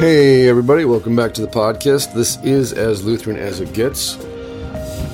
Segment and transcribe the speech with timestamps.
[0.00, 2.14] Hey, everybody, welcome back to the podcast.
[2.14, 4.16] This is As Lutheran as It Gets.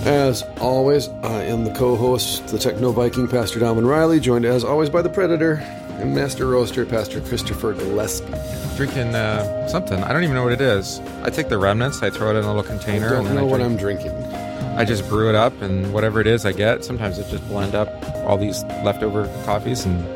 [0.06, 4.62] As always, I am the co host, the Techno Viking, Pastor Donovan Riley, joined as
[4.62, 5.54] always by the Predator
[5.98, 8.32] and Master Roaster, Pastor Christopher Gillespie.
[8.76, 10.00] drinking uh, something.
[10.04, 11.00] I don't even know what it is.
[11.24, 13.50] I take the remnants, I throw it in a little container, I don't know I,
[13.50, 14.12] what I'm drinking.
[14.12, 17.74] I just brew it up, and whatever it is I get, sometimes it just blend
[17.74, 20.06] up all these leftover coffees, and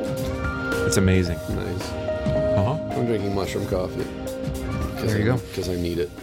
[0.86, 1.38] it's amazing.
[1.48, 1.90] Nice.
[1.90, 2.78] Uh-huh.
[2.92, 4.06] I'm drinking mushroom coffee.
[5.06, 5.36] There you go.
[5.36, 6.10] Because I need it.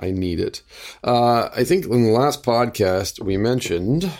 [0.00, 0.62] I need it.
[1.04, 4.10] Uh, I think in the last podcast we mentioned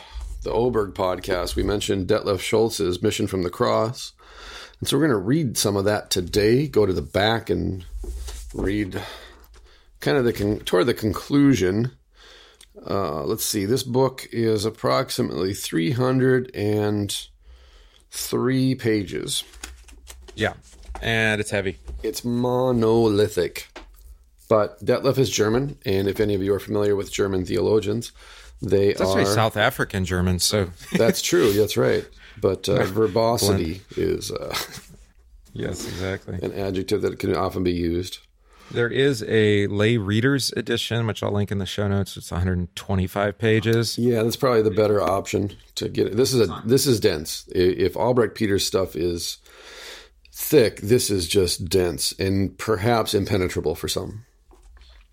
[0.43, 1.57] the Oberg podcast.
[1.57, 4.13] We mentioned Detlev Schulz's Mission from the Cross,
[4.79, 6.67] and so we're going to read some of that today.
[6.67, 7.85] Go to the back and
[8.55, 9.01] read
[10.01, 11.93] kind of the con- toward the conclusion.
[12.89, 13.67] Uh, let's see.
[13.67, 17.15] This book is approximately three hundred and
[18.11, 19.45] three pages.
[20.35, 20.55] Yeah,
[21.03, 21.79] and it's heavy.
[22.03, 23.69] It's monolithic.
[24.49, 28.11] But Detlev is German, and if any of you are familiar with German theologians,
[28.61, 29.27] they actually are.
[29.27, 31.53] South African German, so That's true.
[31.53, 32.05] That's right.
[32.41, 34.57] But uh, verbosity is uh,
[35.53, 36.39] yes, exactly.
[36.43, 38.19] an adjective that can often be used.
[38.71, 42.17] There is a lay readers edition, which I'll link in the show notes.
[42.17, 43.99] It's 125 pages.
[43.99, 46.17] Yeah, that's probably the better option to get it.
[46.17, 47.49] This is a this is dense.
[47.53, 49.39] If Albrecht Peters stuff is
[50.51, 54.25] thick, this is just dense and perhaps impenetrable for some.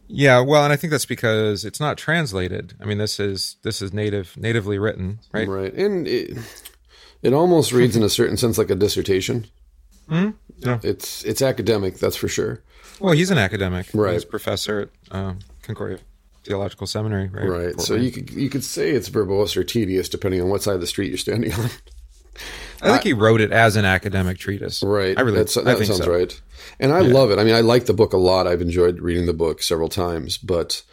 [0.07, 2.73] Yeah, well, and I think that's because it's not translated.
[2.81, 5.47] I mean, this is this is native natively written, right?
[5.47, 6.37] Right, and it,
[7.21, 9.47] it almost reads in a certain sense like a dissertation.
[10.09, 10.29] Hmm?
[10.59, 10.79] Yeah.
[10.81, 12.63] It's it's academic, that's for sure.
[12.99, 14.13] Well, he's an academic, Right.
[14.13, 15.99] He's a professor at um, Concordia
[16.45, 17.47] Theological Seminary, right?
[17.47, 17.73] Right.
[17.75, 20.75] Fort So you could you could say it's verbose or tedious depending on what side
[20.75, 21.69] of the street you're standing on.
[22.81, 24.83] I think he wrote it as an academic treatise.
[24.83, 25.17] Right.
[25.17, 26.11] I really, That's, I that think sounds so.
[26.11, 26.41] right.
[26.79, 27.39] And I love it.
[27.39, 28.47] I mean, I like the book a lot.
[28.47, 30.83] I've enjoyed reading the book several times, but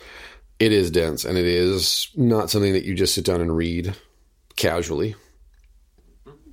[0.59, 3.95] it is dense and it is not something that you just sit down and read
[4.57, 5.15] casually.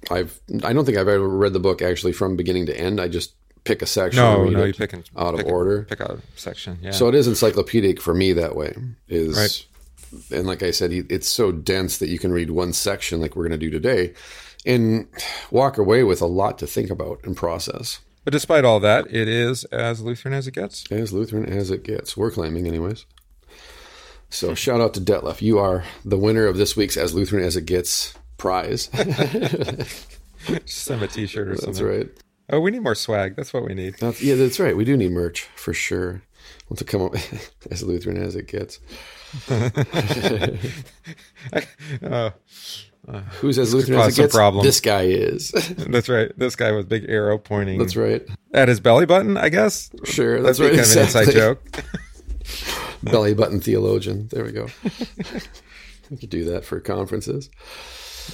[0.10, 3.00] I've I don't think I've ever read the book actually from beginning to end.
[3.00, 5.84] I just pick a section No, no, you pick an, out of a- order.
[5.84, 6.80] pick out a section.
[6.82, 6.92] Yeah.
[6.92, 8.76] So it is encyclopedic for me that way.
[9.08, 9.66] Is Right.
[10.32, 13.48] and like I said, it's so dense that you can read one section like we're
[13.48, 14.14] going to do today,
[14.66, 15.08] and
[15.50, 18.00] walk away with a lot to think about and process.
[18.24, 20.90] but despite all that, it is as Lutheran as it gets.
[20.92, 23.06] As Lutheran as it gets, we're claiming, anyways.
[24.30, 25.42] So shout out to Detlev.
[25.42, 28.88] You are the winner of this week's As Lutheran as It Gets prize.
[30.48, 31.86] Just send a T-shirt or That's something.
[31.86, 32.18] That's right.
[32.50, 33.36] Oh, we need more swag.
[33.36, 33.96] That's what we need.
[34.00, 34.76] That's, yeah, that's right.
[34.76, 36.22] We do need merch for sure.
[36.70, 37.16] Want to come up
[37.72, 38.80] as Lutheran as it gets.
[42.04, 42.32] Uh,
[43.08, 44.36] Oh, Who's as Lutheran as it gets?
[44.36, 44.66] problems.
[44.66, 45.50] This guy is.
[45.90, 46.32] that's right.
[46.38, 48.24] This guy with big arrow pointing that's right.
[48.54, 49.38] at his belly button.
[49.38, 50.42] I guess Sure.
[50.42, 50.80] That's, that's right.
[50.80, 51.84] kind of an inside joke.
[53.04, 54.28] belly button theologian.
[54.32, 54.68] There we go.
[56.12, 57.50] we could do that for conferences.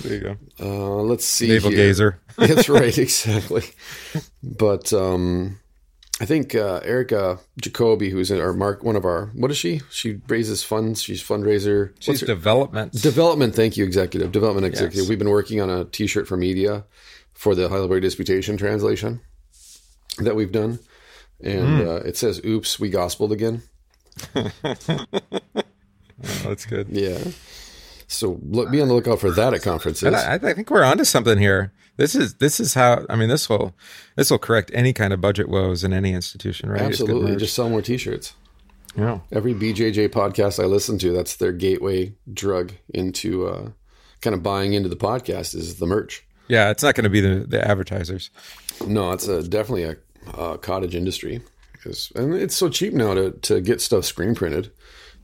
[0.01, 0.37] There you go.
[0.59, 1.47] Uh, let's see.
[1.47, 1.77] Navel here.
[1.87, 2.19] gazer.
[2.37, 3.63] That's right, exactly.
[4.43, 5.59] But um,
[6.19, 9.81] I think uh, Erica Jacoby, who's in our Mark, one of our, what is she?
[9.91, 11.01] She raises funds.
[11.01, 11.93] She's fundraiser.
[11.99, 12.93] She's development.
[12.93, 13.53] development.
[13.53, 15.01] Thank you, executive development executive.
[15.01, 15.09] Yes.
[15.09, 16.85] We've been working on a T-shirt for media
[17.33, 19.21] for the Heidelberg Disputation translation
[20.17, 20.79] that we've done,
[21.39, 21.87] and Hmm.
[21.87, 23.61] uh, it says, "Oops, we gospeled again."
[26.23, 26.87] Oh, that's good.
[26.89, 27.19] Yeah.
[28.07, 30.11] So look, be on the lookout for that at conferences.
[30.13, 31.73] I, I think we're onto something here.
[31.97, 33.75] This is this is how I mean this will
[34.15, 36.81] this will correct any kind of budget woes in any institution, right?
[36.81, 38.33] Absolutely, just sell more T-shirts.
[38.95, 39.19] yeah.
[39.31, 43.69] Every BJJ podcast I listen to, that's their gateway drug into uh,
[44.21, 46.23] kind of buying into the podcast is the merch.
[46.47, 48.29] Yeah, it's not going to be the, the advertisers.
[48.85, 49.97] No, it's a, definitely a,
[50.37, 51.41] uh cottage industry
[51.73, 54.71] because and it's so cheap now to, to get stuff screen printed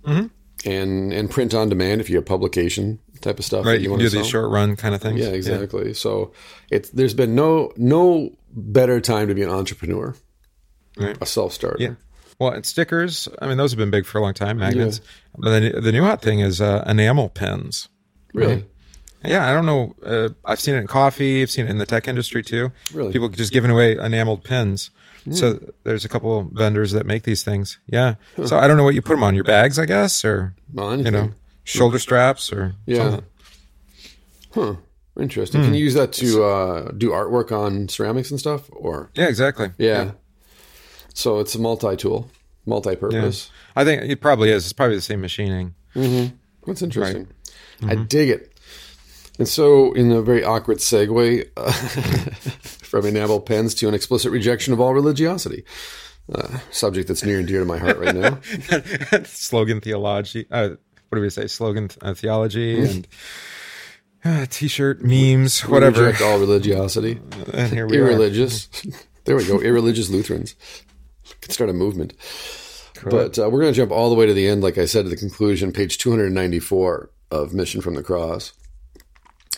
[0.05, 0.27] Mm-hmm.
[0.69, 3.89] and and print on demand if you have publication type of stuff Right, that you
[3.91, 5.19] you can do these short run kind of things.
[5.19, 5.93] Yeah, exactly.
[5.93, 6.31] So
[6.69, 10.13] it's there's been no no better time to be an entrepreneur,
[10.97, 11.17] Right.
[11.19, 11.77] a self starter.
[11.79, 11.93] Yeah.
[12.39, 13.27] Well, and stickers.
[13.41, 14.57] I mean, those have been big for a long time.
[14.57, 15.01] Magnets.
[15.37, 17.89] But the, the new hot thing is uh, enamel pens.
[18.33, 18.65] Really.
[19.23, 19.95] Yeah, I don't know.
[20.05, 21.41] Uh, I've seen it in coffee.
[21.43, 22.71] I've seen it in the tech industry too.
[22.93, 23.13] Really?
[23.13, 24.89] People just giving away enameled pens.
[25.31, 27.79] So there's a couple vendors that make these things.
[27.87, 28.15] Yeah.
[28.45, 30.99] So I don't know what you put them on your bags, I guess, or Well,
[30.99, 31.31] you know.
[31.63, 32.97] Shoulder straps or Yeah.
[32.97, 33.25] something.
[34.53, 34.75] Huh.
[35.19, 35.61] Interesting.
[35.61, 35.67] Hmm.
[35.67, 38.69] Can you use that to uh, do artwork on ceramics and stuff?
[38.71, 39.71] Or Yeah, exactly.
[39.77, 40.11] yeah.
[41.13, 42.29] So it's a multi tool,
[42.65, 42.95] multi Yeah.
[42.95, 43.51] purpose.
[43.75, 44.63] I think it probably is.
[44.65, 45.75] It's probably the same machining.
[46.65, 47.27] That's interesting.
[47.85, 48.49] I dig it.
[49.39, 51.71] And so, in a very awkward segue uh,
[52.61, 55.65] from enamel pens to an explicit rejection of all religiosity,
[56.33, 58.39] uh, subject that's near and dear to my heart right now.
[59.25, 60.45] slogan theology.
[60.51, 60.75] Uh,
[61.13, 61.45] what do we say?
[61.45, 62.91] Slogan uh, theology Mm-hmm.
[62.91, 63.07] and
[64.25, 66.05] uh, t-shirt memes, whatever.
[66.05, 67.19] Reject all religiosity.
[67.53, 68.07] And here we are.
[68.09, 68.67] Irreligious.
[69.25, 69.59] there we go.
[69.61, 70.55] Irreligious Lutherans.
[71.41, 72.13] Could start a movement.
[73.03, 75.03] But uh, we're going to jump all the way to the end, like I said,
[75.03, 78.53] to the conclusion, page 294 of Mission from the Cross,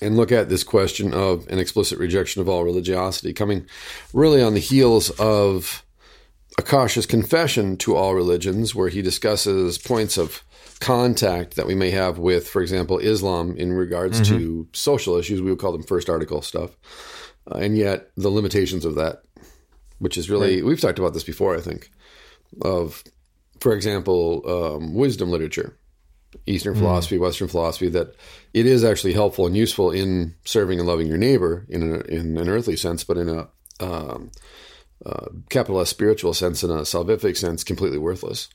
[0.01, 3.65] and look at this question of an explicit rejection of all religiosity, coming
[4.13, 5.85] really on the heels of
[6.57, 10.43] a cautious confession to all religions, where he discusses points of
[10.79, 15.41] contact that we may have with, for example, Islam in regards to social issues.
[15.41, 16.71] We would call them first article stuff.
[17.49, 19.23] Uh, and yet the limitations of that,
[19.99, 21.91] which is really, we've talked about this before, I think,
[22.61, 23.03] of,
[23.59, 25.77] for example, um, wisdom literature,
[26.45, 28.15] Eastern philosophy, Western philosophy, that
[28.53, 32.37] it is actually helpful and useful in serving and loving your neighbor in, a, in
[32.37, 33.47] an earthly sense, but in a
[33.79, 34.31] um,
[35.05, 38.49] uh, capital S spiritual sense, in a salvific sense, completely worthless.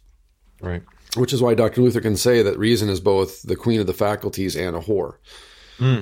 [0.60, 0.82] Right.
[1.16, 1.82] Which is why Dr.
[1.82, 5.16] Luther can say that reason is both the queen of the faculties and a whore.
[5.78, 6.00] Hmm.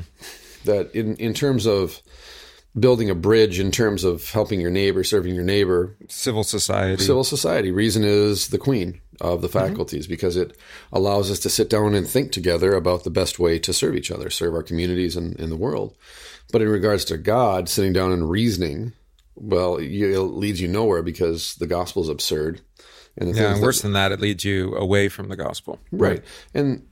[0.64, 2.02] That in, in terms of
[2.78, 7.02] building a bridge, in terms of helping your neighbor, serving your neighbor, Civil society.
[7.02, 9.58] civil society, reason is the queen of the mm-hmm.
[9.58, 10.56] faculties because it
[10.92, 14.10] allows us to sit down and think together about the best way to serve each
[14.10, 15.96] other, serve our communities and, and the world.
[16.52, 18.92] But in regards to God, sitting down and reasoning,
[19.34, 22.60] well, it leads you nowhere because the gospel is absurd.
[23.18, 25.78] And yeah, things and that- worse than that, it leads you away from the gospel.
[25.92, 26.24] Right.
[26.54, 26.86] And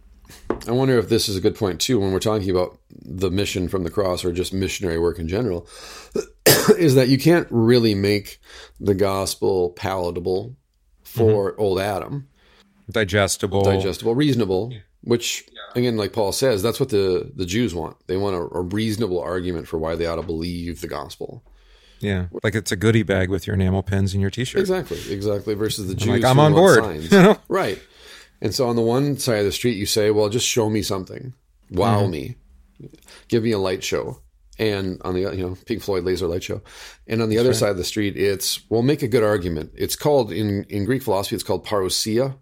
[0.67, 3.69] I wonder if this is a good point too when we're talking about the mission
[3.69, 5.69] from the cross or just missionary work in general
[6.79, 8.41] is that you can't really make
[8.81, 10.57] the gospel palatable
[11.05, 11.61] for mm-hmm.
[11.61, 12.29] old Adam,
[12.91, 13.63] Digestible.
[13.63, 14.73] digestible, reasonable,
[15.03, 15.45] which
[15.75, 17.97] again like Paul says that's what the the Jews want.
[18.07, 21.45] They want a, a reasonable argument for why they ought to believe the gospel.
[22.01, 22.27] Yeah.
[22.43, 24.61] Like it's a goodie bag with your enamel pens and your t-shirt.
[24.61, 25.55] Exactly, exactly.
[25.55, 26.85] Versus the Jews, like, I'm on board.
[26.85, 27.11] signs.
[27.13, 27.37] You know?
[27.49, 27.81] right?
[28.43, 30.83] And so on the one side of the street, you say, "Well, just show me
[30.83, 31.33] something,
[31.71, 32.11] wow Mm-hmm.
[32.11, 32.37] me,
[33.29, 34.21] give me a light show."
[34.59, 36.63] And on the you know Pink Floyd laser light show,
[37.07, 39.73] and on the other side of the street, it's well, make a good argument.
[39.75, 42.37] It's called in in Greek philosophy, it's called parousia,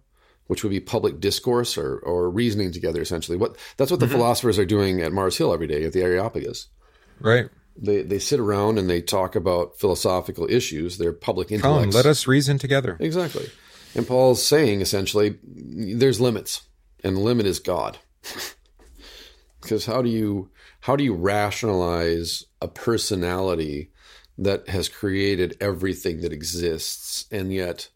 [0.47, 3.01] which would be public discourse or or reasoning together.
[3.01, 4.15] Essentially, what that's what the Mm-hmm.
[4.15, 6.67] philosophers are doing at Mars Hill every day at the Areopagus
[7.19, 7.49] Right.
[7.75, 10.97] They they sit around and they talk about philosophical issues.
[10.97, 12.97] They're public Come, let us reason together.
[12.99, 13.49] exactly.
[13.95, 16.63] And Paul's saying essentially, there's limits,
[17.03, 17.97] and the limit is God.
[19.61, 20.49] because how do you
[20.81, 23.91] how do you rationalize a personality
[24.37, 27.89] that has created everything that exists and yet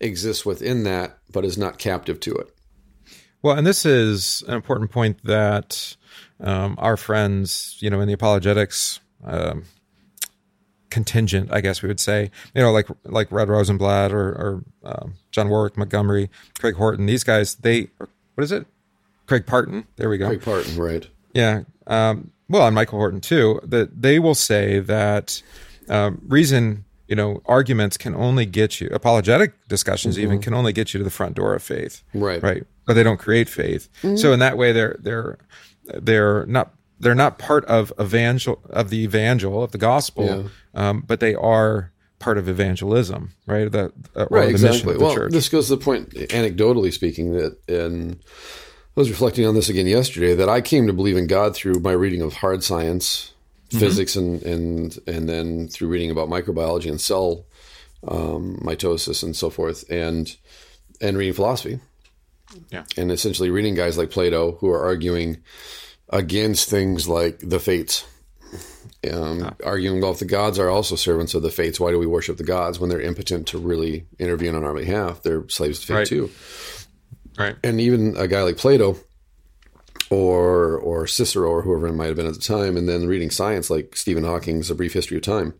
[0.00, 2.48] exists within that, but is not captive to it?
[3.42, 5.96] Well, and this is an important point that
[6.40, 9.64] um, our friends, you know, in the apologetics um,
[10.90, 15.14] contingent, I guess we would say, you know, like like Rod Rosenbladt or, or um,
[15.30, 17.88] John Warwick Montgomery, Craig Horton, these guys, they
[18.34, 18.66] what is it?
[19.26, 19.86] Craig Parton.
[19.96, 20.28] There we go.
[20.28, 21.06] Craig Parton, right?
[21.34, 21.62] Yeah.
[21.86, 23.60] Um, well, and Michael Horton too.
[23.62, 25.42] That they will say that
[25.88, 28.88] um, reason, you know, arguments can only get you.
[28.92, 32.02] Apologetic discussions even can only get you to the front door of faith.
[32.14, 32.42] Right.
[32.42, 32.64] Right.
[32.86, 33.90] But they don't create faith.
[34.16, 35.36] So in that way, they're they're
[35.94, 40.24] they're not they're not part of evangel of the evangel of the gospel,
[40.74, 40.88] Yeah.
[40.88, 43.72] um, but they are part of evangelism, right?
[43.72, 43.90] Uh,
[44.30, 45.32] right exactly well church.
[45.32, 48.18] this goes to the point anecdotally speaking that and
[48.96, 51.74] i was reflecting on this again yesterday that i came to believe in god through
[51.78, 53.32] my reading of hard science
[53.70, 53.78] Mm-hmm.
[53.80, 57.44] physics and and and then through reading about microbiology and cell
[58.08, 60.36] um, mitosis and so forth and
[61.02, 61.78] and reading philosophy
[62.70, 62.84] Yeah.
[62.96, 65.38] and essentially reading guys like plato who are arguing
[66.10, 68.04] against things like the fates
[69.12, 72.06] um, arguing, well, if the gods are also servants of the fates, why do we
[72.06, 75.22] worship the gods when they're impotent to really intervene on our behalf?
[75.22, 76.06] They're slaves to fate Right.
[76.06, 76.30] too.
[77.38, 77.56] right.
[77.62, 78.96] And even a guy like Plato
[80.10, 83.30] or or Cicero or whoever it might have been at the time, and then reading
[83.30, 85.54] science like Stephen Hawking's A Brief History of Time,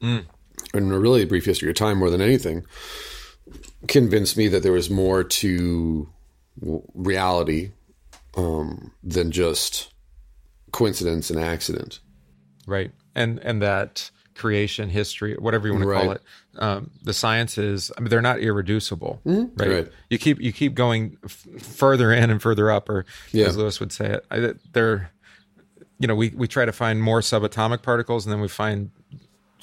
[0.00, 0.26] and
[0.74, 2.64] a really A Brief History of Time more than anything,
[3.86, 6.08] convinced me that there was more to
[6.60, 7.72] reality
[8.36, 9.92] um, than just
[10.72, 12.00] coincidence and accident.
[12.66, 16.22] right and and that creation history whatever you want to call it
[16.58, 19.36] um, the sciences i mean they're not irreducible right?
[19.36, 19.70] Mm-hmm.
[19.70, 19.88] Right.
[20.08, 23.46] you keep you keep going f- further in and further up or Yeah.
[23.46, 25.10] as lewis would say it I, they're
[25.98, 28.90] you know we, we try to find more subatomic particles and then we find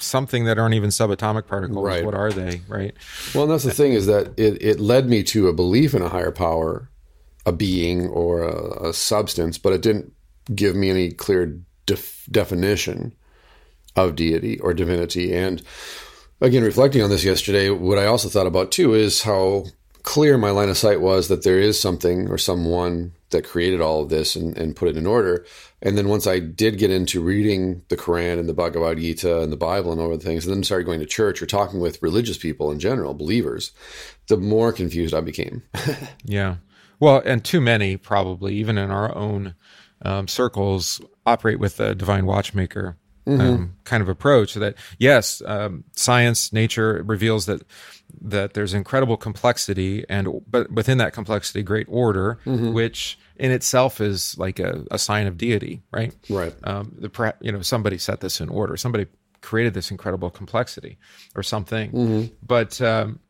[0.02, 2.04] something that aren't even subatomic particles Right.
[2.04, 2.94] what are they right
[3.34, 6.02] Well, and that's the thing is that it, it led me to a belief in
[6.02, 6.88] a higher power,
[7.46, 10.12] a being or a, a substance, but it didn't
[10.54, 13.14] give me any clear def- definition
[13.96, 15.34] of deity or divinity.
[15.34, 15.62] And
[16.40, 19.66] again, reflecting on this yesterday, what I also thought about too is how
[20.02, 24.02] clear my line of sight was that there is something or someone that created all
[24.02, 25.44] of this and, and put it in order.
[25.82, 29.50] And then once I did get into reading the Quran and the Bhagavad Gita and
[29.50, 32.02] the Bible and all the things, and then started going to church or talking with
[32.02, 33.72] religious people in general, believers,
[34.28, 35.62] the more confused I became.
[36.24, 36.56] yeah.
[36.98, 39.54] Well, and too many probably, even in our own
[40.02, 43.40] um, circles, operate with the divine watchmaker mm-hmm.
[43.40, 44.54] um, kind of approach.
[44.54, 47.62] That yes, um, science, nature reveals that
[48.22, 52.72] that there's incredible complexity, and but within that complexity, great order, mm-hmm.
[52.72, 56.14] which in itself is like a, a, sign of deity, right?
[56.28, 56.54] Right.
[56.64, 58.76] Um, the you know somebody set this in order.
[58.76, 59.06] Somebody
[59.40, 60.98] created this incredible complexity
[61.34, 62.34] or something, mm-hmm.
[62.46, 63.20] but um,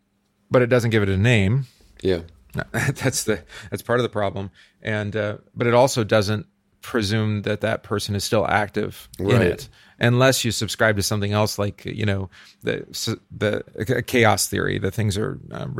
[0.50, 1.66] but it doesn't give it a name.
[2.02, 2.20] Yeah.
[2.72, 4.50] that's the that's part of the problem,
[4.82, 6.46] and uh, but it also doesn't
[6.82, 9.34] presume that that person is still active right.
[9.34, 9.68] in it
[10.00, 12.30] unless you subscribe to something else like you know
[12.62, 12.84] the
[13.30, 15.76] the chaos theory that things are um,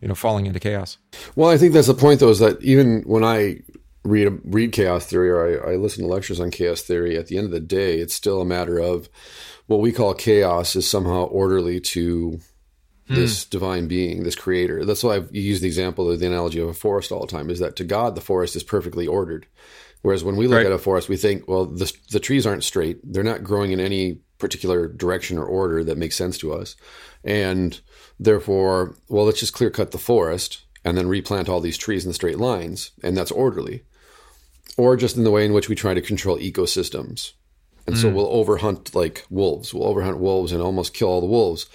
[0.00, 0.98] you know falling into chaos
[1.36, 3.60] well i think that's the point though is that even when i
[4.02, 7.36] read read chaos theory or I, I listen to lectures on chaos theory at the
[7.36, 9.08] end of the day it's still a matter of
[9.70, 12.40] what we call chaos is somehow orderly to
[13.06, 13.14] hmm.
[13.14, 14.84] this divine being, this creator.
[14.84, 17.50] That's why I use the example of the analogy of a forest all the time.
[17.50, 19.46] Is that to God the forest is perfectly ordered,
[20.02, 20.66] Whereas when we look right.
[20.66, 23.00] at a forest, we think, well, the, the trees aren't straight.
[23.04, 26.74] They're not growing in any particular direction or order that makes sense to us.
[27.22, 27.78] And
[28.18, 32.12] therefore, well, let's just clear cut the forest and then replant all these trees in
[32.14, 32.92] straight lines.
[33.02, 33.84] And that's orderly.
[34.78, 37.32] Or just in the way in which we try to control ecosystems.
[37.86, 38.00] And mm.
[38.00, 39.74] so we'll overhunt like wolves.
[39.74, 41.66] We'll overhunt wolves and almost kill all the wolves.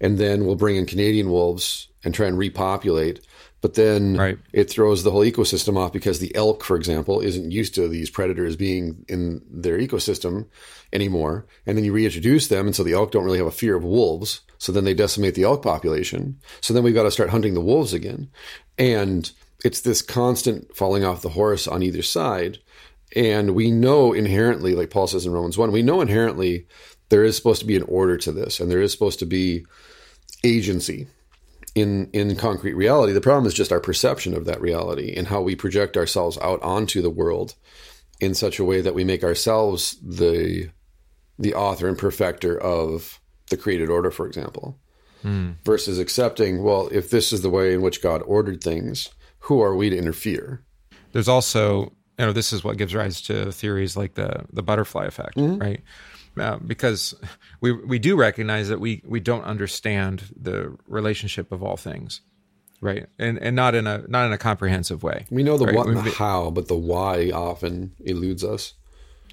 [0.00, 3.20] And then we'll bring in Canadian wolves and try and repopulate
[3.60, 4.38] but then right.
[4.52, 8.08] it throws the whole ecosystem off because the elk, for example, isn't used to these
[8.08, 10.46] predators being in their ecosystem
[10.92, 11.46] anymore.
[11.66, 13.84] And then you reintroduce them, and so the elk don't really have a fear of
[13.84, 14.40] wolves.
[14.58, 16.38] So then they decimate the elk population.
[16.60, 18.30] So then we've got to start hunting the wolves again.
[18.78, 19.30] And
[19.62, 22.58] it's this constant falling off the horse on either side.
[23.14, 26.66] And we know inherently, like Paul says in Romans 1, we know inherently
[27.10, 29.66] there is supposed to be an order to this, and there is supposed to be
[30.44, 31.08] agency
[31.74, 33.12] in in concrete reality.
[33.12, 36.62] The problem is just our perception of that reality and how we project ourselves out
[36.62, 37.54] onto the world
[38.20, 40.70] in such a way that we make ourselves the
[41.38, 44.78] the author and perfecter of the created order, for example,
[45.24, 45.56] mm.
[45.64, 49.08] versus accepting, well, if this is the way in which God ordered things,
[49.40, 50.62] who are we to interfere?
[51.12, 55.06] There's also, you know, this is what gives rise to theories like the the butterfly
[55.06, 55.58] effect, mm-hmm.
[55.58, 55.80] right?
[56.40, 57.14] Uh, because
[57.60, 62.20] we we do recognize that we we don't understand the relationship of all things,
[62.80, 63.06] right?
[63.18, 65.26] And and not in a not in a comprehensive way.
[65.30, 65.74] We know the right?
[65.74, 68.74] what and the how, but the why often eludes us.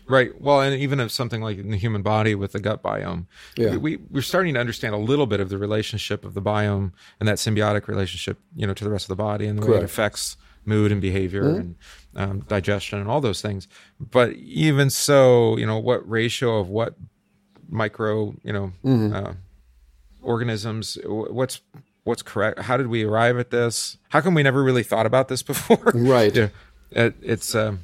[0.09, 0.39] Right.
[0.39, 3.25] Well, and even if something like in the human body with the gut biome,
[3.57, 3.75] yeah.
[3.75, 7.27] we we're starting to understand a little bit of the relationship of the biome and
[7.27, 9.79] that symbiotic relationship, you know, to the rest of the body and the Correct.
[9.79, 11.59] way it affects mood and behavior mm-hmm.
[11.59, 11.75] and
[12.15, 13.67] um, digestion and all those things.
[13.99, 16.95] But even so, you know, what ratio of what
[17.69, 19.13] micro, you know, mm-hmm.
[19.13, 19.33] uh,
[20.21, 21.61] organisms, what's
[22.03, 22.59] what's correct?
[22.59, 23.97] How did we arrive at this?
[24.09, 25.91] How come we never really thought about this before?
[25.93, 26.35] Right.
[26.35, 26.49] yeah,
[26.91, 27.81] it, it's um,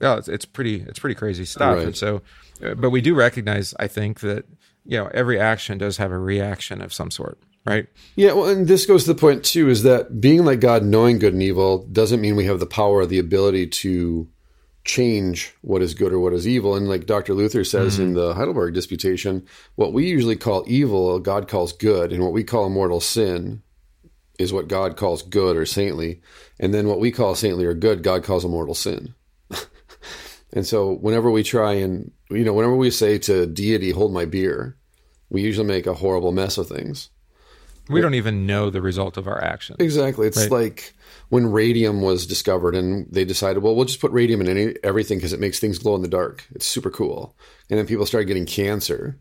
[0.00, 1.76] yeah, it's, it's pretty it's pretty crazy stuff.
[1.76, 1.86] Right.
[1.86, 2.22] And so,
[2.64, 4.46] uh, but we do recognize, I think that
[4.84, 7.86] you know every action does have a reaction of some sort right?
[8.16, 11.18] Yeah, well, and this goes to the point too is that being like God, knowing
[11.18, 14.28] good and evil, doesn't mean we have the power or the ability to
[14.84, 16.74] change what is good or what is evil.
[16.74, 17.34] And like Dr.
[17.34, 18.02] Luther says mm-hmm.
[18.02, 22.44] in the Heidelberg Disputation, what we usually call evil, God calls good, and what we
[22.44, 23.62] call mortal sin
[24.38, 26.20] is what God calls good or saintly.
[26.58, 29.14] And then what we call saintly or good, God calls a mortal sin.
[30.52, 34.24] and so whenever we try and, you know, whenever we say to deity, hold my
[34.24, 34.76] beer,
[35.28, 37.10] we usually make a horrible mess of things.
[37.92, 39.76] We don't even know the result of our actions.
[39.80, 40.26] Exactly.
[40.26, 40.50] It's right?
[40.50, 40.94] like
[41.28, 45.18] when radium was discovered and they decided, well, we'll just put radium in any, everything
[45.18, 46.46] because it makes things glow in the dark.
[46.54, 47.36] It's super cool.
[47.70, 49.18] And then people started getting cancer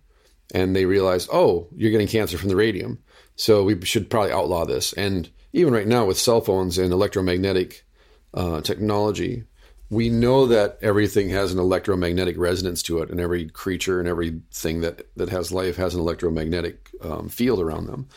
[0.53, 2.99] and they realized, oh, you're getting cancer from the radium.
[3.35, 4.93] So we should probably outlaw this.
[4.93, 7.85] And even right now with cell phones and electromagnetic
[8.33, 9.45] uh, technology,
[9.89, 14.79] we know that everything has an electromagnetic resonance to it, and every creature and everything
[14.81, 18.07] that, that has life has an electromagnetic um, field around them.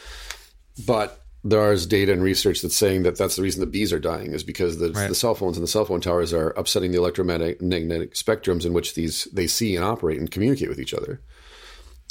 [0.87, 4.33] But there's data and research that's saying that that's the reason the bees are dying
[4.33, 5.09] is because the, right.
[5.09, 8.95] the cell phones and the cell phone towers are upsetting the electromagnetic spectrums in which
[8.95, 11.21] these they see and operate and communicate with each other.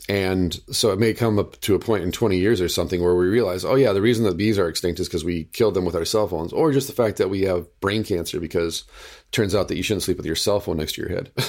[0.09, 3.15] And so it may come up to a point in 20 years or something where
[3.15, 5.85] we realize, oh, yeah, the reason that bees are extinct is because we killed them
[5.85, 8.83] with our cell phones, or just the fact that we have brain cancer because
[9.21, 11.31] it turns out that you shouldn't sleep with your cell phone next to your head.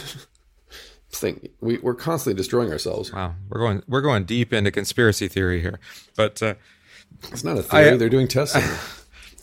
[1.11, 3.12] Think we, we're constantly destroying ourselves.
[3.12, 5.78] Wow, we're going we're going deep into conspiracy theory here,
[6.16, 6.54] but uh,
[7.30, 8.62] It's not a theory; I- they're doing testing.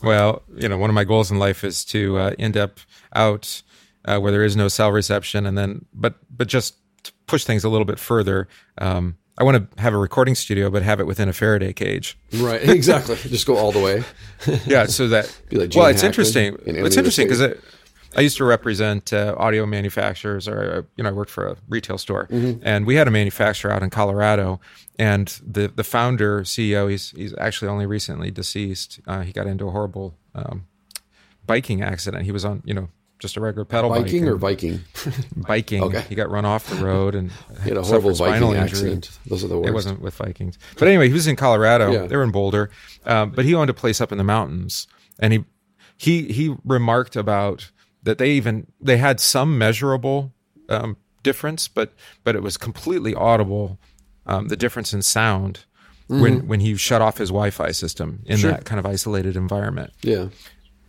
[0.02, 2.80] Well, you know, one of my goals in life is to uh, end up
[3.14, 3.62] out
[4.04, 6.74] uh, where there is no cell reception, and then, but but just
[7.04, 8.48] to push things a little bit further.
[8.78, 12.18] Um, I want to have a recording studio, but have it within a Faraday cage.
[12.34, 12.68] right?
[12.68, 13.14] Exactly.
[13.28, 14.02] Just go all the way.
[14.66, 16.56] Yeah, so that Be like well, it's interesting.
[16.66, 17.56] in It's interesting because State.
[18.16, 21.98] I used to represent uh, audio manufacturers, or you know, I worked for a retail
[21.98, 22.60] store, Mm-hmm.
[22.62, 24.60] and we had a manufacturer out in Colorado,
[24.98, 29.00] and the the founder CEO, he's he's actually only recently deceased.
[29.06, 30.66] Uh, he got into a horrible um,
[31.46, 32.24] biking accident.
[32.24, 32.88] He was on, you know,
[33.18, 34.80] just a regular pedal Viking bike or biking,
[35.36, 35.82] biking.
[35.82, 36.04] Okay.
[36.08, 37.30] He got run off the road and
[37.62, 38.62] He had a horrible spinal injury.
[38.64, 39.10] accident.
[39.26, 39.68] Those are the worst.
[39.68, 41.90] It wasn't with Vikings, but anyway, he was in Colorado.
[41.92, 42.06] Yeah.
[42.06, 42.70] They were in Boulder,
[43.06, 44.86] um, but he owned a place up in the mountains,
[45.18, 45.44] and he
[45.96, 47.70] he he remarked about
[48.02, 50.32] that they even they had some measurable
[50.68, 51.92] um, difference, but
[52.24, 53.78] but it was completely audible.
[54.26, 55.64] Um, the difference in sound
[56.08, 58.40] when when he shut off his Wi-Fi system in Mm-hmm.
[58.42, 58.50] Sure.
[58.52, 59.92] that kind of isolated environment.
[60.02, 60.28] Yeah.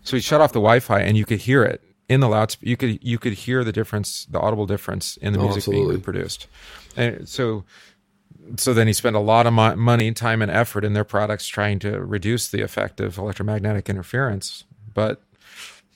[0.03, 2.69] So he shut off the Wi-Fi, and you could hear it in the loudspeaker.
[2.69, 6.01] You could you could hear the difference, the audible difference in the Oh, music being
[6.01, 6.47] produced.
[6.95, 7.63] And so,
[8.57, 11.47] so then he spent a lot of mo- money, time, and effort in their products
[11.47, 14.65] trying to reduce the effect of electromagnetic interference.
[14.93, 15.21] But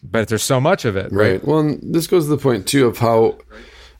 [0.03, 1.31] but there's so much of it, right?
[1.31, 1.45] Right.
[1.45, 3.37] Well, and this goes to the point too of how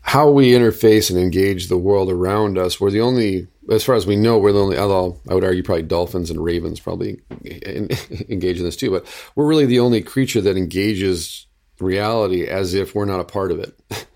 [0.01, 2.79] how we interface and engage the world around us.
[2.79, 4.77] We're the only, as far as we know, we're the only.
[4.77, 7.89] Although I would argue probably dolphins and ravens probably en-
[8.29, 11.45] engage in this too, but we're really the only creature that engages
[11.79, 13.77] reality as if we're not a part of it.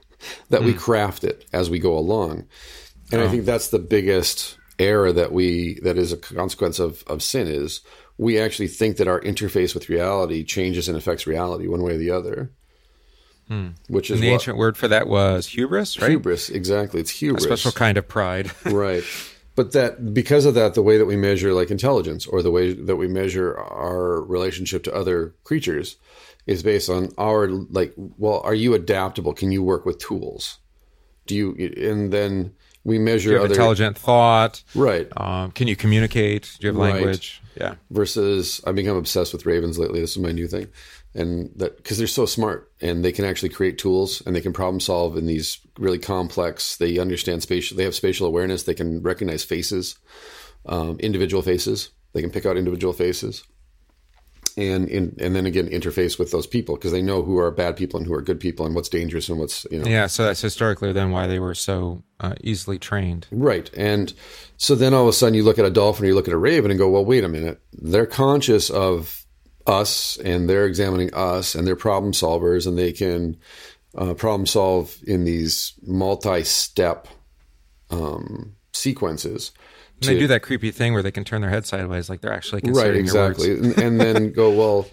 [0.49, 0.77] that we hmm.
[0.77, 2.45] craft it as we go along,
[3.11, 3.29] and I oh.
[3.29, 7.81] think that's the biggest error that we that is a consequence of of sin is
[8.17, 11.97] we actually think that our interface with reality changes and affects reality one way or
[11.97, 12.51] the other.
[13.47, 13.69] Hmm.
[13.89, 16.11] Which is And the what, ancient word for that was hubris, right?
[16.11, 16.49] hubris.
[16.49, 18.51] Exactly, it's hubris, A special kind of pride.
[18.65, 19.03] right.
[19.55, 22.73] But that because of that, the way that we measure like intelligence or the way
[22.73, 25.97] that we measure our relationship to other creatures
[26.47, 29.33] is based on our like, well, are you adaptable?
[29.33, 30.59] Can you work with tools?
[31.27, 34.63] Do you and then we measure Do you have other intelligent thought?
[34.75, 36.55] right Um, can you communicate?
[36.59, 36.93] Do you have Right.
[36.95, 37.41] language?
[37.59, 37.75] Yeah.
[37.89, 39.99] versus I've become obsessed with ravens lately.
[39.99, 40.67] This is my new thing,
[41.13, 44.53] and that because they're so smart and they can actually create tools and they can
[44.53, 46.77] problem solve in these really complex.
[46.77, 47.75] They understand spatial.
[47.77, 48.63] They have spatial awareness.
[48.63, 49.95] They can recognize faces,
[50.65, 51.89] um, individual faces.
[52.13, 53.43] They can pick out individual faces,
[54.57, 57.75] and in, and then again interface with those people because they know who are bad
[57.75, 60.25] people and who are good people and what's dangerous and what's you know Yeah, so
[60.25, 63.27] that's historically then why they were so uh, easily trained.
[63.31, 63.69] Right.
[63.75, 64.13] And
[64.57, 66.33] so then all of a sudden you look at a dolphin or you look at
[66.33, 67.59] a raven and go, well, wait a minute.
[67.73, 69.25] They're conscious of
[69.67, 73.37] us and they're examining us and they're problem solvers and they can
[73.95, 77.07] uh, problem solve in these multi step
[77.89, 79.51] um, sequences.
[80.01, 82.33] And they do that creepy thing where they can turn their head sideways, like they're
[82.33, 83.39] actually Right, considering their words.
[83.39, 83.83] Right, exactly.
[83.85, 84.87] and, and then go, well,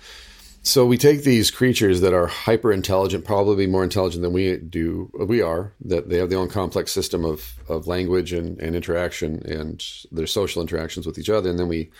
[0.63, 5.11] so we take these creatures that are hyper intelligent, probably more intelligent than we do,
[5.15, 9.43] we are, that they have their own complex system of, of language and, and interaction
[9.47, 11.49] and their social interactions with each other.
[11.49, 11.91] And then we,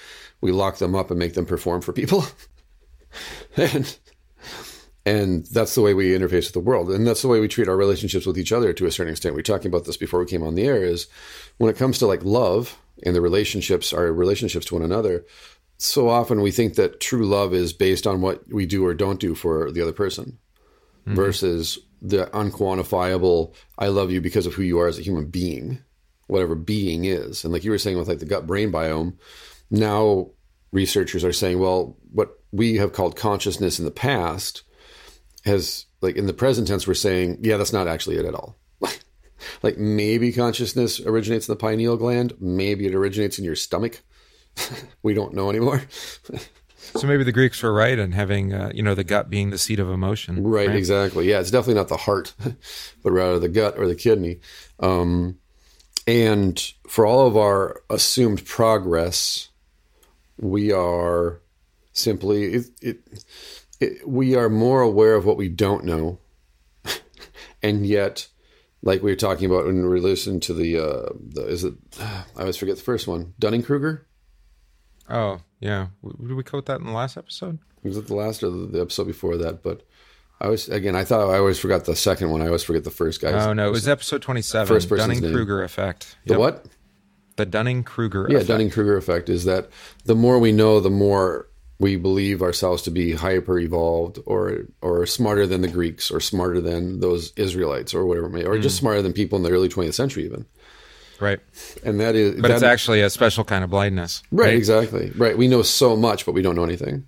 [0.41, 2.27] we lock them up and make them perform for people.
[3.57, 3.97] and,
[5.09, 6.91] and that's the way we interface with the world.
[6.91, 9.35] And that's the way we treat our relationships with each other to a certain extent.
[9.35, 11.07] We were talking about this before we came on the air is
[11.57, 15.25] when it comes to like love and the relationships, our relationships to one another,
[15.79, 19.19] so often we think that true love is based on what we do or don't
[19.19, 20.39] do for the other person
[21.05, 21.15] hmm.
[21.15, 25.79] versus the unquantifiable I love you because of who you are as a human being,
[26.27, 27.45] whatever being is.
[27.45, 29.17] And like you were saying with like the gut brain biome,
[29.71, 30.33] now
[30.71, 34.65] researchers are saying, well, what we have called consciousness in the past
[35.45, 38.57] has like in the present tense we're saying, yeah, that's not actually it at all.
[39.63, 44.03] like maybe consciousness originates in the pineal gland, maybe it originates in your stomach.
[45.03, 45.83] we don't know anymore.
[46.95, 49.59] So maybe the Greeks were right in having, uh, you know, the gut being the
[49.59, 50.43] seat of emotion.
[50.43, 51.29] Right, exactly.
[51.29, 52.35] Yeah, it's definitely not the heart,
[53.03, 54.41] but rather the gut or the kidney.
[54.81, 55.39] Um,
[56.07, 59.49] and for all of our assumed progress,
[60.39, 61.41] we are
[61.93, 63.25] simply it, it,
[63.81, 66.19] it, we are more aware of what we don't know,
[67.63, 68.29] and yet,
[68.83, 71.75] like we were talking about when we listened to the, uh, the is it?
[72.01, 74.07] I always forget the first one, Dunning Kruger.
[75.09, 75.89] Oh, yeah.
[76.03, 77.59] W- Did we quote that in the last episode?
[77.83, 79.63] Was it the last or the, episode before that?
[79.63, 79.87] But
[80.41, 80.95] I was again.
[80.95, 82.43] I thought I always forgot the second one.
[82.43, 83.31] I always forget the first guy.
[83.31, 83.69] Oh, no.
[83.69, 84.67] It was episode 27.
[84.67, 86.17] First person's Dunning Kruger effect.
[86.27, 86.67] The what?
[87.39, 88.43] the Dunning Kruger yeah.
[88.43, 89.71] Dunning Kruger effect is that
[90.05, 91.48] the more we know, the more
[91.81, 96.61] we believe ourselves to be hyper evolved or or smarter than the Greeks or smarter
[96.61, 98.81] than those Israelites or whatever it may, or just Mm.
[98.81, 100.47] smarter than people in the early 20th century even.
[101.21, 101.41] right?
[101.85, 105.37] And that is, But that, it's actually a special kind of blindness, right, exactly, right.
[105.37, 107.07] We know so much, but we don't know anything.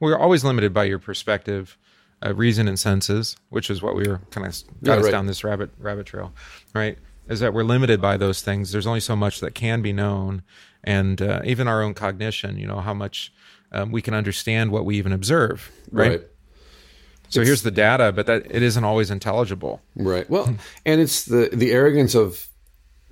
[0.00, 1.76] We're always limited by your perspective,
[2.24, 5.10] uh, reason, and senses, which is what we were kind of got Yeah, us right.
[5.12, 6.32] down this rabbit rabbit trail,
[6.74, 6.98] right?
[7.28, 8.70] Is that we're limited by those things.
[8.72, 10.42] There's only so much that can be known,
[10.84, 12.58] and uh, even our own cognition.
[12.58, 13.32] You know how much
[13.72, 16.10] um, we can understand what we even observe, right?
[16.10, 16.22] right.
[17.30, 19.82] So here's the data, but that it isn't always intelligible.
[19.94, 20.28] Right.
[20.30, 22.48] Well, and it's the the arrogance of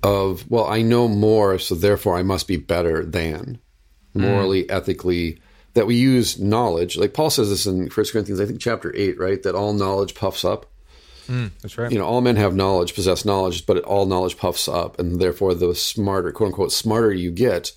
[0.03, 3.59] of well, I know more, so therefore I must be better than
[4.13, 5.41] morally, ethically.
[5.73, 9.19] That we use knowledge, like Paul says this in First Corinthians, I think chapter eight,
[9.19, 9.43] right?
[9.43, 10.65] That all knowledge puffs up.
[11.61, 11.91] That's right.
[11.91, 15.53] You know, all men have knowledge, possess knowledge, but all knowledge puffs up, and therefore
[15.53, 17.71] the smarter, quote unquote, smarter you get,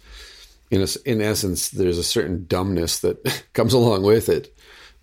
[0.71, 4.57] in a, in essence, there's a certain dumbness that comes along with it.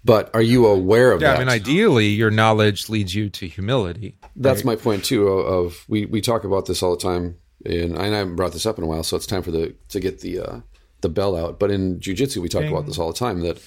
[0.03, 1.25] But are you aware of that?
[1.25, 1.37] yeah, that?
[1.37, 4.17] I mean, ideally, your knowledge leads you to humility.
[4.37, 5.27] That's my point too.
[5.27, 8.65] Of, of we we talk about this all the time, and I haven't brought this
[8.65, 10.59] up in a while, so it's time for the to get the uh,
[11.01, 11.59] the bell out.
[11.59, 13.61] But in jujitsu, we talk about this all the time that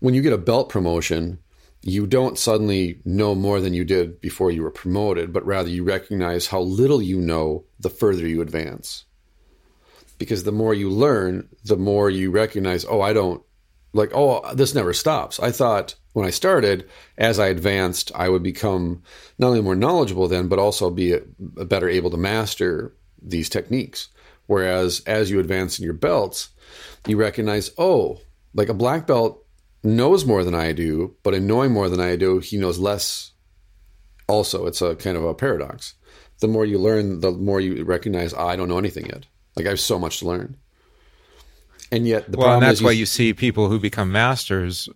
[0.00, 1.38] when you get a belt promotion,
[1.82, 5.82] you don't suddenly know more than you did before you were promoted, but rather you
[5.82, 9.04] recognize how little you know the further you advance.
[10.16, 13.42] Because the more you learn, the more you recognize, oh, I don't
[13.92, 15.40] like, oh, this never stops.
[15.40, 19.02] I thought when I started, as I advanced, I would become
[19.38, 21.22] not only more knowledgeable then, but also be a,
[21.56, 24.08] a better able to master these techniques.
[24.46, 26.50] Whereas as you advance in your belts,
[27.06, 28.20] you recognize, oh,
[28.54, 29.41] like a black belt
[29.82, 33.32] knows more than I do, but in knowing more than I do, he knows less.
[34.28, 35.94] Also, it's a kind of a paradox.
[36.40, 39.26] The more you learn, the more you recognize, "Ah, I don't know anything yet.
[39.56, 40.56] Like I have so much to learn.
[41.90, 44.88] And yet, the Well, and that's is why you see people who become masters.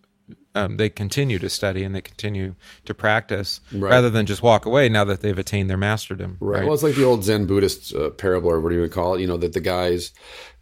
[0.55, 2.55] Um, they continue to study and they continue
[2.87, 3.90] to practice Right.
[3.90, 6.37] rather than just walk away now that they've attained their masterdom.
[6.40, 6.61] Right.
[6.61, 6.64] Right.
[6.64, 9.14] Well, it's like the old Zen Buddhist uh, parable, or what do you would call
[9.14, 9.20] it?
[9.20, 10.12] You know, that the guys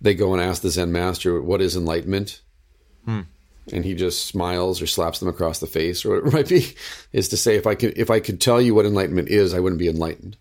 [0.01, 2.41] they go and ask the Zen master, "What is enlightenment?"
[3.73, 6.75] And he just smiles or slaps them across the face, or whatever it might be.
[7.13, 9.61] Is to say, if I could, if I could tell you what enlightenment is, I
[9.61, 10.37] wouldn't be enlightened.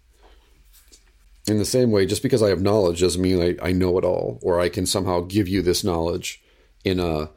[1.48, 4.06] In the same way, just because I have knowledge doesn't mean I, I know it
[4.06, 6.42] all, or I can somehow give you this knowledge
[6.84, 7.30] in a,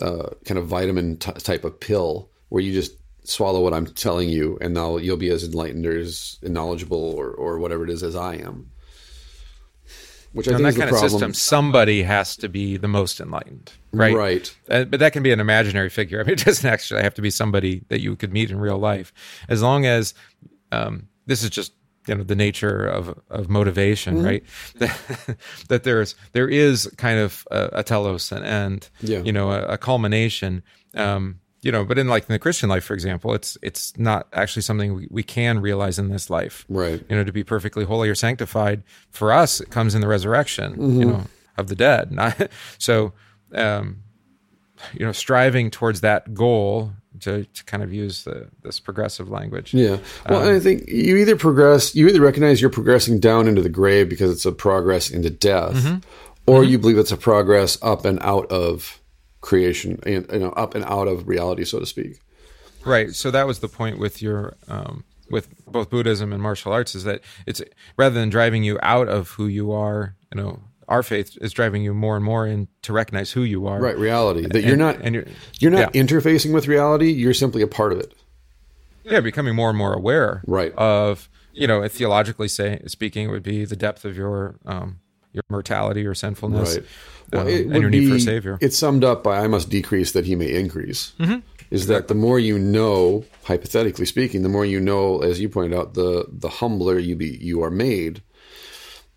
[0.00, 2.92] uh kind of vitamin t- type of pill where you just
[3.24, 7.30] swallow what I'm telling you, and now you'll be as enlightened or as knowledgeable or,
[7.30, 8.70] or whatever it is as I am.
[10.32, 11.10] Which I in think that is the kind of problem.
[11.10, 14.14] system, somebody has to be the most enlightened, right?
[14.14, 14.56] Right.
[14.68, 16.20] Uh, but that can be an imaginary figure.
[16.20, 18.78] I mean, it doesn't actually have to be somebody that you could meet in real
[18.78, 19.12] life.
[19.48, 20.14] As long as
[20.72, 21.72] um, this is just
[22.06, 24.24] you know the nature of of motivation, Mm-hmm.
[24.26, 24.44] right?
[24.78, 25.36] That,
[25.68, 29.20] that there's there is kind of a, a telos and, and Yeah.
[29.22, 30.62] you know a, a culmination.
[30.94, 34.28] Um, you know, but in like in the Christian life, for example, it's it's not
[34.32, 37.04] actually something we, we can realize in this life Right.
[37.10, 38.82] you know, to be perfectly holy or sanctified.
[39.10, 40.98] For us, it comes in the resurrection, Mm-hmm.
[41.00, 41.24] you know,
[41.58, 42.10] of the dead.
[42.20, 42.48] Not,
[42.78, 43.12] so,
[43.54, 44.02] um,
[44.94, 49.74] you know, striving towards that goal to, to kind of use the, this progressive language.
[49.74, 49.98] Yeah.
[50.28, 53.68] Well, Um, I think you either progress, you either recognize you're progressing down into the
[53.68, 55.98] grave because it's a progress into death, Mm-hmm.
[56.46, 59.00] or you believe it's a progress up and out of
[59.40, 62.20] creation, and you know, up and out of reality, so to speak.
[62.84, 63.14] Right.
[63.14, 67.04] So that was the point with your, um, with both Buddhism and martial arts is
[67.04, 67.60] that it's
[67.96, 70.60] rather than driving you out of who you are, you know,
[70.90, 73.80] our faith is driving you more and more in to recognize who you are.
[73.80, 73.96] Right.
[73.96, 75.24] Reality that you're not, and you're,
[75.60, 76.02] you're not yeah.
[76.02, 77.10] interfacing with reality.
[77.12, 78.12] You're simply a part of it.
[79.04, 80.72] yeah becoming more and more aware Right.
[80.76, 84.98] of you know theologically say speaking it would be the depth of your um
[85.32, 86.76] your mortality or sinfulness
[87.32, 87.40] Right.
[87.40, 90.10] um, it and your need for a savior It's summed up by "I must decrease
[90.12, 91.38] that He may increase." Mm-hmm.
[91.70, 95.78] Is that the more you know, hypothetically speaking, the more you know, as you pointed
[95.78, 98.22] out, the the humbler you be you are made,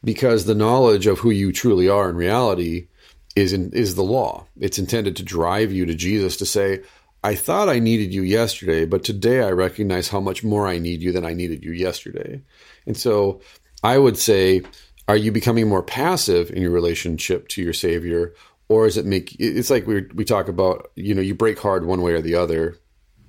[0.03, 2.87] because the knowledge of who you truly are in reality
[3.35, 4.45] is in, is the law.
[4.59, 6.81] It's intended to drive you to Jesus to say,
[7.23, 11.01] "I thought I needed you yesterday, but today I recognize how much more I need
[11.01, 12.41] you than I needed you yesterday."
[12.85, 13.41] And so,
[13.83, 14.61] I would say
[15.07, 18.33] are you becoming more passive in your relationship to your savior
[18.69, 21.85] or is it make it's like we we talk about you know you break hard
[21.85, 22.77] one way or the other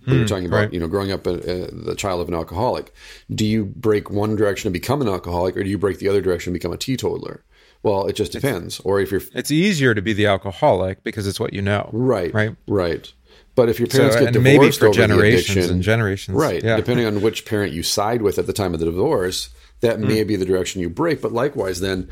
[0.06, 0.72] we were hmm, talking about right.
[0.72, 2.92] you know growing up a, a, the child of an alcoholic
[3.30, 6.20] do you break one direction and become an alcoholic or do you break the other
[6.20, 7.44] direction and become a teetotaler
[7.82, 11.40] well it just depends or if you're it's easier to be the alcoholic because it's
[11.40, 13.12] what you know right right right
[13.54, 16.36] But if your parents So, get divorced maybe for over the generations addiction, and generations.
[16.36, 16.62] right?
[16.62, 16.76] Yeah.
[16.76, 20.08] Depending on which parent you side with at the time of the divorce, that Hmm.
[20.08, 21.22] may be the direction you break.
[21.22, 22.08] But likewise, then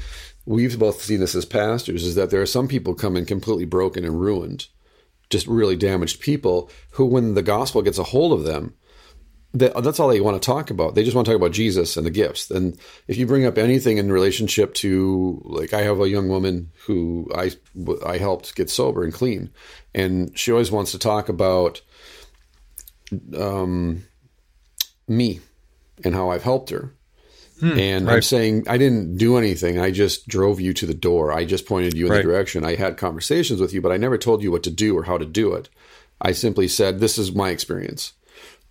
[0.47, 3.65] we've both seen this as pastors: is that there are some people come in completely
[3.65, 4.69] broken and ruined,
[5.33, 8.75] just really damaged people who, when the gospel gets a hold of them,
[9.55, 10.95] that, that's all they want to talk about.
[10.95, 12.51] They just want to talk about Jesus and the gifts.
[12.51, 16.71] And if you bring up anything in relationship to, like, I have a young woman
[16.87, 17.51] who I
[18.07, 19.51] I helped get sober and clean,
[19.95, 21.83] and she always wants to talk about
[23.37, 24.05] um,
[25.07, 25.41] me
[26.05, 26.95] and how I've helped her.
[27.63, 29.79] And I'm saying I didn't do anything.
[29.79, 31.33] I just drove you to the door.
[31.33, 32.19] I just pointed you in Right.
[32.19, 32.65] the direction.
[32.65, 35.17] I had conversations with you, but I never told you what to do or how
[35.19, 35.69] to do it.
[36.21, 38.13] I simply said, "This is my experience."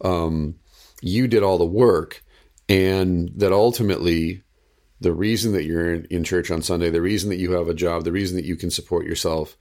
[0.02, 0.56] Um,
[1.02, 2.24] you did all the work,
[2.70, 4.44] and that ultimately,
[5.00, 7.74] the reason that you're in, in church on Sunday, the reason that you have a
[7.74, 9.58] job, the reason that you can support yourself,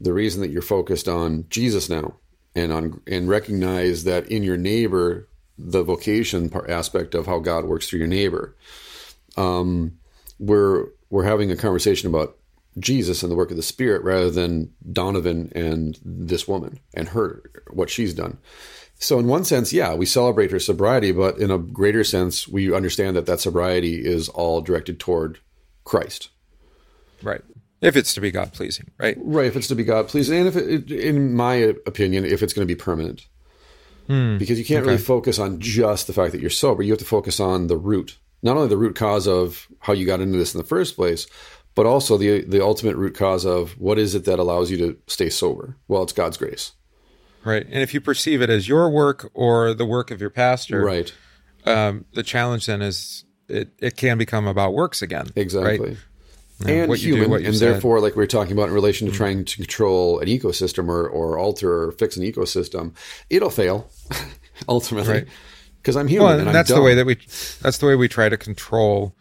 [0.00, 2.16] the reason that you're focused on Jesus now,
[2.54, 5.28] and on and recognize that in your neighbor,
[5.62, 8.56] the vocation part, aspect of how God works through your neighbor.
[9.36, 9.98] Um,
[10.38, 12.36] we're we're having a conversation about
[12.78, 17.42] Jesus and the work of the Spirit rather than Donovan and this woman and her
[17.70, 18.38] what she's done.
[19.02, 22.72] So in one sense, yeah, we celebrate her sobriety, but in a greater sense, we
[22.74, 25.38] understand that that sobriety is all directed toward
[25.84, 26.28] Christ.
[27.22, 27.40] Right.
[27.80, 29.16] If it's to be God pleasing, right?
[29.18, 31.54] Right, if it's to be God pleasing, and if it, in my
[31.86, 33.26] opinion, if it's going to be permanent,
[34.38, 36.82] because you can't really focus on just the fact that you're sober.
[36.82, 40.06] You have to focus on the root, not only the root cause of how you
[40.06, 41.26] got into this in the first place,
[41.74, 44.98] but also the the ultimate root cause of what is it that allows you to
[45.06, 45.76] stay sober.
[45.88, 46.72] Well, it's God's grace,
[47.44, 47.64] Right.
[47.64, 51.12] And if you perceive it as your work or the work of your pastor, right?
[51.64, 55.28] um, the challenge then is it, it can become about works again.
[55.36, 55.88] Exactly.
[55.90, 55.98] Right?
[56.68, 57.52] And do, human, and said.
[57.52, 57.58] Mm-hmm.
[57.72, 61.08] therefore, like we were talking about in relation to trying to control an ecosystem or,
[61.08, 62.94] or alter or fix an ecosystem,
[63.30, 63.88] it'll fail
[64.68, 65.26] ultimately Right.
[65.78, 67.16] because I'm human Well, and and that's the way that we
[67.62, 69.14] that's the way we try to control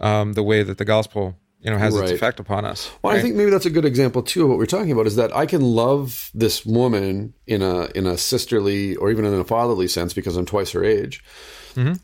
[0.00, 2.04] um, the way that the gospel you know has Right.
[2.04, 2.90] its effect upon us.
[3.02, 3.18] Well, right?
[3.20, 5.34] I think maybe that's a good example too of what we're talking about is that
[5.34, 9.88] I can love this woman in a in a sisterly or even in a fatherly
[9.88, 11.22] sense because I'm twice her age.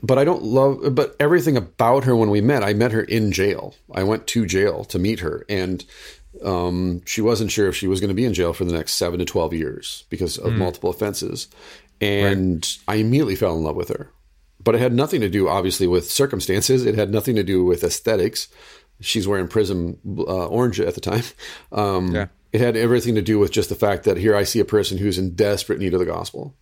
[0.02, 3.32] But I don't love but everything about her when we met, I met her in
[3.32, 3.74] jail.
[3.92, 5.84] I went to jail to meet her and
[6.44, 8.94] um, she wasn't sure if she was going to be in jail for the next
[8.94, 11.48] 7 to 12 years because of multiple offenses.
[12.00, 14.12] And I immediately fell in love with her.
[14.62, 17.82] But it had nothing to do obviously with circumstances, it had nothing to do with
[17.82, 18.48] aesthetics
[19.00, 21.24] she's wearing prism uh, orange at the time.
[21.72, 22.26] Um, Yeah.
[22.50, 24.96] It had everything to do with just the fact that here I see a person
[24.96, 26.54] who's in desperate need of the gospel.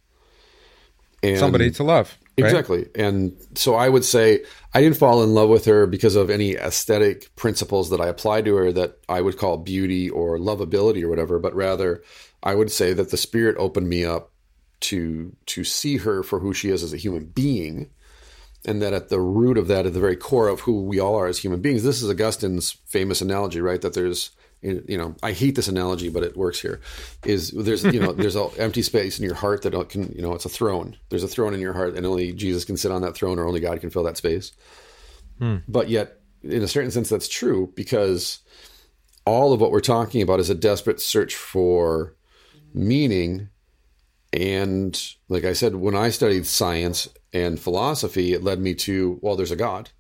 [1.23, 2.19] And somebody to love.
[2.39, 2.47] Right?
[2.47, 2.87] Exactly.
[2.95, 4.45] And so I would say
[4.75, 8.45] I didn't fall in love with her because of any aesthetic principles that I applied
[8.45, 12.03] to her that I would call beauty or lovability or whatever, but rather
[12.43, 14.33] I would say that the spirit opened me up
[14.81, 17.91] to to see her for who she is as a human being
[18.67, 21.15] and that at the root of that at the very core of who we all
[21.15, 24.31] are as human beings this is augustine's famous analogy right that there's
[24.63, 26.81] you know i hate this analogy but it works here
[27.25, 30.35] is there's you know there's an empty space in your heart that can you know
[30.35, 30.97] it's a throne.
[31.11, 33.47] There's a throne in your heart and only jesus can sit on that throne or
[33.47, 34.53] only god can fill that space.
[35.39, 35.57] Hmm.
[35.69, 38.41] But yet in a certain sense that's true because
[39.25, 42.15] all of what we're talking about is a desperate search for
[42.73, 43.49] meaning.
[44.33, 49.35] And like I said, when I studied science and philosophy, it led me to, well,
[49.35, 49.91] there's a God.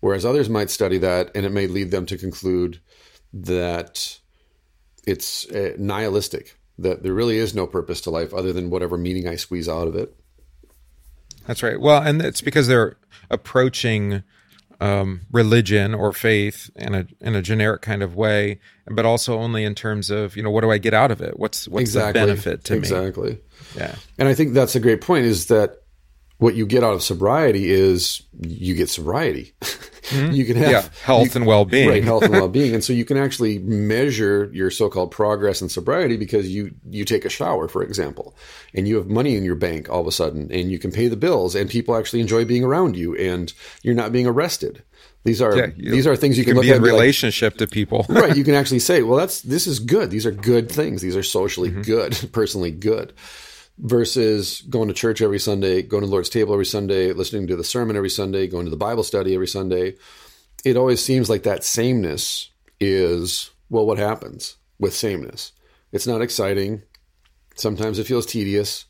[0.00, 2.80] Whereas others might study that and it may lead them to conclude
[3.44, 4.18] that
[5.06, 9.28] it's uh, nihilistic, that there really is no purpose to life other than whatever meaning
[9.28, 10.14] I squeeze out of it.
[11.46, 11.80] That's right.
[11.80, 12.96] Well, and it's because they're
[13.30, 14.24] approaching
[14.80, 19.64] um, religion or faith in a in a generic kind of way, but also only
[19.64, 21.38] in terms of you know what do I get out of it?
[21.38, 22.20] What's what's exactly.
[22.20, 22.78] the benefit to me?
[22.80, 23.38] Exactly.
[23.76, 23.94] Yeah.
[24.18, 25.82] And I think that's a great point is that
[26.38, 29.54] what you get out of sobriety is you get sobriety.
[30.06, 30.34] Mm-hmm.
[30.34, 31.88] you can have Yeah, health and well-being.
[31.88, 32.74] Right, health and well-being.
[32.74, 37.24] And so you can actually measure your so-called progress in sobriety because you you take
[37.24, 38.36] a shower, for example,
[38.72, 41.08] and you have money in your bank all of a sudden and you can pay
[41.08, 44.80] the bills and people actually enjoy being around you and you're not being arrested.
[45.24, 46.82] These are Yeah, you- these are things you, You can, can look be at in
[46.82, 48.06] be like, relationship to people.
[48.08, 51.16] right you can actually say well that's this is good these are good things these
[51.16, 51.82] are socially mm-hmm.
[51.82, 53.12] good personally good
[53.78, 57.56] versus going to church every sunday going to the lord's table every sunday listening to
[57.56, 59.94] the sermon every sunday going to the bible study every sunday.
[60.64, 65.52] It always seems like that sameness is well what happens with sameness?
[65.92, 66.82] It's not exciting.
[67.54, 68.86] Sometimes it feels tedious.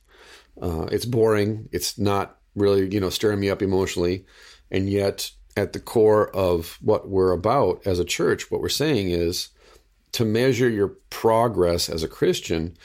[0.61, 1.68] Uh, it's boring.
[1.72, 4.25] It's not really you know stirring me up emotionally.
[4.70, 9.11] And yet at the core of what we're about as a church what we're saying
[9.11, 9.49] is
[10.12, 12.77] to measure your progress as a christian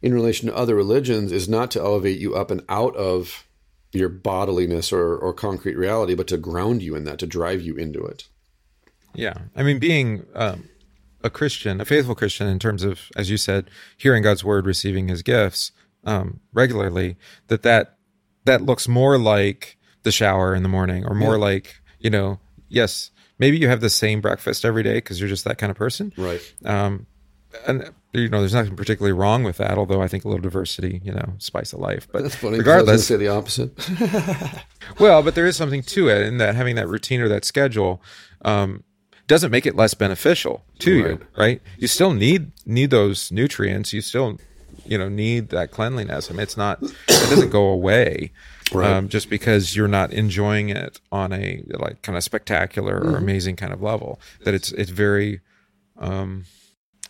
[0.00, 3.46] in relation to other religions is not to elevate you up and out of
[3.92, 7.74] your bodiliness or, or concrete reality, but to ground you in that, to drive you
[7.76, 8.28] into it.
[9.14, 9.34] Yeah.
[9.56, 10.68] I mean, being um,
[11.24, 15.08] a Christian, a faithful Christian, in terms of, as you said, hearing God's word, receiving
[15.08, 15.72] his gifts
[16.04, 17.16] um, regularly,
[17.48, 17.96] that, that
[18.44, 21.44] that looks more like the shower in the morning or more yeah.
[21.44, 25.44] like, you know, yes, maybe you have the same breakfast every day because you're just
[25.44, 26.12] that kind of person.
[26.16, 26.40] Right.
[26.64, 27.06] Um,
[27.66, 29.76] and you know, there's nothing particularly wrong with that.
[29.76, 32.08] Although I think a little diversity, you know, spice of life.
[32.10, 33.72] But That's funny, regardless, say the opposite.
[34.98, 38.02] well, but there is something to it in that having that routine or that schedule
[38.42, 38.82] um,
[39.26, 41.10] doesn't make it less beneficial to right.
[41.10, 41.62] you, right?
[41.78, 43.92] You still need need those nutrients.
[43.92, 44.38] You still,
[44.86, 46.30] you know, need that cleanliness.
[46.30, 48.32] I mean, it's not it doesn't go away.
[48.70, 48.90] Right.
[48.90, 53.14] Um, just because you're not enjoying it on a like kind of spectacular or mm-hmm.
[53.14, 55.40] amazing kind of level, that it's it's very
[55.96, 56.44] um,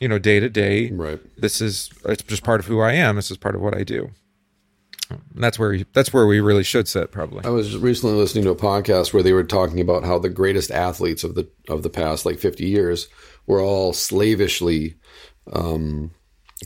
[0.01, 0.91] you know, day to day.
[0.91, 1.21] Right.
[1.37, 3.17] This is it's just part of who I am.
[3.17, 4.11] This is part of what I do.
[5.11, 7.45] And that's where that's where we really should sit probably.
[7.45, 10.71] I was recently listening to a podcast where they were talking about how the greatest
[10.71, 13.09] athletes of the of the past like 50 years
[13.47, 14.97] were all slavishly
[15.53, 16.11] um,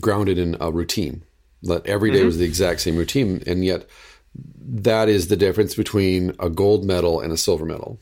[0.01, 1.23] grounded in a routine.
[1.63, 2.25] That every day mm-hmm.
[2.25, 3.87] was the exact same routine, and yet
[4.35, 7.99] that is the difference between a gold medal and a silver medal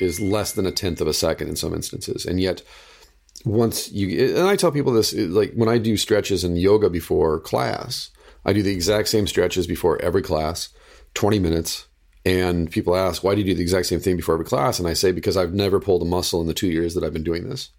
[0.00, 2.62] is less than a tenth of a second in some instances, and yet
[3.46, 7.38] once you and I tell people this like when I do stretches in yoga before
[7.40, 8.10] class,
[8.44, 10.68] I do the exact same stretches before every class,
[11.14, 11.86] 20 minutes.
[12.24, 14.80] And people ask, why do you do the exact same thing before every class?
[14.80, 17.12] And I say, because I've never pulled a muscle in the two years that I've
[17.12, 17.70] been doing this.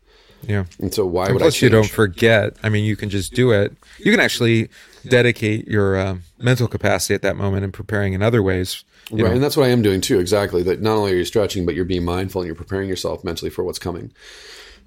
[0.43, 0.63] Yeah.
[0.79, 1.59] And so why and would plus I?
[1.59, 2.55] Plus, you don't forget.
[2.63, 3.75] I mean, you can just do it.
[3.97, 4.69] You can actually
[5.05, 8.85] dedicate your uh, mental capacity at that moment and preparing in other ways.
[9.11, 9.31] Right, know.
[9.31, 10.19] and that's what I am doing too.
[10.19, 10.63] Exactly.
[10.63, 13.49] That not only are you stretching, but you're being mindful and you're preparing yourself mentally
[13.49, 14.13] for what's coming.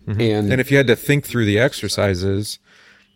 [0.07, 0.21] Mm-hmm.
[0.21, 2.59] And and if you had to think through the exercises,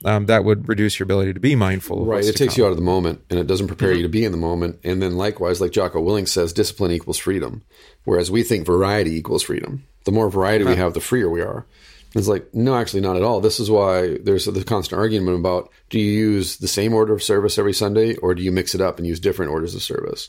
[0.04, 2.04] um, that would reduce your ability to be mindful.
[2.04, 2.24] right.
[2.24, 2.62] It takes come.
[2.62, 3.96] you out of the moment and it doesn't prepare mm-hmm.
[3.98, 4.80] you to be in the moment.
[4.84, 7.62] And then likewise, like Jocko Willink says, discipline equals freedom.
[8.04, 9.84] Whereas we think variety equals freedom.
[10.04, 11.66] The more variety we have, the freer we are.
[12.14, 13.40] It's like, no, actually not at all.
[13.40, 17.22] This is why there's the constant argument about do you use the same order of
[17.22, 20.28] service every Sunday or do you mix it up and use different orders of service?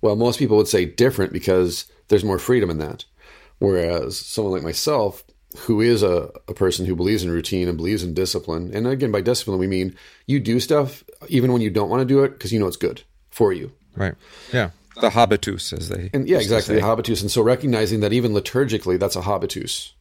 [0.00, 3.04] Well, most people would say different because there's more freedom in that.
[3.58, 5.24] Whereas someone like myself,
[5.56, 8.70] who is a, a person who believes in routine and believes in discipline.
[8.74, 12.04] And again, by discipline, we mean you do stuff even when you don't want to
[12.04, 13.72] do it because you know it's good for you.
[13.96, 14.14] Right.
[14.52, 14.70] Yeah.
[15.00, 16.10] The habitus, as they.
[16.12, 16.74] And yeah, exactly.
[16.74, 17.22] The habitus.
[17.22, 19.94] And so recognizing that even liturgically, that's a habitus,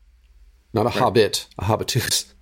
[0.74, 0.96] not a right.
[0.96, 2.34] hobbit, a habitus.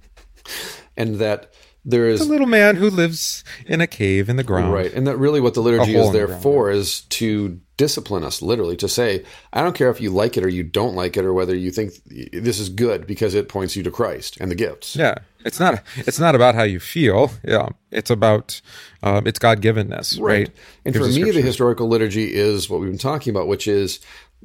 [0.98, 1.54] and that
[1.86, 4.74] there is a little man who lives in a cave in the ground.
[4.74, 4.92] Right.
[4.92, 8.76] And that really what the liturgy is there the for is to discipline us, literally,
[8.78, 11.34] to say, I don't care if you like it or you don't like it or
[11.34, 14.96] whether you think this is good because it points you to Christ and the gifts.
[14.96, 15.16] Yeah.
[15.46, 17.30] It's not it's not about how you feel.
[17.44, 17.70] Yeah.
[17.92, 18.60] It's about
[19.04, 20.20] um, it's God givenness.
[20.20, 20.48] Right.
[20.48, 20.52] right?
[20.86, 24.00] And for me, the historical liturgy is what we've been talking about, which is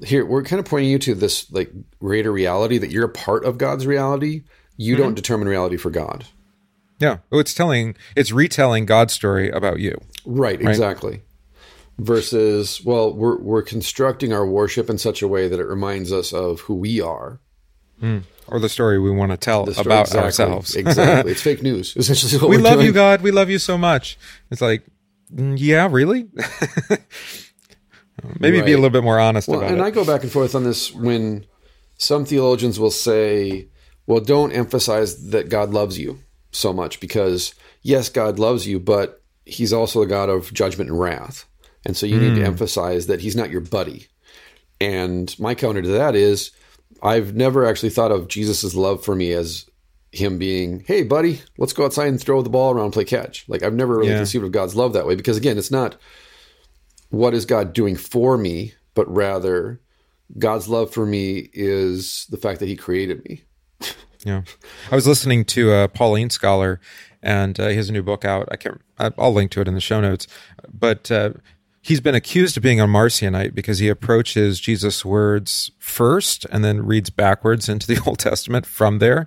[0.04, 3.46] here we're kind of pointing you to this like greater reality that you're a part
[3.46, 4.42] of God's reality.
[4.76, 5.04] You mm-hmm.
[5.04, 6.26] don't determine reality for God.
[7.00, 7.18] Yeah.
[7.32, 9.98] Oh, It's telling, it's retelling God's story about you.
[10.24, 10.68] Right, right?
[10.68, 11.22] exactly.
[11.98, 16.32] Versus, well, we're, we're constructing our worship in such a way that it reminds us
[16.32, 17.40] of who we are.
[18.00, 18.22] Mm.
[18.46, 20.76] Or the story we want to tell story, about exactly, ourselves.
[20.76, 21.32] exactly.
[21.32, 22.48] It's fake news, essentially.
[22.48, 22.86] we love doing.
[22.86, 23.22] you, God.
[23.22, 24.18] We love you so much.
[24.50, 24.84] It's like,
[25.32, 26.28] mm, yeah, really?
[28.38, 28.66] Maybe right.
[28.66, 29.80] be a little bit more honest well, about and it.
[29.80, 31.46] And I go back and forth on this when
[31.98, 33.68] some theologians will say,
[34.06, 36.18] well, don't emphasize that God loves you
[36.52, 41.00] so much because yes, God loves you, but He's also a God of judgment and
[41.00, 41.46] wrath,
[41.84, 42.20] and so you mm.
[42.20, 42.46] need to hmm.
[42.46, 44.06] emphasize that He's not your buddy.
[44.80, 46.52] And my counter to that is,
[47.02, 49.66] I've never actually thought of Jesus' love for me as
[50.12, 53.44] him being, "Hey, buddy, let's go outside and throw the ball around and play catch."
[53.48, 54.18] Like I've never really yeah.
[54.18, 55.96] conceived of God's love that way because again, it's not
[57.10, 59.80] what is God doing for me, but rather
[60.38, 63.42] God's love for me is the fact that He created me.
[64.24, 64.42] Yeah,
[64.90, 66.80] I was listening to a Pauline scholar,
[67.22, 68.48] and uh, he has a new book out.
[68.50, 68.80] I can't.
[68.98, 70.26] I'll link to it in the show notes.
[70.70, 71.32] But uh,
[71.80, 76.84] he's been accused of being a Marcionite because he approaches Jesus' words first and then
[76.84, 79.26] reads backwards into the Old Testament from there.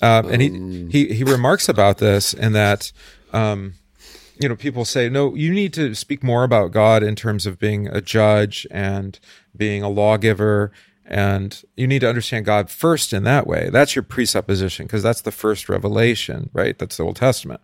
[0.00, 0.90] Uh, and he, um.
[0.90, 2.92] he he remarks about this in that.
[3.32, 3.74] Um,
[4.40, 7.58] you know, people say, no, you need to speak more about God in terms of
[7.58, 9.18] being a judge and
[9.56, 10.70] being a lawgiver
[11.08, 13.70] and you need to understand God first in that way.
[13.72, 16.78] That's your presupposition because that's the first revelation, right?
[16.78, 17.60] That's the Old Testament.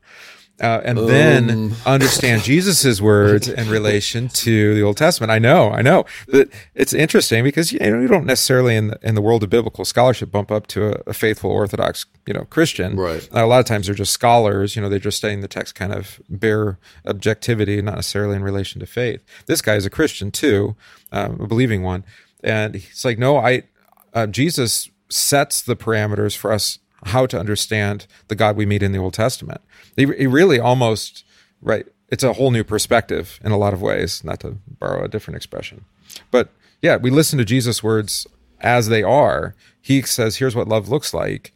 [0.61, 5.33] uh, and then understand Jesus's words in relation to the Old Testament.
[5.33, 8.99] I know, I know that it's interesting because you know you don't necessarily in the,
[9.03, 12.45] in the world of biblical scholarship bump up to a, a faithful Orthodox you know
[12.45, 12.97] Christian.
[12.97, 13.29] Right.
[13.35, 14.77] Uh, a lot of times they're just scholars.
[14.77, 18.79] You know, they're just studying the text, kind of bare objectivity, not necessarily in relation
[18.79, 19.25] to faith.
[19.47, 20.77] This guy is a Christian too,
[21.11, 22.05] um, a believing one,
[22.45, 23.65] and he's like, no, I
[24.13, 28.93] uh, Jesus sets the parameters for us how to understand the God we meet in
[28.93, 29.61] the Old Testament.
[29.97, 31.25] He, he really almost
[31.61, 31.87] right.
[32.09, 34.23] It's a whole new perspective in a lot of ways.
[34.23, 35.85] Not to borrow a different expression,
[36.31, 38.27] but yeah, we listen to Jesus' words
[38.61, 39.55] as they are.
[39.81, 41.53] He says, "Here's what love looks like,"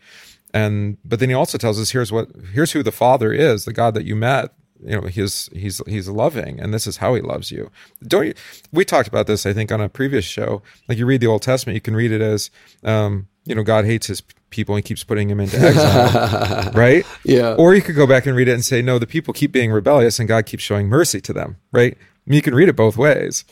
[0.53, 3.73] and but then he also tells us, "Here's what here's who the Father is, the
[3.73, 4.53] God that you met."
[4.85, 7.71] You know, he's he's he's loving, and this is how he loves you.
[8.07, 8.35] Don't you?
[8.73, 10.63] We talked about this, I think, on a previous show.
[10.89, 12.51] Like you read the Old Testament, you can read it as,
[12.85, 17.05] um, you know, God hates his people and keeps putting him into exile, right?
[17.25, 17.55] Yeah.
[17.55, 19.71] Or you could go back and read it and say, no, the people keep being
[19.71, 21.97] rebellious and God keeps showing mercy to them, right?
[21.97, 23.45] I mean, you can read it both ways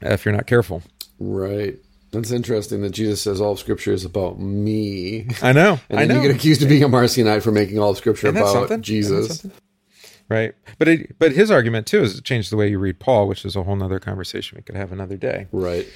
[0.00, 0.82] if you're not careful.
[1.18, 1.78] Right.
[2.12, 5.28] That's interesting that Jesus says all of Scripture is about me.
[5.40, 5.80] I know.
[5.90, 6.16] And I know.
[6.16, 8.82] you get accused of being a Marcionite for making all of Scripture about something?
[8.82, 9.46] Jesus.
[10.28, 10.54] Right.
[10.78, 13.44] But it, but his argument too is it changed the way you read Paul, which
[13.44, 15.46] is a whole nother conversation we could have another day.
[15.52, 15.86] Right.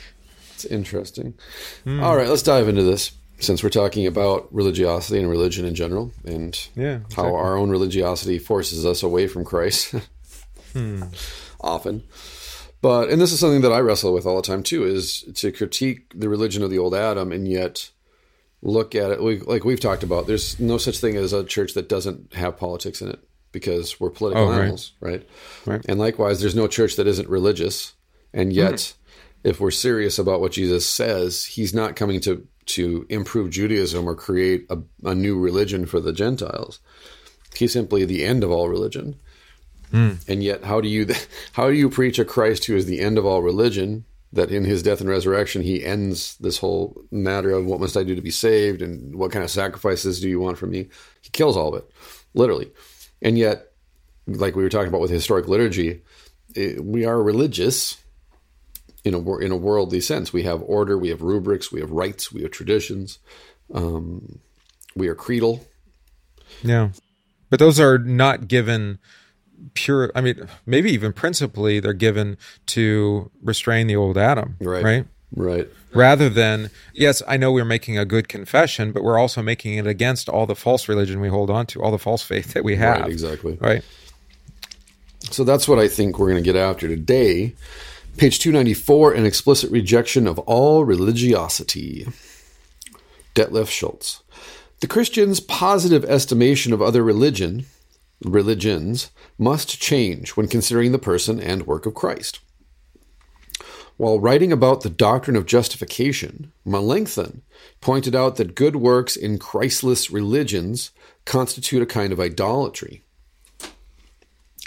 [0.54, 1.34] It's interesting.
[1.84, 2.02] Hmm.
[2.02, 6.12] All right, let's dive into this since we're talking about religiosity and religion in general
[6.24, 7.00] and Yeah.
[7.14, 9.94] how our own religiosity forces us away from Christ
[10.72, 11.02] Hmm.
[11.60, 12.02] often.
[12.82, 15.50] But and this is something that I wrestle with all the time too is to
[15.52, 17.90] critique the religion of the old Adam and yet
[18.62, 21.74] look at it we, like we've talked about there's no such thing as a church
[21.74, 23.18] that doesn't have politics in it
[23.56, 24.58] because we're political Oh, right.
[24.60, 25.26] animals, right?
[25.64, 25.82] Right.
[25.88, 27.94] And likewise there's no church that isn't religious
[28.34, 28.92] and yet
[29.44, 34.14] if we're serious about what Jesus says, he's not coming to to improve Judaism or
[34.14, 36.80] create a, a new religion for the Gentiles.
[37.54, 39.16] He's simply the end of all religion.
[39.92, 40.14] Hmm.
[40.28, 41.06] And yet, how do you
[41.52, 44.04] how do you preach a Christ who is the end of all religion?
[44.32, 48.02] That in his death and resurrection, he ends this whole matter of what must I
[48.02, 50.88] do to be saved, and what kind of sacrifices do you want from me?
[51.22, 51.90] He kills all of it,
[52.34, 52.70] literally.
[53.22, 53.72] And yet,
[54.26, 56.02] like we were talking about with historic liturgy,
[56.54, 57.98] eh, we are religious
[59.04, 60.32] in a in a worldly sense.
[60.32, 63.18] We have order, we have rubrics, we have rites, we have traditions.
[63.72, 64.40] Um,
[64.94, 65.66] we are creedal.
[66.62, 66.90] Yeah.
[67.50, 68.98] But those are not given
[69.74, 72.36] pure I mean, maybe even principally they're given
[72.66, 74.56] to restrain the old Adam.
[74.60, 74.84] Right.
[74.84, 75.06] Right.
[75.34, 75.68] Right.
[75.92, 79.86] Rather than, yes, I know we're making a good confession, but we're also making it
[79.86, 82.76] against all the false religion we hold on to, all the false faith that we
[82.76, 83.00] have.
[83.00, 83.10] Right.
[83.10, 83.58] Exactly.
[83.60, 83.82] Right.
[85.30, 87.54] So that's what I think we're going to get after today.
[88.16, 92.06] Page 294 An explicit rejection of all religiosity.
[93.34, 94.22] Detlev Schulz.
[94.80, 97.66] The Christian's positive estimation of other religion,
[98.24, 102.40] religions must change when considering the person and work of Christ.
[103.96, 107.42] While writing about the doctrine of justification, Melanchthon
[107.80, 110.90] pointed out that good works in Christless religions
[111.24, 113.02] constitute a kind of idolatry.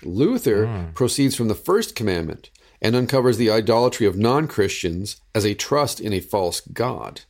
[0.04, 0.92] Luther hmm.
[0.94, 2.50] proceeds from the first commandment
[2.82, 7.22] and uncovers the idolatry of non Christians as a trust in a false God.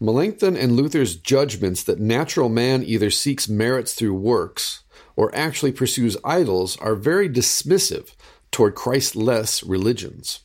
[0.00, 4.82] Melanchthon and Luther's judgments that natural man either seeks merits through works
[5.14, 8.14] or actually pursues idols are very dismissive
[8.50, 10.40] toward Christless religions.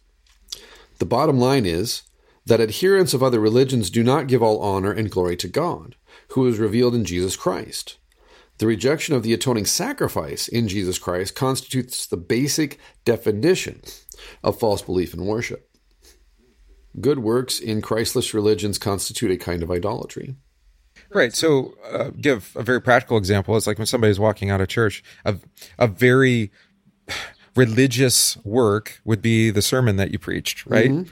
[1.00, 2.04] The bottom line is
[2.46, 5.96] that adherents of other religions do not give all honor and glory to God,
[6.30, 7.98] who is revealed in Jesus Christ.
[8.58, 13.82] The rejection of the atoning sacrifice in Jesus Christ constitutes the basic definition
[14.44, 15.70] of false belief and worship.
[17.02, 20.36] Good works in Christless religions constitute a kind of idolatry.
[21.10, 21.34] Right.
[21.34, 23.58] So, uh, give a very practical example.
[23.58, 25.36] It's like when somebody's walking out of church, a,
[25.78, 26.52] a very
[27.56, 31.08] religious work would be the sermon that you preached, right?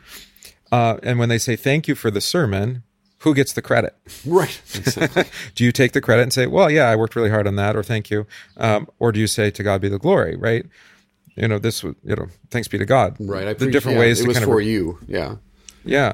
[0.71, 2.83] Uh, and when they say thank you for the sermon,
[3.19, 3.95] who gets the credit?
[4.25, 4.59] Right.
[4.75, 5.23] Exactly.
[5.55, 7.75] Do you take the credit and say, well, yeah, I worked really hard on that,
[7.75, 8.27] or thank you?
[8.57, 10.65] Um, or do you say, to God be the glory, right?
[11.35, 13.15] You know, this, was- you know, thanks be to God.
[13.19, 13.47] right.
[13.47, 14.99] I the different yeah, ways It to was for of you.
[15.07, 15.35] Yeah.
[15.85, 16.13] yeah,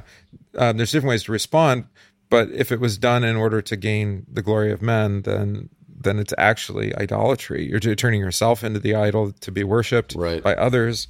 [0.55, 1.85] um, there's different ways to respond,
[2.29, 5.69] but if it was done in order to gain the glory of men, then
[6.01, 7.67] then it's actually idolatry.
[7.69, 10.41] You're turning yourself into the idol to be worshipped Right.
[10.41, 11.07] by others,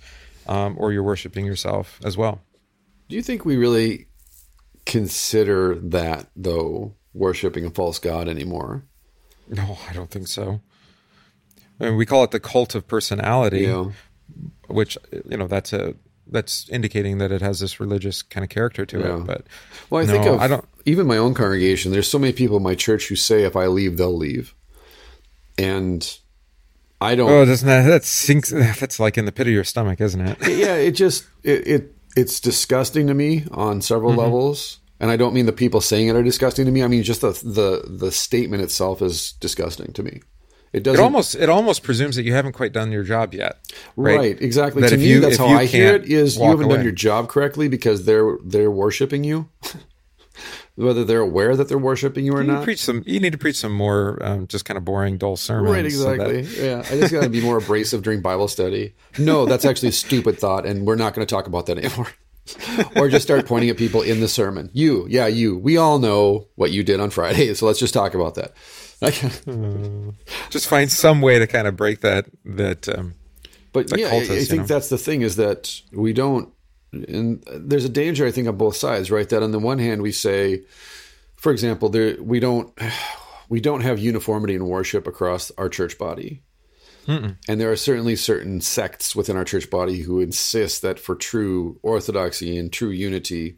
[0.48, 2.42] um, or you're worshiping yourself as well.
[3.08, 4.08] Do you think we really
[4.86, 8.84] consider that, though, worshiping a false God anymore?
[9.48, 10.62] No, I don't think so.
[11.80, 13.92] I mean, we call it the cult of personality, Yeah.
[14.68, 14.98] which
[15.30, 15.96] you know that's a
[16.32, 19.18] that's indicating that it has this religious kind of character to Yeah.
[19.18, 19.26] it.
[19.26, 19.48] But
[19.90, 21.92] Well, I No, think of I don't- even my own congregation.
[21.92, 24.54] There's so many people in my church who say if I leave, they'll leave,
[25.60, 26.18] and
[27.01, 27.30] I don't.
[27.30, 28.49] Oh, doesn't that that sinks?
[28.80, 30.38] That's like in the pit of your stomach, isn't it?
[30.47, 34.20] yeah, it just it, it it's disgusting to me on several Mm-hmm.
[34.22, 36.84] levels, and I don't mean the people saying it are disgusting to me.
[36.84, 40.22] I mean just the the the statement itself is disgusting to me.
[40.72, 41.03] It It doesn't.
[41.03, 43.57] almost it almost presumes that you haven't quite done your job yet,
[43.95, 44.18] right?
[44.18, 44.82] Right, exactly.
[44.84, 47.28] That to me, you- that's how I hear it: is you haven't done your job
[47.28, 49.49] correctly because they're they're worshiping you,
[50.80, 52.64] whether they're aware that they're worshiping you or You not.
[52.64, 53.04] preach some.
[53.06, 55.72] You need to preach some more, um, just kind of boring, dull sermons.
[55.72, 56.66] Right, so that- exactly.
[56.66, 58.94] yeah, I just got to be more abrasive during Bible study.
[59.18, 62.08] No, that's actually a stupid thought, and we're not going to talk about that anymore.
[62.96, 64.72] or just start pointing at people in the sermon.
[64.74, 65.58] You, yeah, you.
[65.58, 68.54] We all know what you did on Friday, so let's just talk about that.
[70.50, 72.90] just find some way to kind of break that that.
[72.90, 73.16] Um,
[73.72, 74.68] But yeah, I- cultists, I, you think know?
[74.68, 76.50] that's the thing is that we don't.
[76.92, 79.30] And there's a danger, I think, on both sides, right?
[79.30, 80.64] That on the one hand, we say,
[81.36, 82.72] for example, there we don't
[83.50, 86.42] we don't have uniformity in worship across our church body,
[87.08, 91.80] and there are certainly certain sects within our church body who insist that for true
[91.82, 93.58] orthodoxy and true unity,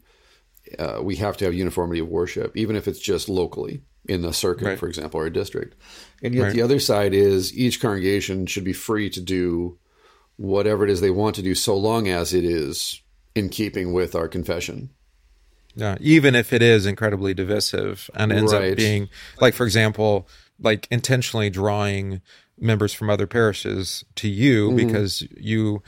[0.78, 4.32] uh, we have to have uniformity of worship, even if it's just locally in the
[4.32, 4.78] circuit, Right.
[4.78, 5.76] for example, or a district.
[6.22, 6.52] And yet Right.
[6.54, 9.76] the other side is each congregation should be free to do
[10.36, 13.01] whatever it is they want to do, so long as it is
[13.34, 14.90] in keeping with our confession.
[15.74, 18.72] Yeah, even if it is incredibly divisive and ends Right.
[18.72, 19.08] up being
[19.40, 20.28] like, for example,
[20.60, 22.20] like intentionally drawing
[22.58, 24.76] members from other parishes to you Mm-hmm.
[24.76, 25.82] because you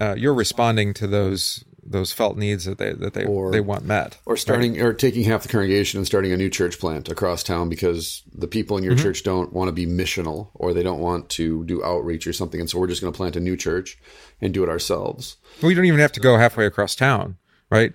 [0.00, 3.84] uh, you're responding to those those felt needs that they that they Or- they want
[3.84, 4.16] met.
[4.24, 7.68] Or starting or taking half the congregation and starting a new church plant across town
[7.68, 9.02] because the people in your Mm-hmm.
[9.02, 12.60] church don't want to be missional or they don't want to do outreach or something.
[12.60, 13.98] And so we're just going to plant a new church
[14.40, 15.36] and do it ourselves.
[15.62, 17.36] We don't even have to go halfway across town,
[17.70, 17.92] right?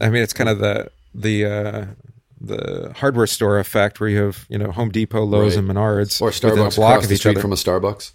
[0.00, 1.86] I mean, it's kind of the the uh,
[2.40, 5.64] the hardware store effect where you have you know Home Depot, Lowe's, Right.
[5.64, 7.40] and Menards Or Starbucks block of each other.
[7.40, 8.12] from a Starbucks.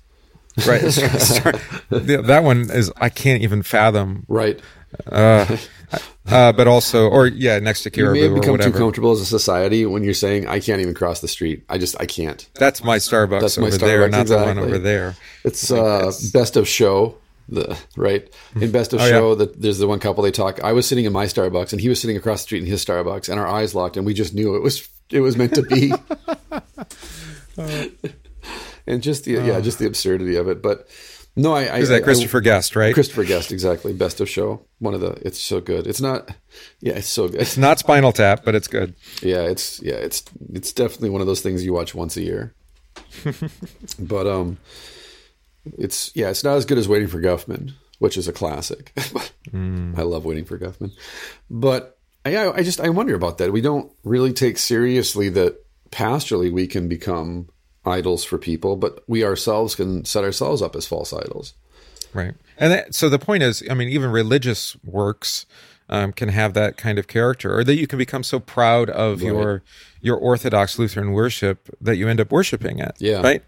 [0.65, 0.81] right.
[2.27, 4.25] That one is I can't even fathom.
[4.27, 4.59] Right.
[5.05, 5.57] Uh,
[6.27, 9.25] uh, but also, or yeah, next to You may Caribou become too comfortable as a
[9.25, 11.63] society when you're saying, I can't even cross the street.
[11.69, 12.47] I just, I can't.
[12.55, 15.15] That's my Starbucks That's my over there, Starbucks, not the one over there.
[15.43, 17.17] It's uh, best of show.
[17.49, 18.29] The right
[18.59, 19.09] in best of Oh, yeah.
[19.09, 20.61] show that there's the one couple they talk.
[20.65, 22.83] I was sitting in my Starbucks and he was sitting across the street in his
[22.83, 25.61] Starbucks, and our eyes locked, and we just knew it was it was meant to
[25.61, 25.93] be.
[28.85, 30.61] and just the yeah, just the absurdity of it.
[30.61, 30.87] But
[31.37, 32.93] no, I, I Is that Christopher Guest, right?
[32.93, 34.65] Christopher Guest exactly best of show.
[34.79, 35.87] One of the it's so good.
[35.87, 36.29] It's not
[36.81, 37.41] yeah, it's so good.
[37.41, 38.95] It's not Spinal Tap, but it's good.
[39.21, 40.23] Yeah, it's yeah, it's
[40.53, 42.53] it's definitely one of those things you watch once a year.
[43.99, 44.57] but um,
[45.77, 48.91] it's yeah, it's not as good as Waiting for Guffman, which is a classic.
[49.53, 50.91] I love Waiting for Guffman,
[51.49, 53.53] but I I just I wonder about that.
[53.53, 57.49] We don't really take seriously that pastorally we can become
[57.87, 61.53] idols for people, but we ourselves can set ourselves up as false idols.
[62.13, 62.33] Right.
[62.57, 65.45] And that, so the point is, I mean, even religious works
[65.89, 69.21] um, can have that kind of character, or that you can become so proud of
[69.21, 69.63] your
[70.01, 72.95] your Orthodox Lutheran worship that you end up worshiping it.
[72.99, 73.21] Yeah.
[73.21, 73.43] Right.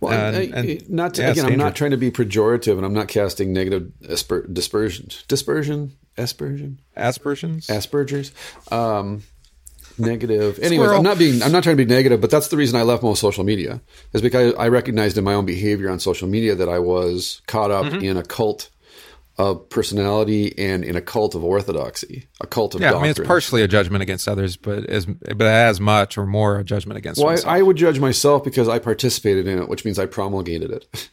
[0.00, 1.46] Well, And- I, I, not to, yeah, again.
[1.46, 6.80] I'm not trying to be pejorative, and I'm not casting negative asper- dispersion, dispersion, aspersion,
[6.96, 7.68] Aspersions.
[7.68, 8.32] Asperger's.
[8.70, 9.22] Um,
[10.02, 10.58] negative.
[10.58, 10.98] Anyways, Squirrel.
[10.98, 11.42] I'm not being.
[11.42, 13.80] I'm not trying to be negative, but that's the reason I left most social media
[14.12, 17.70] is because I recognized in my own behavior on social media that I was caught
[17.70, 18.04] up Mm-hmm.
[18.04, 18.68] in a cult
[19.38, 23.00] of personality and in a cult of orthodoxy, a cult of yeah, doctrine.
[23.00, 26.58] I mean, it's partially a judgment against others, but as but as much or more
[26.58, 27.48] a judgment against Well, myself.
[27.52, 31.08] I, I would judge myself because I participated in it, which means I promulgated it.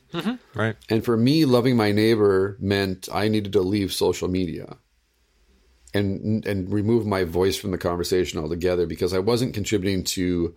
[0.53, 0.75] right.
[0.89, 4.75] And for me, loving my neighbor meant I needed to leave social media
[5.93, 10.55] and and remove my voice from the conversation altogether because I wasn't contributing to.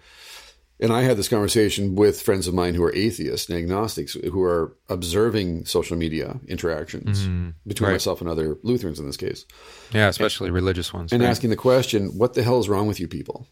[0.81, 4.43] And I had this conversation with friends of mine who are atheists and agnostics who
[4.43, 7.51] are observing social media interactions mm-hmm.
[7.65, 7.95] between right.
[7.95, 9.45] myself and other Lutherans in this case,
[9.93, 11.13] Yeah, especially religious ones.
[11.13, 11.29] and right.
[11.29, 13.47] asking the question, "What the hell is wrong with you people?"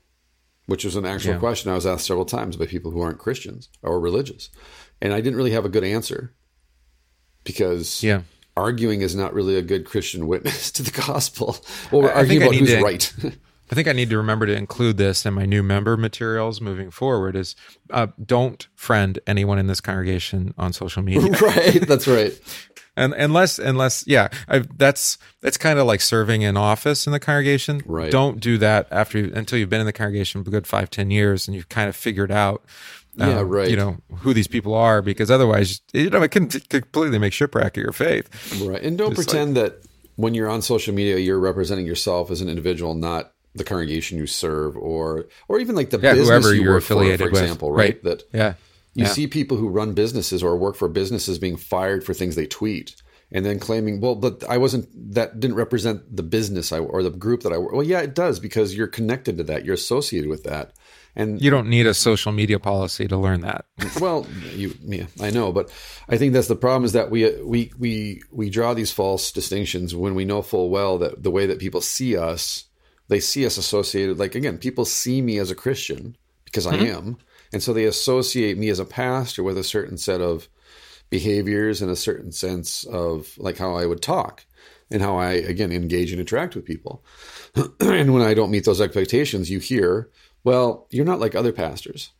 [0.66, 1.38] Which was an actual Yeah.
[1.38, 4.50] question I was asked several times by people who aren't Christians or religious,
[5.00, 6.34] and I didn't really have a good answer
[7.44, 8.22] because Yeah.
[8.56, 11.56] Arguing is not really a good Christian witness to the gospel.
[11.90, 13.12] Well, we're I- arguing about who's to- right.
[13.72, 16.90] I think I need to remember to include this in my new member materials moving
[16.90, 17.36] forward.
[17.36, 17.54] Is
[17.90, 21.86] uh, don't friend anyone in this congregation on social media, right.
[21.86, 22.32] That's right.
[22.96, 27.20] and unless unless yeah, i that's that's kind of like serving in office in the
[27.20, 27.80] congregation.
[27.86, 28.10] Right.
[28.10, 30.90] Don't do that after you, until you've been in the congregation for a good five
[30.90, 32.64] ten years and you've kind of figured out.
[33.16, 33.68] Yeah, um, right.
[33.68, 37.32] You know who these people are, because otherwise, you know, it can t- completely make
[37.32, 38.28] shipwreck of your faith.
[38.62, 38.82] Right.
[38.82, 39.82] And don't Just pretend that
[40.16, 44.26] when you're on social media, you're representing yourself as an individual, not the congregation you
[44.26, 47.32] serve or or even like the Yeah, business whoever you you're work for, affiliated for
[47.32, 47.42] with.
[47.42, 47.94] example, right?
[47.94, 48.02] Right.
[48.04, 48.54] That Yeah,
[48.94, 49.12] You Yeah.
[49.12, 52.94] see people who run businesses or work for businesses being fired for things they tweet
[53.32, 57.10] and then claiming, well, but I wasn't, that didn't represent the business I, or the
[57.10, 57.58] group that I.
[57.58, 59.64] Well, yeah, it does because you're connected to that.
[59.64, 60.72] You're associated with that.
[61.16, 63.64] And You don't need a social media policy to learn that.
[64.00, 65.70] well, you, yeah, I know, but
[66.08, 69.32] I think that's the problem is that we uh, we we we draw these false
[69.32, 72.66] distinctions when we know full well that the way that people see us,
[73.08, 74.18] they see us associated.
[74.18, 76.96] Like again, people see me as a Christian because I mm-hmm.
[76.96, 77.16] am,
[77.52, 80.48] and so they associate me as a pastor with a certain set of
[81.10, 84.46] behaviors and a certain sense of like how I would talk
[84.90, 87.04] and how I again engage and interact with people.
[87.80, 90.08] and when I don't meet those expectations, you hear,
[90.44, 92.12] "Well, you're not like other pastors."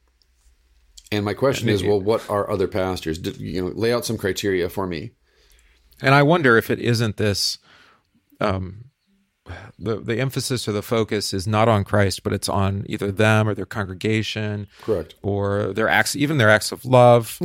[1.13, 3.19] And my question is, well, what are other pastors?
[3.19, 5.11] Did, you know, lay out some criteria for me.
[6.01, 7.59] And I wonder if it isn't this
[8.41, 8.85] um
[9.79, 13.49] the the emphasis or the focus is not on Christ, but it's on either them
[13.49, 15.15] or their congregation Correct.
[15.23, 17.39] or their acts, even their acts of love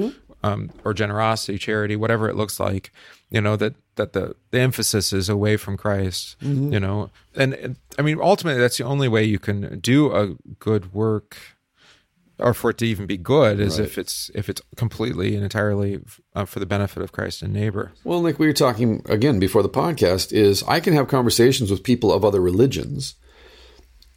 [0.46, 2.92] um, or generosity, charity, whatever it looks like.
[3.30, 6.36] You know that that the the emphasis is away from Christ.
[6.72, 10.36] You know, and, and I mean ultimately that's the only way you can do a
[10.60, 11.38] good work.
[12.38, 16.02] Or for it to even be good, is if it's if it's completely and entirely
[16.36, 17.94] uh, for the benefit of Christ and neighbor.
[18.04, 21.82] Well, like we were talking again before the podcast, is I can have conversations with
[21.82, 23.16] people of other religions.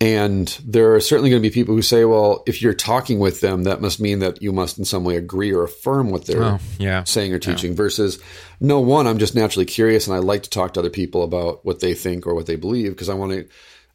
[0.01, 3.41] And there are certainly going to be people who say, well, if you're talking with
[3.41, 6.43] them, that must mean that you must in some way agree or affirm what they're
[6.45, 7.03] Oh, yeah.
[7.03, 8.21] saying or teaching, versus
[8.61, 11.65] no one, I'm just naturally curious and I like to talk to other people about
[11.65, 13.49] what they think or what they believe because I want to.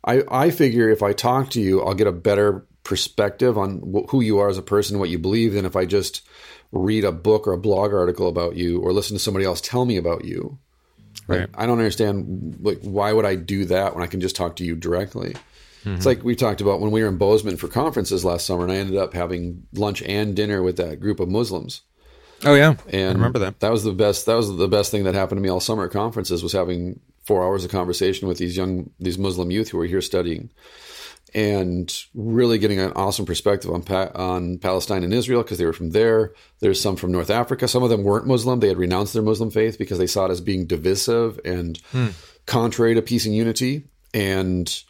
[0.03, 4.09] I, I figure if I talk to you, I'll get a better perspective on wh-
[4.11, 6.21] who you are as a person, what you believe, than if I just
[6.73, 9.85] read a book or a blog article about you or listen to somebody else tell
[9.85, 10.57] me about you.
[11.29, 11.49] Like, Right.
[11.55, 14.65] I don't understand like why would I do that when I can just talk to
[14.65, 15.37] you directly.
[15.85, 18.71] It's like we talked about when we were in Bozeman for conferences last summer, and
[18.71, 21.81] I ended up having lunch and dinner with that group of Muslims.
[22.45, 23.59] Oh yeah, And I remember that.
[23.61, 24.25] That was the best.
[24.25, 26.99] That was the best thing that happened to me all summer at conferences was having
[27.25, 30.49] four hours of conversation with these young these Muslim youth who were here studying,
[31.33, 35.73] and really getting an awesome perspective on pa- on Palestine and Israel because they were
[35.73, 36.33] from there.
[36.59, 37.67] There's some from North Africa.
[37.67, 38.59] Some of them weren't Muslim.
[38.59, 42.09] They had renounced their Muslim faith because they saw it as being divisive and hmm.
[42.45, 43.87] contrary to peace and unity.
[44.13, 44.83] And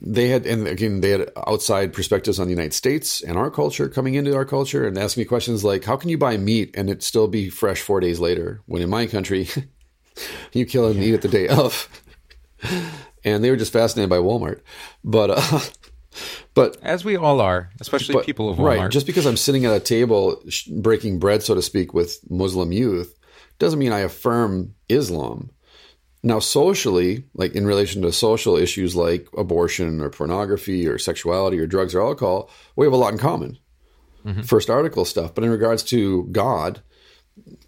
[0.00, 3.88] they had, and again, they had outside perspectives on the United States and our culture
[3.88, 6.88] coming into our culture and asking me questions like, how can you buy meat and
[6.88, 9.48] it still be fresh four days later when in my country
[10.52, 11.88] you kill and eat it the day of?
[13.24, 14.60] And they were just fascinated by Walmart.
[15.02, 15.60] But, uh,
[16.54, 18.78] but As we all are, especially but- people of Walmart.
[18.78, 18.90] Right.
[18.90, 22.70] Just because I'm sitting at a table sh- breaking bread, so to speak, with Muslim
[22.72, 23.18] youth
[23.58, 25.50] doesn't mean I affirm Islam.
[26.22, 31.66] Now, socially, like in relation to social issues like abortion or pornography or sexuality or
[31.66, 33.58] drugs or alcohol, we have a lot in common.
[34.24, 34.42] Mm-hmm.
[34.42, 35.34] First article stuff.
[35.34, 36.82] But in regards to God,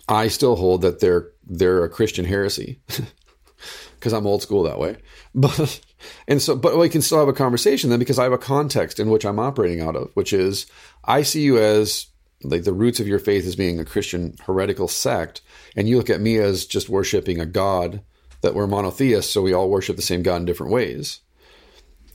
[0.08, 2.80] I still hold that they're they're a Christian heresy
[3.94, 4.96] because I'm old school that way.
[5.32, 5.80] But
[6.26, 8.98] and so, but we can still have a conversation then because I have a context
[8.98, 10.66] in which I'm operating out of, which is
[11.04, 12.06] I see you as
[12.42, 15.40] like the roots of your faith as being a Christian heretical sect,
[15.76, 18.02] and you look at me as just worshiping a God
[18.42, 21.20] that we're monotheists, so we all worship the same God in different ways.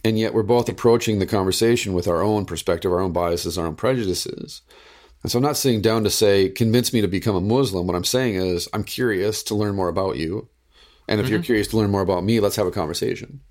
[0.03, 3.65] And yet we're both approaching the conversation with our own perspective, our own biases, our
[3.65, 4.61] own prejudices.
[5.23, 7.87] And so I'm not sitting down to say, convince me to become a Muslim.
[7.87, 10.47] What I'm saying is, I'm curious to learn more about you.
[11.07, 13.41] And if you're curious to learn more about me, let's have a conversation.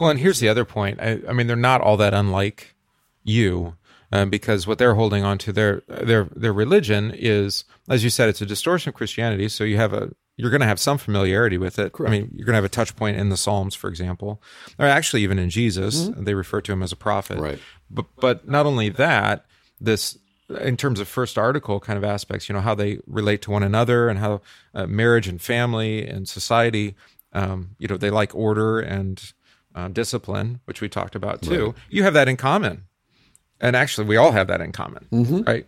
[0.00, 1.00] Well, and here's the other point.
[1.00, 2.74] I, I mean, they're not all that unlike
[3.22, 3.76] you,
[4.12, 8.28] uh, because what they're holding on to their their their religion is, as you said,
[8.28, 9.48] it's a distortion of Christianity.
[9.48, 11.92] So you have a you're going to have some familiarity with it.
[12.00, 14.42] I mean, you're going to have a touch point in the Psalms, for example,
[14.78, 17.38] or actually even in Jesus, they refer to him as a prophet.
[17.38, 17.58] Right.
[17.90, 19.46] But but not only that,
[19.80, 20.18] this
[20.60, 23.62] in terms of first article kind of aspects, you know, how they relate to one
[23.62, 24.40] another and how
[24.74, 26.94] uh, marriage and family and society,
[27.32, 29.32] um, you know, they like order and
[29.74, 31.74] uh, discipline, which we talked about too.
[31.88, 32.84] You have that in common,
[33.60, 35.06] and actually, we all have that in common,
[35.44, 35.66] right?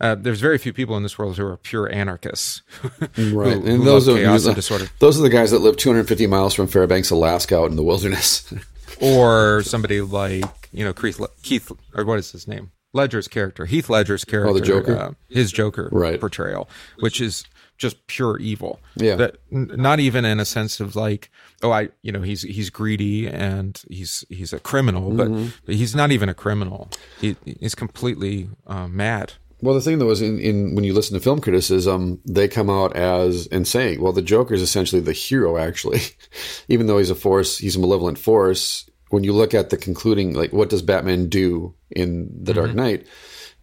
[0.00, 2.62] Uh, there's very few people in this world who are pure anarchists,
[3.00, 3.08] Right.
[3.16, 6.26] who, and who those are chaos and disorder, those are the guys that live 250
[6.26, 8.52] miles from Fairbanks, Alaska, out in the wilderness.
[9.00, 12.70] or somebody like you know Keith, Keith or what is his name?
[12.94, 14.96] Ledger's character, Heath Ledger's character, Oh, the Joker?
[14.96, 16.18] uh, his Joker Right.
[16.18, 16.68] portrayal,
[17.00, 17.44] which is
[17.76, 18.80] just pure evil.
[18.96, 19.14] Yeah.
[19.16, 21.30] that n- not even in a sense of like,
[21.62, 25.48] oh, I, you know, he's he's greedy and he's he's a criminal, Mm-hmm.
[25.66, 26.88] but he's not even a criminal.
[27.20, 29.34] He, he's completely uh, mad.
[29.60, 32.70] Well, the thing though is, in, in when you listen to film criticism, they come
[32.70, 36.00] out as and saying, "Well, the Joker is essentially the hero." Actually,
[36.68, 38.88] even though he's a force, he's a malevolent force.
[39.10, 42.76] When you look at the concluding, like, what does Batman do in The Dark mm-hmm.
[42.76, 43.06] Knight?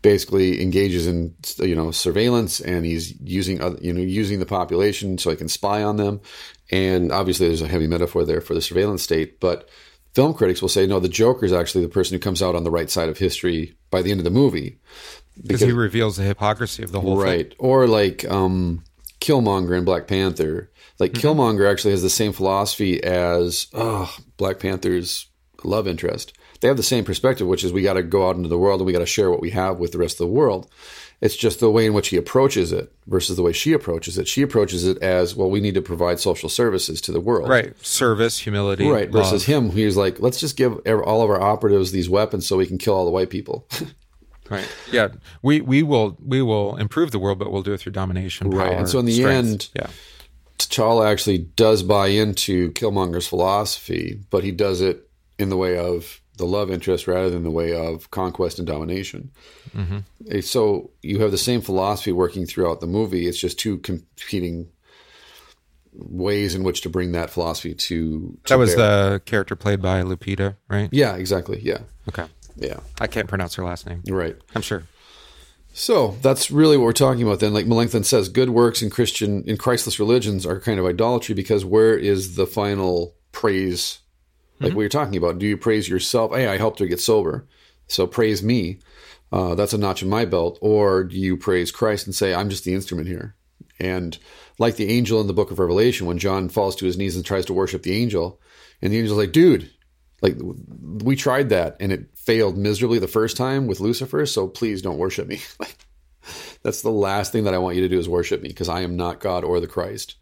[0.06, 5.18] basically engages in you know surveillance and he's using other, you know using the population
[5.18, 6.22] so he can spy on them
[6.70, 9.68] and obviously there's a heavy metaphor there for the surveillance state but
[10.14, 12.64] film critics will say no the joker is actually the person who comes out on
[12.64, 14.78] the right side of history by the end of the movie
[15.42, 17.58] because he reveals the hypocrisy of the whole right thing.
[17.60, 18.84] or like um
[19.22, 20.70] killmonger in black panther
[21.00, 21.28] like Mm-hmm.
[21.28, 25.28] killmonger actually has the same philosophy as oh, black panther's
[25.64, 28.50] love interest they have the same perspective which is we got to go out into
[28.50, 30.34] the world and we got to share what we have with the rest of the
[30.34, 30.70] world
[31.22, 34.28] it's just the way in which he approaches it versus the way she approaches it
[34.28, 37.74] she approaches it as well we need to provide social services to the world Right.
[37.86, 38.88] Service, humility.
[38.88, 39.64] right versus love.
[39.66, 42.78] him he's like let's just give all of our operatives these weapons so we can
[42.78, 43.68] kill all the white people
[44.50, 44.68] Right.
[44.92, 45.10] Yeah.
[45.42, 48.50] We we will we will improve the world, but we'll do it through domination.
[48.52, 48.74] Right.
[48.74, 49.48] And so in the strength.
[49.48, 49.88] end- yeah.
[50.58, 56.22] T'Challa actually does buy into Killmonger's philosophy, but he does it in the way of
[56.38, 59.32] the love interest rather than the way of conquest and domination.
[60.30, 63.28] Eh, So you have the same philosophy working throughout the movie.
[63.28, 64.68] It's just two competing
[65.94, 68.38] ways in which to bring that philosophy to.
[68.46, 69.12] to That was bear.
[69.12, 70.90] the character played by Lupita, right?
[70.92, 71.60] Yeah, exactly.
[71.62, 72.26] Yeah, Okay.
[72.56, 74.02] Yeah, I can't pronounce her last name.
[74.08, 74.36] right.
[74.56, 74.84] I'm sure.
[75.78, 77.54] So that's really what we're talking about then.
[77.54, 81.66] Like Melanchthon says, good works in Christian in Christless religions are kind of idolatry because
[81.66, 84.00] where is the final praise?
[84.62, 86.32] Like we were talking about, do you praise yourself?
[86.32, 87.46] Hey, I helped her get sober,
[87.88, 88.80] so praise me.
[89.34, 90.58] Uh, that's a notch in my belt.
[90.62, 93.36] Or do you praise Christ and say, I'm just the instrument here?
[93.78, 94.18] And
[94.58, 97.26] like the angel in the book of Revelation, when John falls to his knees and
[97.26, 98.40] tries to worship the angel,
[98.82, 99.70] and the angel's like, dude,
[100.22, 104.82] like we tried that and it failed miserably the first time with Lucifer, so please
[104.82, 105.42] don't worship me.
[105.60, 105.78] Like
[106.64, 108.82] that's the last thing that I want you to do is worship me because I
[108.82, 110.16] am not God or the Christ.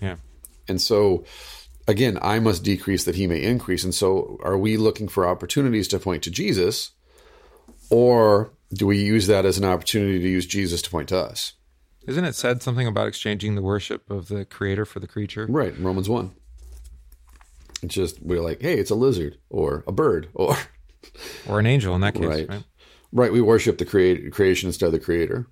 [0.00, 0.16] Yeah.
[0.66, 1.24] And so
[1.86, 3.84] again, I must decrease that he may increase.
[3.84, 6.92] And so are we looking for opportunities to point to Jesus
[7.90, 11.54] or do we use that as an opportunity to use Jesus to point to us?
[12.06, 15.46] Isn't it said something about exchanging the worship of the creator for the creature?
[15.48, 16.32] Right, Romans 1.
[17.82, 20.56] It's just we're like, hey, it's a lizard or a bird or
[21.48, 22.48] Or an angel in that case, Right.
[22.48, 22.64] right?
[23.12, 25.46] right, we worship the create, creation instead of the creator.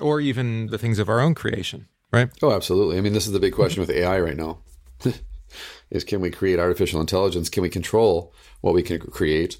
[0.00, 2.30] Or even the things of our own creation, right?
[2.42, 2.96] Oh, absolutely.
[2.98, 4.58] I mean, this is the big question with AI right now.
[5.90, 7.48] is can we create artificial intelligence?
[7.50, 9.58] Can we control what we can create?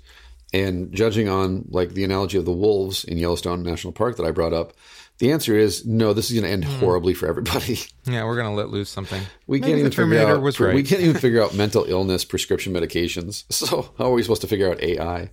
[0.54, 4.30] And judging on like the analogy of the wolves in Yellowstone National Park that I
[4.30, 4.72] brought up,
[5.18, 6.12] the answer is no.
[6.12, 6.80] This is going to end hmm.
[6.80, 7.78] horribly for everybody.
[8.04, 9.22] Yeah, we're gonna let loose something.
[9.46, 10.42] We Maybe can't even the figure out.
[10.42, 10.74] was right.
[10.74, 13.44] We can't even figure out mental illness prescription medications.
[13.52, 15.30] So how are we supposed to figure out AI?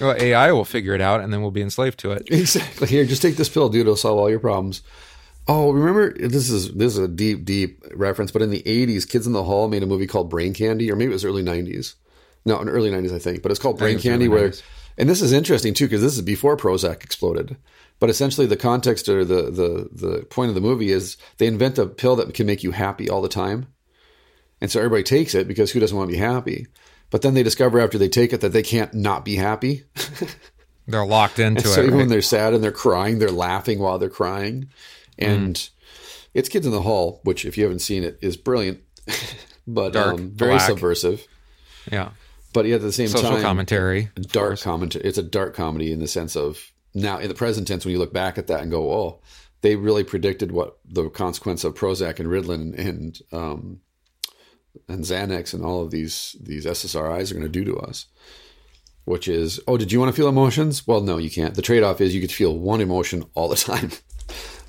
[0.00, 2.26] Well, AI will figure it out, and then we'll be enslaved to it.
[2.30, 2.88] Exactly.
[2.88, 3.82] Here, just take this pill, dude.
[3.82, 4.82] It'll solve all your problems.
[5.46, 8.32] Oh, remember this is this is a deep, deep reference.
[8.32, 10.96] But in the '80s, Kids in the Hall made a movie called Brain Candy, or
[10.96, 11.94] maybe it was early '90s.
[12.44, 13.42] No, in early '90s, I think.
[13.42, 14.62] But it's called Brain think it was Candy, where 90s.
[14.98, 17.56] and this is interesting too because this is before Prozac exploded.
[18.00, 21.78] But essentially, the context or the the the point of the movie is they invent
[21.78, 23.66] a pill that can make you happy all the time,
[24.60, 26.66] and so everybody takes it because who doesn't want to be happy?
[27.10, 29.84] But then they discover after they take it that they can't not be happy.
[30.86, 31.74] They're locked into so it.
[31.74, 31.98] So even right?
[32.00, 34.70] when they're sad and they're crying, they're laughing while they're crying.
[35.18, 35.70] And Mm.
[36.34, 38.80] it's Kids in the Hall, which if you haven't seen it, is brilliant,
[39.68, 40.68] but Dark, um, very black.
[40.68, 41.26] subversive.
[41.92, 42.10] yeah,
[42.52, 43.16] But yet at the same time.
[43.16, 44.08] social time, commentary.
[44.32, 45.04] dark commentary.
[45.04, 47.98] It's a dark comedy in the sense of now in the present tense when you
[47.98, 49.20] look back at that and go, oh,
[49.62, 53.80] they really predicted what the consequence of Prozac and Ritalin and um,
[54.88, 58.06] and Xanax and all of these these SSRIs are going to do to us.
[59.06, 60.86] Which is, oh, did you want to feel emotions?
[60.86, 61.54] Well, no, you can't.
[61.54, 63.90] The trade off is you could feel one emotion all the time,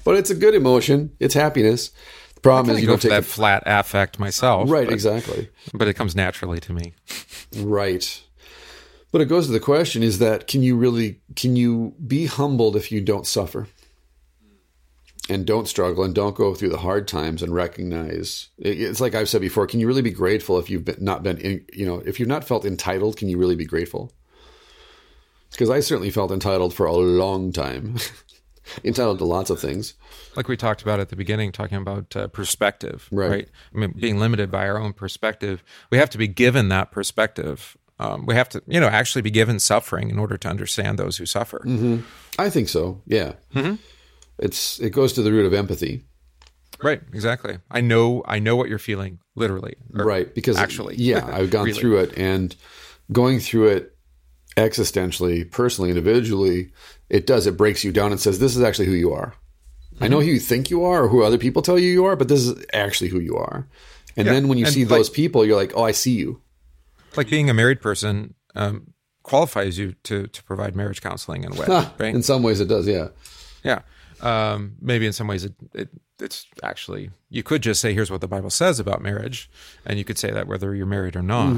[0.04, 1.12] but it's a good emotion.
[1.20, 1.92] It's happiness.
[2.36, 4.70] The problem is you don't take that flat affect myself.
[4.72, 4.86] right.
[4.88, 5.50] but, Exactly.
[5.74, 6.94] but it comes naturally to me.
[7.58, 8.24] Right.
[9.12, 12.76] But it goes to the question is that can you really can you be humbled
[12.76, 13.68] if you don't suffer?
[15.30, 19.30] And don't struggle and don't go through the hard times and recognize it's like I've
[19.30, 22.00] said before, can you really be grateful if you've been, not been in, you know,
[22.06, 24.12] if you've not felt entitled, can you really be grateful?
[25.52, 27.98] Because I certainly felt entitled for a long time.
[28.84, 29.94] entitled to lots of things.
[30.36, 33.30] like we talked about at the beginning, talking about uh, perspective, Right.
[33.30, 33.50] right.
[33.74, 37.78] I mean, being limited by our own perspective, we have to be given that perspective.
[38.02, 41.18] Um, we have to, you know, actually be given suffering in order to understand those
[41.18, 41.60] who suffer.
[41.60, 42.00] Mm-hmm.
[42.40, 43.02] I think so.
[43.06, 43.34] Yeah.
[43.56, 43.76] Mm-hmm.
[44.40, 46.04] It's it goes to the root of empathy.
[46.82, 47.02] Right.
[47.14, 47.60] Exactly.
[47.70, 48.24] I know.
[48.26, 49.76] I know what you're feeling, literally.
[49.92, 51.80] right because actually, yeah i've gone Really.
[51.80, 52.56] through it and
[53.12, 53.96] going through it
[54.58, 56.72] existentially personally individually
[57.10, 59.34] it does it breaks you down and says this is actually who you are
[60.02, 60.26] i know mm-hmm.
[60.28, 62.42] who you think you are or who other people tell you you are but this
[62.46, 63.68] is actually who you are
[64.18, 66.16] and Yeah, then when you and see like- those people you're like oh i see
[66.16, 66.42] you
[67.16, 68.94] like being a married person um,
[69.24, 71.68] qualifies you to to provide marriage counseling in a way,
[72.00, 72.14] right?
[72.16, 72.88] In some ways, it does.
[72.88, 73.10] Yeah.
[73.64, 73.82] Yeah.
[74.22, 75.90] Um, maybe in some ways it, it
[76.20, 79.50] it's actually you could just say here's what the Bible says about marriage,
[79.86, 81.58] and you could say that whether you're married or not.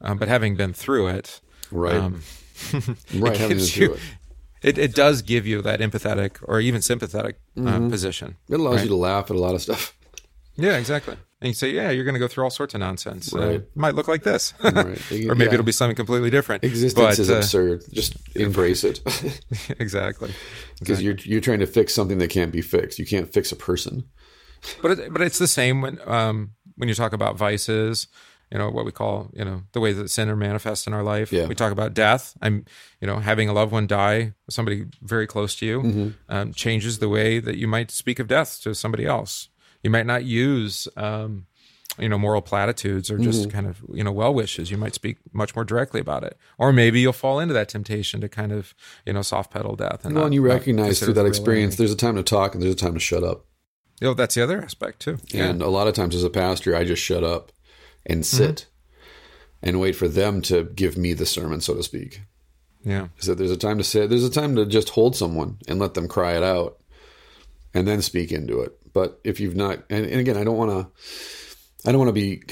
[0.00, 1.40] Um, but having been through it,
[1.72, 1.96] Right.
[1.96, 2.22] um,
[2.72, 3.34] right.
[3.34, 4.00] it Having gives you it.
[4.62, 7.86] it, it does give you that empathetic or even sympathetic Mm-hmm.
[7.86, 8.36] uh, position.
[8.48, 8.82] It allows Right.
[8.84, 9.96] you to laugh at a lot of stuff.
[10.56, 11.16] Yeah, exactly.
[11.44, 13.34] And you say, yeah, you're going to go through all sorts of nonsense.
[13.34, 13.50] Uh, Right.
[13.56, 14.74] it might look like this, Right.
[15.12, 15.52] or maybe Yeah.
[15.52, 16.64] it'll be something completely different.
[16.64, 17.84] Existence But, is uh, absurd.
[17.92, 19.00] Just embrace it,
[19.78, 20.32] exactly.
[20.78, 22.98] because you're you're trying to fix something that can't be fixed.
[22.98, 24.04] You can't fix a person.
[24.80, 28.08] But it, but it's the same when um, when you talk about vices.
[28.50, 31.02] You know what we call you know the way that sin are manifest in our
[31.02, 31.30] life.
[31.32, 31.46] Yeah.
[31.46, 32.34] We talk about death.
[32.40, 32.64] I'm
[33.00, 36.08] you know having a loved one die, somebody very close to you, Mm-hmm.
[36.28, 39.48] um, changes the way that you might speak of death to somebody else.
[39.84, 41.46] You might not use um,
[41.98, 43.24] you know moral platitudes or Mm-hmm.
[43.30, 44.70] just kind of you know well wishes.
[44.70, 48.20] You might speak much more directly about it, or maybe you'll fall into that temptation
[48.22, 48.74] to kind of
[49.06, 50.04] you know soft pedal death.
[50.04, 52.62] And Well, not- and you recognize through that experience, there's a time to talk and
[52.62, 53.44] there's a time to shut up.
[54.00, 55.18] You know, that's the other aspect too.
[55.28, 55.44] Yeah.
[55.50, 57.52] And a lot of times as a pastor, I just shut up
[58.04, 58.66] and sit
[59.62, 62.20] and wait for them to give me the sermon, so to speak.
[62.84, 63.08] yeah.
[63.18, 65.78] Is that there's a time to sit, there's a time to just hold someone and
[65.78, 66.78] let them cry it out
[67.72, 68.76] and then speak into it.
[68.94, 72.12] But if you've not, and, and again, I don't want to, I don't want to
[72.14, 72.42] be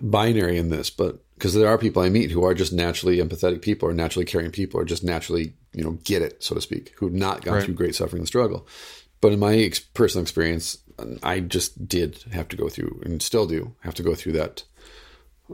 [0.00, 3.62] binary in this, but because there are people I meet who are just naturally empathetic
[3.62, 6.92] people or naturally caring people or just naturally, you know, get it, so to speak,
[6.96, 7.64] who've not gone Right.
[7.64, 8.66] through great suffering and struggle.
[9.20, 10.78] But in my ex- personal experience,
[11.22, 14.64] I just did have to go through and still do have to go through that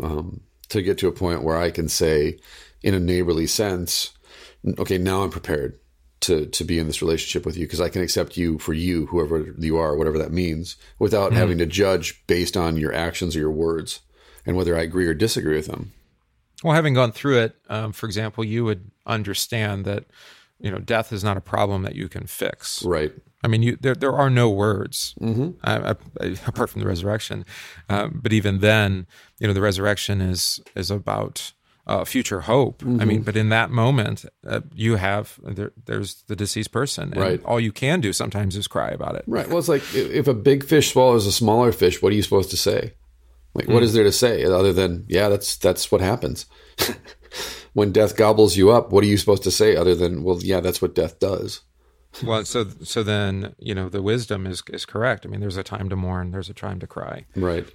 [0.01, 0.41] um,
[0.71, 2.39] to get to a point where I can say,
[2.83, 4.13] in a neighborly sense,
[4.79, 5.79] okay, now I'm prepared
[6.21, 9.07] to to be in this relationship with you because I can accept you for you,
[9.07, 13.41] whoever you are, whatever that means, without having to judge based on your actions or
[13.41, 14.01] your words
[14.45, 15.93] and whether I agree or disagree with them.
[16.63, 20.05] Well, having gone through it, um, for example, you would understand that
[20.59, 22.83] you know death is not a problem that you can fix.
[22.83, 23.13] Right.
[23.45, 25.15] I mean, you, there there are no words
[25.65, 25.95] uh, uh,
[26.47, 27.45] apart from the resurrection,
[27.89, 29.07] um, but even then,
[29.39, 31.53] you know, the resurrection is is about
[31.87, 32.83] uh, future hope.
[32.83, 37.21] I mean, but in that moment, uh, you have there, there's the deceased person, and
[37.21, 37.45] Right.
[37.45, 39.25] all you can do sometimes is cry about it.
[39.27, 39.49] Right.
[39.49, 42.23] Well, it's like if if a big fish swallows a smaller fish, what are you
[42.23, 42.95] supposed to say?
[43.55, 46.45] Like, what is there to say other than, yeah, that's that's what happens.
[47.73, 50.61] when death gobbles you up, what are you supposed to say other than, well, yeah,
[50.61, 51.61] that's what death does.
[52.25, 55.27] Well, so so then you know the wisdom is is correct.
[55.27, 57.27] I mean, there's a time to mourn, there's a time to cry.
[57.37, 57.67] Right.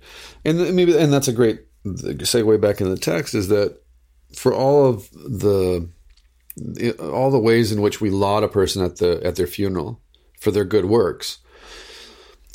[0.44, 3.80] And maybe, and that's a great segue back in the text is that
[4.36, 5.90] for all of the,
[7.02, 10.02] all the ways in which we laud a person at the, at their funeral
[10.40, 11.40] for their good works,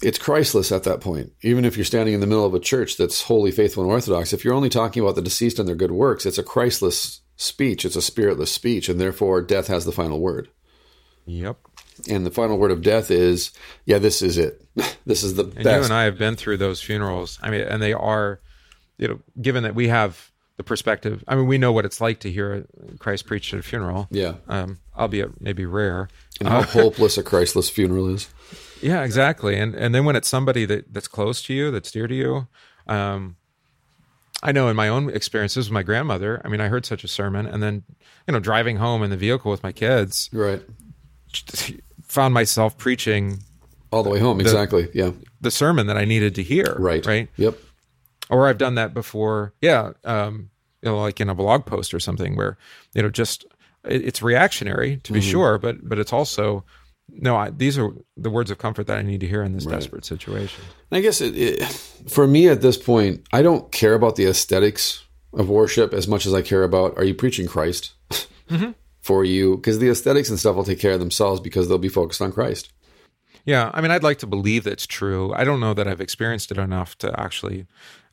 [0.02, 1.32] it's Christless at that point.
[1.42, 4.32] Even if you're standing in the middle of a church that's wholly faithful and orthodox,
[4.32, 7.84] if you're only talking about the deceased and their good works, it's a Christless speech.
[7.84, 8.88] It's a spiritless speech.
[8.88, 10.48] And therefore death has the final word.
[11.24, 11.56] Yep.
[12.10, 13.52] And the final word of death is,
[13.86, 14.62] yeah, this is it.
[15.06, 15.84] this is the And you best.
[15.86, 17.38] and I have been through those funerals.
[17.42, 18.40] I mean, and they are,
[18.98, 21.22] you know, given that we have the perspective.
[21.28, 22.66] I mean, we know what it's like to hear
[22.98, 24.08] Christ preached at a funeral.
[24.10, 24.34] yeah.
[24.48, 26.08] Um, albeit maybe rare.
[26.40, 28.28] And how hopeless a Christless funeral is.
[28.82, 29.56] Yeah, exactly.
[29.58, 32.46] And and then when it's somebody that, that's close to you, that's dear to you,
[32.86, 33.36] um,
[34.42, 36.40] I know in my own experiences with my grandmother.
[36.44, 37.84] I mean, I heard such a sermon, and then
[38.26, 40.62] you know, driving home in the vehicle with my kids, Right.
[42.02, 43.38] found myself preaching
[43.90, 44.40] All the way home.
[44.40, 44.88] Exactly.
[44.94, 45.12] Yeah.
[45.40, 46.76] the sermon that I needed to hear.
[46.78, 47.04] Right.
[47.04, 47.28] Right.
[47.36, 47.58] Yep.
[48.30, 49.54] Or I've done that before.
[49.60, 50.50] Yeah, um,
[50.82, 52.56] you know, like in a blog post or something where
[52.94, 53.44] you know just
[53.84, 56.64] it, it's reactionary to be sure, but but it's also
[57.08, 57.36] no.
[57.36, 60.04] I, these are the words of comfort that I need to hear in this desperate
[60.04, 60.64] situation.
[60.92, 61.62] I guess it, it,
[62.08, 66.26] for me at this point, I don't care about the aesthetics of worship as much
[66.26, 67.92] as I care about are you preaching Christ
[69.00, 69.56] for you?
[69.56, 72.32] Because the aesthetics and stuff will take care of themselves because they'll be focused on
[72.32, 72.72] Christ.
[73.44, 75.32] Yeah, I mean, I'd like to believe that's true.
[75.34, 77.66] I don't know that I've experienced it enough to actually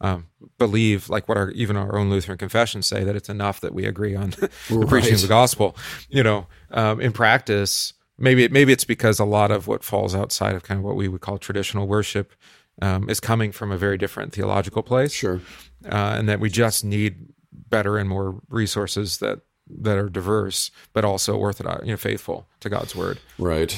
[0.04, 0.28] um,
[0.60, 3.86] believe, like what our even our own Lutheran confessions say, that it's enough that we
[3.86, 4.30] agree on
[4.70, 5.76] the preaching of the gospel.
[6.10, 10.14] You know, um, in practice, maybe it, maybe it's because a lot of what falls
[10.14, 12.34] outside of kind of what we would call traditional worship
[12.82, 15.40] um, is coming from a very different theological place, Sure.
[15.86, 19.40] uh, and that we just need better and more resources that
[19.80, 23.20] that are diverse but also orthodox, you know, faithful to God's word.
[23.40, 23.72] Right.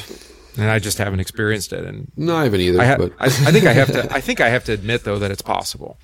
[0.58, 2.82] And I just haven't experienced it, and No, I haven't either.
[2.82, 4.14] I, ha- but I, I think I have to.
[4.14, 5.98] I think I have to admit though that it's possible.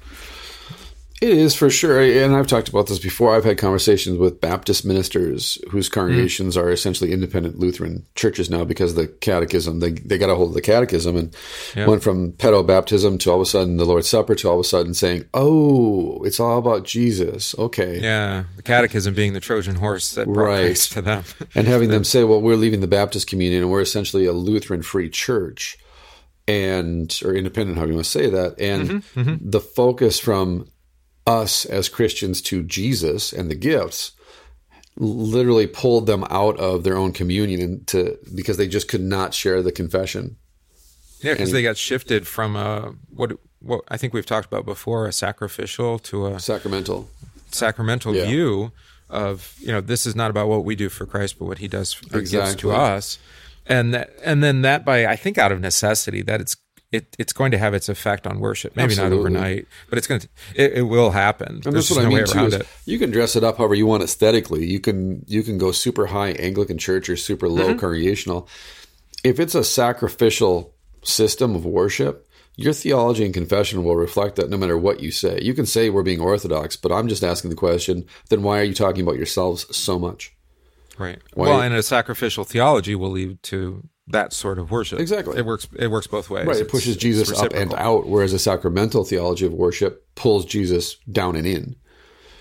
[1.22, 3.36] It is for sure, and I've talked about this before.
[3.36, 6.60] I've had conversations with Baptist ministers whose congregations mm.
[6.60, 10.56] are essentially independent Lutheran churches now because the catechism they they got a hold of
[10.56, 11.36] the catechism and
[11.76, 11.88] yep.
[11.88, 14.62] went from pedo baptism to all of a sudden the Lord's Supper to all of
[14.62, 19.76] a sudden saying, "Oh, it's all about Jesus." Okay, yeah, the catechism being the Trojan
[19.76, 20.76] horse that brought right.
[20.76, 24.26] To them, and having them say, "Well, we're leaving the Baptist communion and we're essentially
[24.26, 25.78] a Lutheran free church."
[26.48, 28.60] And or independent, how do you want to say that?
[28.60, 29.50] And mm-hmm, mm-hmm.
[29.52, 30.66] the focus from
[31.28, 34.14] us as Christians to Jesus and the gifts
[34.98, 39.62] literally pulled them out of their own communion to because they just could not share
[39.62, 40.38] the confession.
[41.22, 45.08] Yeah, because they got shifted from a what what I think we've talked about before,
[45.08, 47.10] a sacrificial to a sacramental
[47.52, 48.26] sacramental yeah.
[48.26, 48.72] view
[49.10, 51.68] of you know this is not about what we do for Christ, but what He
[51.68, 52.30] does exactly.
[52.30, 53.20] gives to us,
[53.66, 56.56] and that and then that by I think out of necessity that it's
[56.92, 58.76] it, it's going to have its effect on worship.
[58.76, 59.18] Maybe Absolutely.
[59.18, 61.62] not overnight, but it's going to it, it will happen.
[61.64, 62.58] And There's that's what no I mean too.
[62.58, 64.66] Is you can dress it up however you want aesthetically.
[64.66, 67.80] You can you can go super high Anglican church or super low mm-hmm.
[67.80, 68.48] congregational.
[69.24, 74.58] If it's a sacrificial system of worship, your theology and confession will reflect that no
[74.58, 75.40] matter what you say.
[75.42, 78.64] You can say we're being orthodox, but I'm just asking the question, then why are
[78.64, 80.36] you talking about yourselves so much?
[80.98, 81.20] Right.
[81.34, 85.00] Why well, and a sacrificial theology will lead to that sort of worship.
[85.00, 85.38] Exactly.
[85.38, 85.68] It works.
[85.78, 86.46] It works both ways.
[86.46, 86.58] Right.
[86.58, 91.36] It pushes Jesus up and out, whereas a sacramental theology of worship pulls Jesus down
[91.36, 91.76] and in.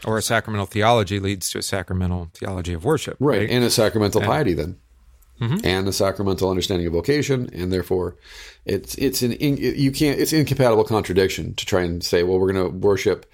[0.04, 3.16] Or a sacramental theology leads to a sacramental theology of worship.
[3.20, 3.50] Right, right?
[3.50, 4.78] and a sacramental and, piety then,
[5.40, 5.58] mm-hmm.
[5.64, 8.16] and a sacramental understanding of vocation, and therefore,
[8.64, 12.70] it's it's an you can't it's incompatible contradiction to try and say, well, we're going
[12.70, 13.26] to worship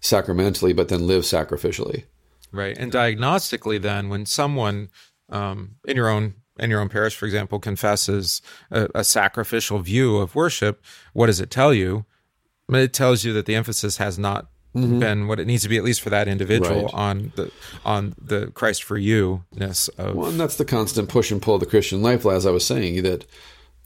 [0.00, 2.04] sacramentally, but then live sacrificially.
[2.50, 4.90] Right, and diagnostically, then when someone
[5.30, 10.18] um, in your own in your own parish, for example, confesses a, a, sacrificial view
[10.18, 10.82] of worship,
[11.12, 12.04] what does it tell you?
[12.68, 14.98] It tells you that the emphasis has not mm-hmm.
[14.98, 16.94] been what it needs to be, at least for that individual, right.
[16.94, 17.50] on the
[17.84, 20.14] on the Christ for you ness of.
[20.14, 22.24] Well, and that's the constant push and pull of the Christian life.
[22.26, 23.24] As I was saying, that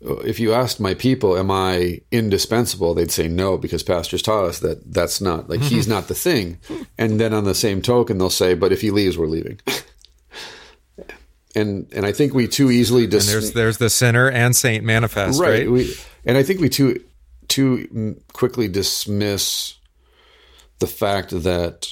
[0.04, 4.44] uh, if you asked my people, "Am I indispensable?" they'd say no, because pastors taught
[4.44, 6.58] us that that's not like he's not the thing.
[6.98, 9.60] And then on the same token, they'll say, "But if he leaves, we're leaving."
[11.56, 14.84] and and I think we too easily dis- and there's there's the sinner and saint
[14.84, 15.70] manifest right, right?
[15.70, 15.94] We,
[16.24, 17.02] and I think we too
[17.48, 19.74] too quickly dismiss
[20.78, 21.88] the fact that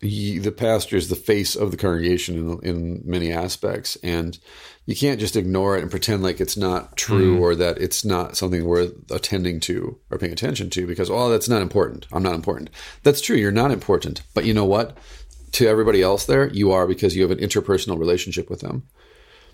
[0.00, 4.38] he, the pastor is the face of the congregation in, in many aspects and
[4.84, 7.40] you can't just ignore it and pretend like it's not true mm.
[7.40, 11.48] or that it's not something worth attending to or paying attention to because oh that's
[11.48, 12.68] not important i'm not important
[13.02, 14.96] that's true you're not important but you know what
[15.56, 18.82] to everybody else there, you are because you have an interpersonal relationship with them.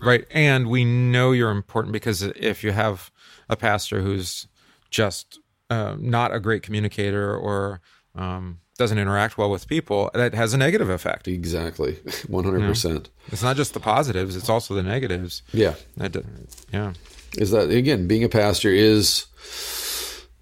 [0.05, 0.25] Right.
[0.31, 3.11] And we know you're important because if you have
[3.49, 4.47] a pastor who's
[4.89, 5.39] just
[5.69, 7.81] uh, not a great communicator or
[8.15, 11.27] um, doesn't interact well with people, that has a negative effect.
[11.27, 11.93] Exactly.
[12.05, 12.83] 100%.
[12.83, 13.01] You know?
[13.27, 15.41] It's not just the positives, it's also the negatives.
[15.51, 15.75] Yeah.
[15.97, 16.23] That,
[16.71, 16.93] yeah.
[17.37, 19.25] Is that, again, being a pastor is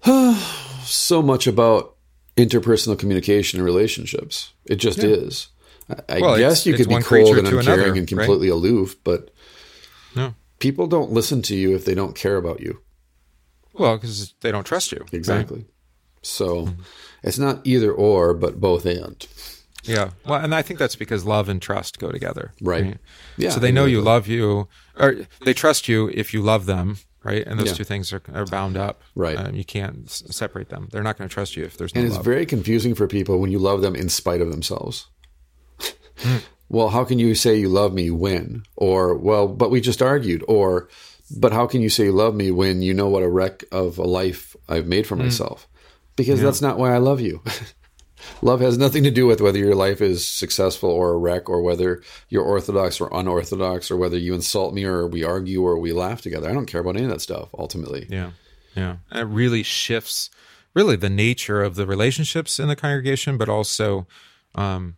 [0.84, 1.96] so much about
[2.36, 4.52] interpersonal communication and relationships.
[4.66, 5.10] It just yeah.
[5.10, 5.48] is.
[6.08, 8.54] I well, guess you could be cold and uncaring and completely right?
[8.54, 9.30] aloof, but
[10.14, 10.34] no.
[10.58, 12.80] people don't listen to you if they don't care about you.
[13.74, 15.04] Well, because they don't trust you.
[15.12, 15.58] Exactly.
[15.58, 15.66] Right?
[16.22, 16.82] So mm-hmm.
[17.22, 19.26] it's not either or, but both and.
[19.84, 20.10] Yeah.
[20.26, 22.52] Well, and I think that's because love and trust go together.
[22.60, 22.84] Right.
[22.84, 22.98] right?
[23.36, 23.50] Yeah.
[23.50, 27.44] So they know you love you, or they trust you if you love them, right?
[27.44, 27.74] And those yeah.
[27.74, 29.02] two things are, are bound up.
[29.14, 29.36] Right.
[29.36, 30.88] Um, you can't s- separate them.
[30.92, 32.24] They're not going to trust you if there's no And it's love.
[32.24, 35.08] very confusing for people when you love them in spite of themselves.
[36.72, 38.64] Well, how can you say you love me when?
[38.76, 40.42] Or, well, but we just argued.
[40.48, 40.88] Or,
[41.38, 43.98] but how can you say you love me when you know what a wreck of
[43.98, 45.24] a life I've made for mm.
[45.24, 45.68] myself?
[46.16, 46.46] Because yeah.
[46.46, 47.42] that's not why I love you.
[48.42, 51.60] love has nothing to do with whether your life is successful or a wreck, or
[51.60, 55.92] whether you're orthodox or unorthodox, or whether you insult me or we argue or we
[55.92, 56.48] laugh together.
[56.48, 58.06] I don't care about any of that stuff ultimately.
[58.08, 58.30] Yeah.
[58.74, 58.96] Yeah.
[59.10, 60.30] And it really shifts
[60.72, 64.06] really the nature of the relationships in the congregation, but also,
[64.54, 64.96] um,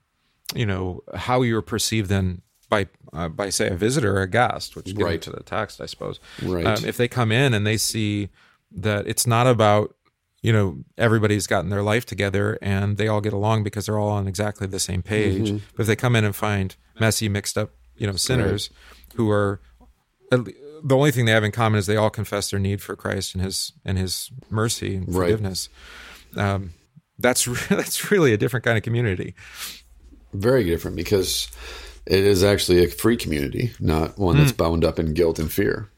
[0.55, 4.77] you know how you're perceived then by uh, by say a visitor or a guest,
[4.77, 6.21] which right to the text, I suppose.
[6.43, 6.67] Right.
[6.67, 8.31] Um, if they come in and they see
[8.73, 9.95] that it's not about
[10.43, 14.11] you know everybody's gotten their life together and they all get along because they're all
[14.11, 15.49] on exactly the same page.
[15.49, 15.59] Mm-hmm.
[15.77, 19.17] But if they come in and find messy, mixed up, you know, sinners right.
[19.17, 19.61] who are
[20.31, 23.35] the only thing they have in common is they all confess their need for Christ
[23.35, 25.69] and His and His mercy and forgiveness.
[26.35, 26.45] Right.
[26.45, 26.75] Um,
[27.19, 29.35] that's that's really a different kind of community.
[30.35, 31.49] Very different because
[32.07, 34.59] it is actually a free community, not one that's mm.
[34.59, 35.89] bound up in guilt and fear.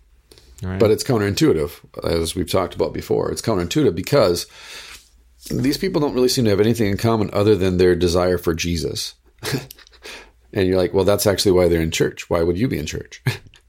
[0.62, 0.78] Right.
[0.78, 3.30] But it's counterintuitive, as we've talked about before.
[3.30, 4.46] It's counterintuitive because
[5.50, 8.54] these people don't really seem to have anything in common other than their desire for
[8.54, 9.14] Jesus.
[10.52, 12.30] and you're like, well, that's actually why they're in church.
[12.30, 13.22] Why would you be in church?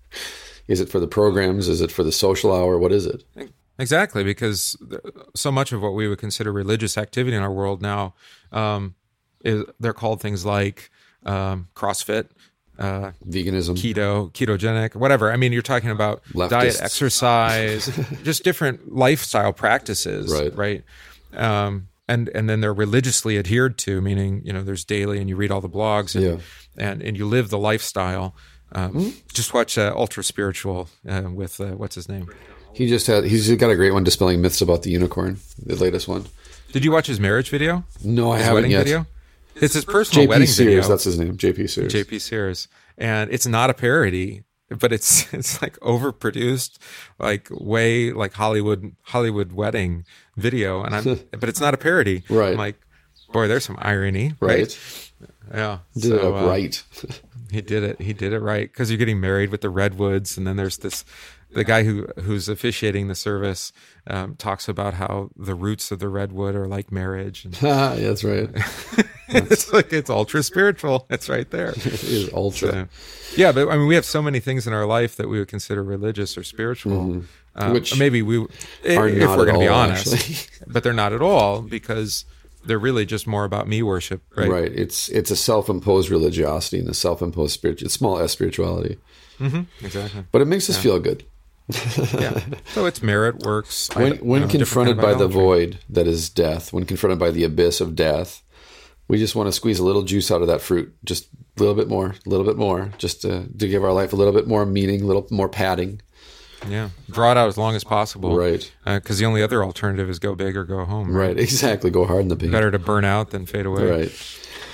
[0.67, 1.67] is it for the programs?
[1.67, 2.77] Is it for the social hour?
[2.77, 3.23] What is it?
[3.79, 4.75] Exactly, because
[5.35, 8.15] so much of what we would consider religious activity in our world now,
[8.51, 8.95] um,
[9.43, 10.89] is, they're called things like
[11.25, 12.27] um, CrossFit,
[12.79, 15.31] uh, Veganism, keto, ketogenic, whatever.
[15.31, 16.49] I mean, you're talking about Leftists.
[16.49, 20.55] diet, exercise, just different lifestyle practices, Right.
[20.55, 20.83] Right.
[21.33, 25.35] Um, and and then they're religiously adhered to, meaning you know there's daily, and you
[25.35, 26.37] read all the blogs, and Yeah.
[26.91, 28.33] and, and you live the lifestyle.
[28.71, 32.29] Um, Just watch uh, Ultra Spiritual uh, with uh, what's his name.
[32.73, 36.07] He just had, he's got a great one dispelling myths about the unicorn, the latest
[36.07, 36.25] one.
[36.73, 37.83] Did you watch his marriage video?
[38.03, 38.83] No, I His haven't yet.
[38.83, 39.05] video.
[39.61, 40.87] It's his personal JP wedding Sears, video.
[40.89, 41.37] that's his name.
[41.37, 41.93] JP Sears.
[41.93, 46.77] JP Sears, and it's not a parody, but it's it's like overproduced,
[47.19, 50.05] like way like Hollywood Hollywood wedding
[50.35, 52.23] video, and I'm but it's not a parody.
[52.29, 52.51] Right.
[52.51, 52.79] I'm like,
[53.33, 54.59] boy, there's some irony, right?
[54.59, 55.11] right?
[55.53, 56.83] Yeah, Did it So, up uh, right.
[57.49, 58.01] He did it.
[58.01, 61.05] He did it right because you're getting married with the redwoods, and then there's this.
[61.49, 63.71] The guy who who's officiating the service
[64.05, 68.25] um, talks about how the roots of the redwood are like marriage, and yeah, that's
[68.25, 68.49] right.
[69.51, 71.05] it's like it's ultra spiritual.
[71.09, 71.69] It's right there.
[71.77, 72.69] It is ultra.
[72.69, 72.85] Uh,
[73.35, 75.47] yeah, but I mean, we have so many things in our life that we would
[75.47, 77.73] consider religious or spiritual, um, Mm-hmm.
[77.73, 78.45] Which maybe we,
[78.83, 80.35] if, are if we're going to be honest, actually.
[80.67, 82.23] but they're not at all because
[82.63, 84.47] they're really just more about me worship, right?
[84.47, 84.71] Right.
[84.71, 87.81] It's it's a self-imposed religiosity and a self-imposed spirit.
[87.81, 88.99] It's small s spirituality,
[89.81, 90.25] Exactly.
[90.31, 91.25] but it makes us feel good
[92.13, 92.39] Yeah.
[92.67, 93.89] so it's merit works.
[93.95, 96.71] When when confronted kind by the void that is death.
[96.71, 98.41] When confronted by the abyss of death,
[99.07, 101.25] we just want to squeeze a little juice out of that fruit, just
[101.57, 104.15] a little bit more, a little bit more, just to to give our life a
[104.15, 106.01] little bit more meaning, a little more padding.
[106.67, 108.71] Yeah, draw it out as long as possible, Right.
[108.85, 111.15] Uh, because the only other alternative is go big or go home.
[111.15, 111.37] Right.
[111.47, 111.91] Exactly.
[111.91, 112.51] Go hard in the paint.
[112.51, 113.89] Better to burn out than fade away.
[113.89, 114.11] Right.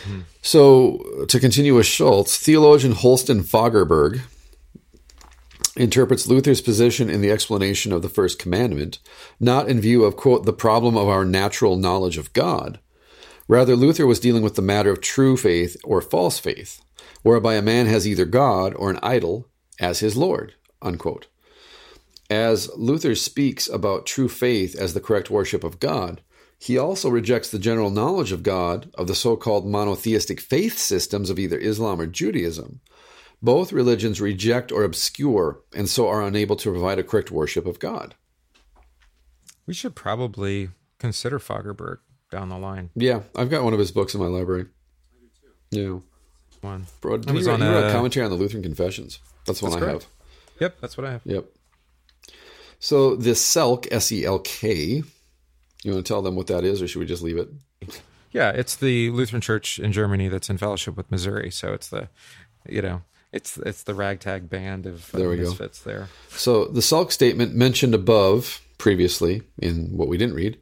[0.06, 0.22] Hmm.
[0.42, 4.22] So, to continue with Schulz, theologian Holsten Fagerberg
[5.76, 9.00] interprets Luther's position in the explanation of the first commandment
[9.40, 12.80] not in view of, quote, the problem of our natural knowledge of God.
[13.48, 16.82] Rather, Luther was dealing with the matter of true faith or false faith,
[17.22, 21.28] whereby a man has either God or an idol as his Lord, unquote.
[22.30, 26.22] As Luther speaks about true faith as the correct worship of God,
[26.58, 31.30] he also rejects the general knowledge of God of the so called monotheistic faith systems
[31.30, 32.80] of either Islam or Judaism.
[33.42, 37.80] Both religions reject or obscure and so are unable to provide a correct worship of
[37.80, 38.16] God.
[39.66, 40.70] We should probably
[41.00, 41.98] consider Fagerberg
[42.34, 42.90] down the line.
[42.96, 44.66] Yeah, I've got one of his books in my library.
[45.72, 46.00] Yeah.
[46.62, 46.86] One.
[47.02, 49.20] Bro, I was you, on wrote, you wrote a- a commentary on the Lutheran Confessions.
[49.46, 50.04] That's the one That's I correct.
[50.04, 50.12] have.
[50.62, 51.22] Yep, that's what I have.
[51.26, 51.46] Yep.
[52.80, 55.04] So this Selk, S E L K,
[55.84, 57.50] you want to tell them what that is, or should we just leave it?
[58.32, 61.52] Yeah, it's the Lutheran Church in Germany that's in fellowship with Missouri.
[61.52, 62.10] So it's the,
[62.68, 65.44] you know, it's it's the ragtag band of uh, There we go.
[65.44, 66.10] misfits there.
[66.30, 70.58] So the Selk statement mentioned above previously in what we didn't read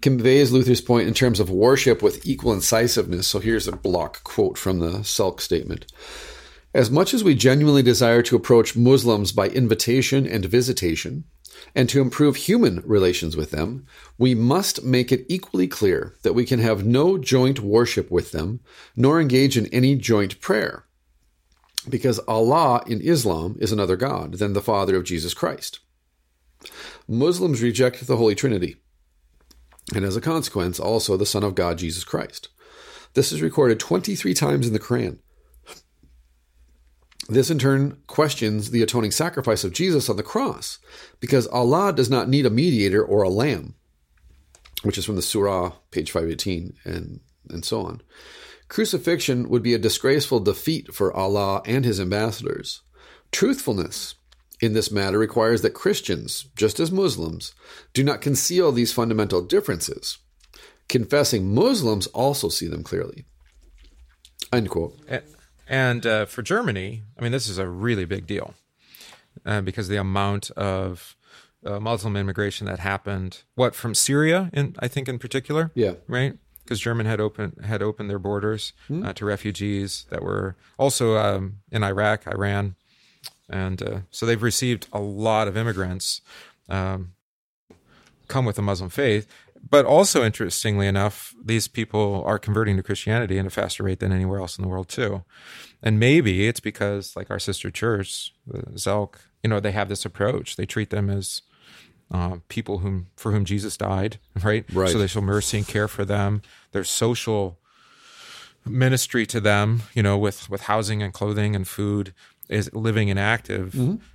[0.00, 3.26] conveys Luther's point in terms of worship with equal incisiveness.
[3.26, 5.90] So here's a block quote from the Selk statement.
[6.74, 11.24] As much as we genuinely desire to approach Muslims by invitation and visitation,
[11.74, 13.86] and to improve human relations with them,
[14.16, 18.60] we must make it equally clear that we can have no joint worship with them,
[18.96, 20.84] nor engage in any joint prayer.
[21.88, 25.80] Because Allah in Islam is another God than the Father of Jesus Christ.
[27.06, 28.76] Muslims reject the Holy Trinity,
[29.94, 32.48] and as a consequence, also the Son of God, Jesus Christ.
[33.14, 35.18] This is recorded 23 times in the Quran.
[37.28, 40.78] This in turn questions the atoning sacrifice of Jesus on the cross,
[41.20, 43.74] because Allah does not need a mediator or a lamb,
[44.82, 47.20] which is from the Surah, page 518, and,
[47.50, 48.02] and so on.
[48.68, 52.82] Crucifixion would be a disgraceful defeat for Allah and his ambassadors.
[53.30, 54.14] Truthfulness
[54.60, 57.54] in this matter requires that Christians, just as Muslims,
[57.92, 60.18] do not conceal these fundamental differences.
[60.88, 63.24] Confessing Muslims also see them clearly.
[64.52, 64.98] End quote.
[65.68, 68.54] And uh, for Germany, I mean, this is a really big deal
[69.44, 71.14] uh, because the amount of
[71.64, 75.94] uh, Muslim immigration that happened, what from Syria, in I think in particular, Yeah.
[76.06, 76.34] right?
[76.64, 81.58] Because German had opened had opened their borders uh, to refugees that were also um,
[81.70, 82.76] in Iraq, Iran,
[83.48, 86.20] and uh, so they've received a lot of immigrants
[86.68, 87.12] um,
[88.28, 89.26] come with the Muslim faith.
[89.68, 94.12] But also, interestingly enough, these people are converting to Christianity at a faster rate than
[94.12, 95.24] anywhere else in the world too.
[95.82, 100.04] And maybe it's because, like our sister church, the Zelk, you know, they have this
[100.04, 100.56] approach.
[100.56, 101.42] They treat them as
[102.10, 104.64] uh, people whom for whom Jesus died, right?
[104.72, 104.90] Right.
[104.90, 106.42] So they show mercy and care for them.
[106.72, 107.58] Their social
[108.64, 112.12] ministry to them, you know, with with housing and clothing and food
[112.48, 113.74] is living and active.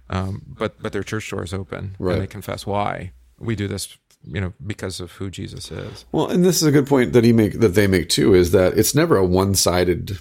[0.10, 2.04] Um, but but their church door is open Mm-hmm.
[2.04, 2.14] Right.
[2.14, 6.06] and they confess why we do this, you know, because of who Jesus is.
[6.12, 8.52] Well, and this is a good point that he make that they make too is
[8.52, 10.18] that it's never a one sided,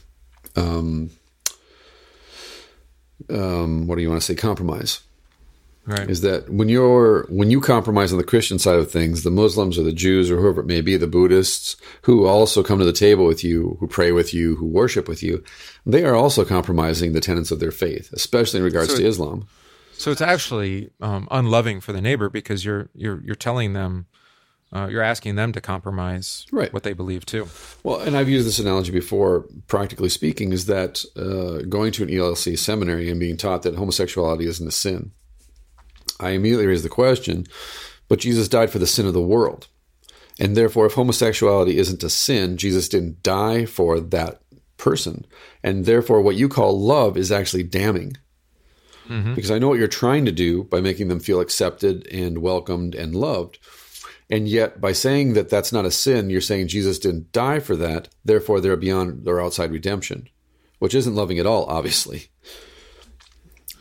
[0.57, 1.11] um,
[3.31, 5.01] um, what do you want to say, compromise.
[5.85, 6.09] Right.
[6.09, 9.77] Is that when you're when you compromise on the Christian side of things, the Muslims
[9.77, 12.93] or the Jews or whoever it may be, the Buddhists who also come to the
[12.93, 15.43] table with you, who pray with you, who worship with you,
[15.85, 19.49] they are also compromising the tenets of their faith, especially in regards So to Islam.
[19.95, 24.07] So it's actually um, unloving for the neighbor because you're you're you're telling them,
[24.73, 26.73] uh, you're asking them to compromise Right.
[26.73, 27.49] what they believe too.
[27.83, 32.09] Well, and I've used this analogy before, practically speaking, is that uh, going to an
[32.09, 35.11] ELC seminary and being taught that homosexuality isn't a sin.
[36.23, 37.47] I immediately raise the question,
[38.09, 39.69] but Jesus died for the sin of the world.
[40.39, 44.41] And therefore, if homosexuality isn't a sin, Jesus didn't die for that
[44.77, 45.27] person.
[45.63, 48.17] And therefore, what you call love is actually damning.
[49.09, 49.35] Mm-hmm.
[49.35, 52.95] Because I know what you're trying to do by making them feel accepted and welcomed
[52.95, 53.59] and loved.
[54.31, 57.77] And yet, by saying that that's not a sin, you're saying Jesus didn't die for
[57.77, 58.09] that.
[58.25, 60.29] Therefore, they're beyond their outside redemption,
[60.79, 62.29] which isn't loving at all, obviously.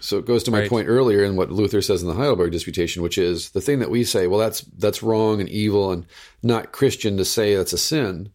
[0.01, 0.69] So it goes to my Right.
[0.69, 3.91] point earlier in what Luther says in the Heidelberg Disputation, which is the thing that
[3.91, 6.05] we say, well, that's that's wrong and evil and
[6.43, 8.31] not Christian to say that's a sin.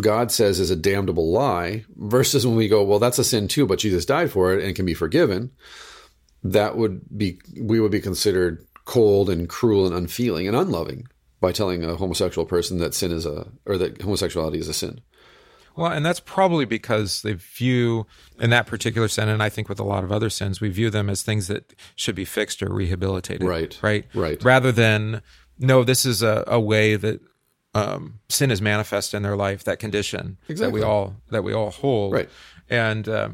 [0.00, 3.66] God says is a damnable lie, versus when we go, well, that's a sin too,
[3.66, 5.50] but Jesus died for it and can be forgiven.
[6.44, 11.06] That would be we would be considered cold and cruel and unfeeling and unloving
[11.40, 15.00] by telling a homosexual person that sin is a or that homosexuality is a sin.
[15.80, 18.06] Well, and that's probably because they view
[18.38, 20.90] in that particular sin, and I think with a lot of other sins, we view
[20.90, 23.42] them as things that should be fixed or rehabilitated.
[23.48, 23.78] Right.
[23.80, 24.04] Right.
[24.12, 24.44] Right.
[24.44, 25.22] Rather than
[25.58, 27.22] no, this is a, a way that
[27.72, 29.64] um, sin is manifest in their life.
[29.64, 32.12] That condition that we all that we all hold.
[32.12, 32.28] Right.
[32.68, 33.30] And uh,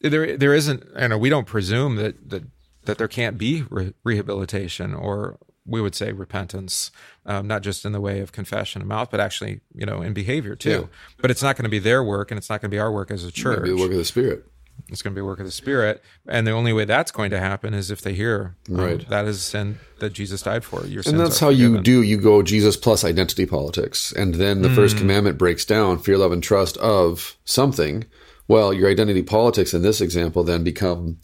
[0.00, 0.84] there there isn't.
[1.00, 2.44] You know, we don't presume that that
[2.84, 5.36] that there can't be re- rehabilitation or
[5.68, 6.90] we would say repentance,
[7.26, 10.14] um, not just in the way of confession and mouth, but actually, you know, in
[10.14, 10.70] behavior too.
[10.70, 10.98] Yeah.
[11.20, 12.90] But it's not going to be their work, and it's not going to be our
[12.90, 13.62] work as a church.
[13.62, 14.44] Be the work of the Spirit.
[14.90, 17.30] It's going to be a work of the Spirit, and the only way that's going
[17.30, 19.08] to happen is if they hear, um, Right.
[19.08, 20.86] that is a sin that Jesus died for.
[20.86, 22.00] Your sins And that's how you do.
[22.00, 26.32] You go Jesus plus identity politics, and then the first commandment breaks down fear, love,
[26.32, 28.04] and trust of something.
[28.46, 31.18] Well, your identity politics in this example then become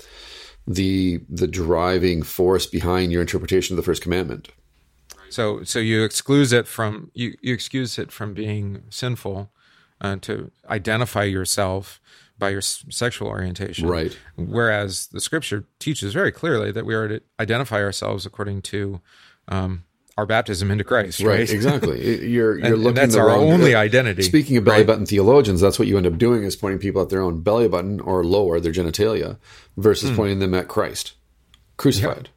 [0.67, 4.49] the the driving force behind your interpretation of the first commandment.
[5.29, 9.51] So, so you excuse it from you, you excuse it from being sinful,
[10.01, 12.01] uh, to identify yourself
[12.39, 13.89] by your s- sexual orientation.
[13.89, 14.17] Right.
[14.37, 19.01] Whereas the Scripture teaches very clearly that we are to identify ourselves according to
[19.49, 19.85] um,
[20.17, 21.21] our baptism into Christ.
[21.21, 21.49] Right.
[21.51, 22.27] Exactly.
[22.29, 24.23] You're you're And- and looking that's our wrong- only identity.
[24.23, 24.87] Speaking of belly right?
[24.87, 27.69] button theologians, that's what you end up doing is pointing people at their own belly
[27.69, 29.39] button or lower, their genitalia,
[29.77, 30.17] versus Hmm.
[30.17, 31.13] pointing them at Christ,
[31.77, 32.29] crucified.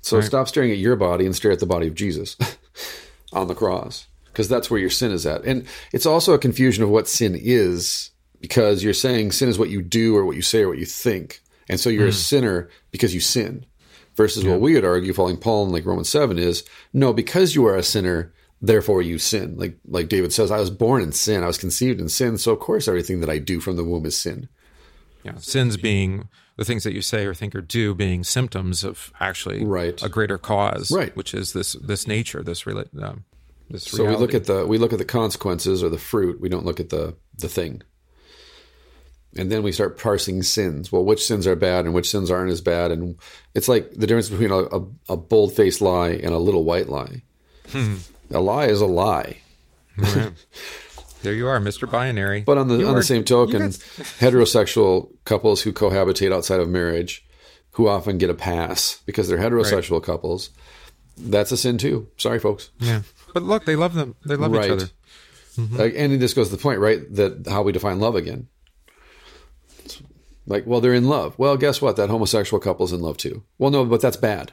[0.00, 0.24] So Right.
[0.26, 2.36] stop staring at your body and stare at the body of Jesus
[3.32, 5.44] on the cross, because that's where your sin is at.
[5.44, 8.10] And it's also a confusion of what sin is,
[8.40, 10.86] because you're saying sin is what you do or what you say or what you
[10.86, 11.96] think, and so Hmm.
[11.96, 13.66] you're a sinner because you sin.
[14.16, 17.64] Versus what we would argue, following Paul in like Romans seven, is no, because you
[17.66, 19.56] are a sinner, therefore you sin.
[19.56, 22.52] Like like David says, I was born in sin, I was conceived in sin, so
[22.52, 24.48] of course everything that I do from the womb is sin.
[25.22, 25.36] Yeah.
[25.36, 29.64] Sins being the things that you say or think or do being symptoms of actually
[29.64, 30.02] Right.
[30.02, 31.14] a greater cause, Right.
[31.16, 33.24] Which is this this nature, this rela- um,
[33.70, 33.84] this.
[33.84, 36.40] So we look at the we look at the consequences or the fruit.
[36.40, 37.82] We don't look at the the thing.
[39.36, 40.90] And then we start parsing sins.
[40.90, 42.90] Well, which sins are bad and which sins aren't as bad?
[42.90, 43.16] And
[43.54, 46.88] it's like the difference between a, a, a bold faced lie and a little white
[46.88, 47.22] lie.
[47.68, 47.96] Hmm.
[48.32, 49.38] A lie is a lie.
[51.22, 52.40] there you are, Mister Binary.
[52.42, 53.78] But on the You on are- the same token, guys-
[54.18, 57.24] heterosexual couples who cohabitate outside of marriage,
[57.72, 60.50] who often get a pass because they're heterosexual couples,
[61.16, 62.08] that's a sin too.
[62.16, 62.70] Sorry, folks.
[62.78, 63.02] yeah.
[63.32, 64.16] But look, they love them.
[64.24, 64.70] They love each right.
[64.72, 64.88] other.
[65.56, 65.76] Mm-hmm.
[65.76, 67.00] Like, and this goes to the point, right?
[67.14, 68.48] That how we define love again.
[70.50, 71.38] Like, well, they're in love.
[71.38, 71.94] Well, guess what?
[71.94, 73.44] That homosexual couple's in love too.
[73.56, 74.52] Well, no, but that's bad.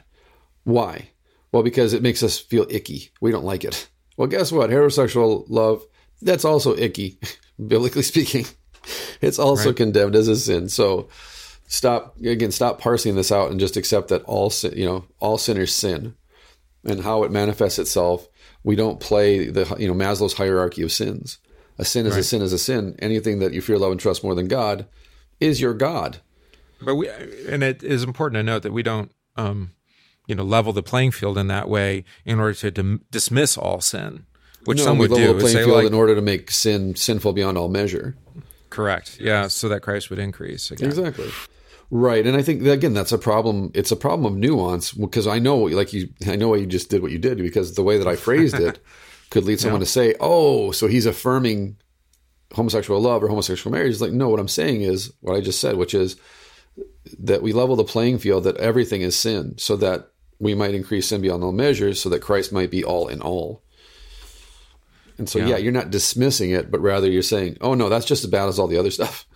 [0.62, 1.10] Why?
[1.50, 3.10] Well, because it makes us feel icky.
[3.20, 3.88] We don't like it.
[4.16, 4.70] Well, guess what?
[4.70, 5.84] Heterosexual love,
[6.22, 7.18] that's also icky,
[7.66, 8.46] biblically speaking.
[9.20, 9.76] It's also Right.
[9.76, 10.68] condemned as a sin.
[10.68, 11.08] So
[11.66, 15.36] stop again, stop parsing this out and just accept that all sin, you know, all
[15.36, 16.14] sinners sin
[16.84, 18.28] and how it manifests itself.
[18.62, 21.38] We don't play the you know Maslow's hierarchy of sins.
[21.76, 22.94] A sin is a sin is a sin.
[23.00, 24.86] Anything that you fear, love, and trust more than God
[25.40, 26.18] is your God.
[26.80, 27.08] But we,
[27.48, 29.72] and it is important to note that we don't um,
[30.26, 33.80] you know level the playing field in that way in order to dim- dismiss all
[33.80, 34.26] sin,
[34.64, 35.34] which No, some we would level do.
[35.34, 38.16] the playing field like, in order to make sin sinful beyond all measure.
[38.70, 40.88] correct, yeah, so that Christ would increase again.
[40.88, 41.30] Exactly.
[41.90, 43.70] Right, and I think that, again that's a problem.
[43.74, 46.90] It's a problem of nuance because I know, like you, I know why you just
[46.90, 48.78] did what you did because the way that I phrased it
[49.30, 51.76] could lead someone to say, "Oh, so he's affirming
[52.54, 55.60] homosexual love or homosexual marriage." It's like, no, what I'm saying is what I just
[55.60, 56.16] said, which is
[57.18, 61.08] that we level the playing field that everything is sin, so that we might increase
[61.08, 63.62] sin beyond all measures, so that Christ might be all in all.
[65.16, 65.48] And so, Yeah.
[65.48, 68.48] yeah, you're not dismissing it, but rather you're saying, "Oh no, that's just as bad
[68.48, 69.26] as all the other stuff."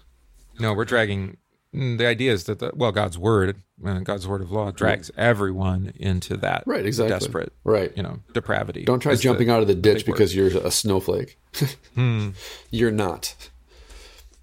[0.60, 1.38] No, we're dragging.
[1.74, 5.10] Mm, The idea is that the, well, God's word, uh, God's word of law, drags
[5.16, 7.10] everyone into that Right, exactly.
[7.12, 7.92] desperate, Right.
[7.96, 8.84] you know, depravity.
[8.84, 10.14] Don't try jumping the- out of the ditch big word.
[10.16, 11.38] because you're a snowflake.
[12.70, 13.34] You're not.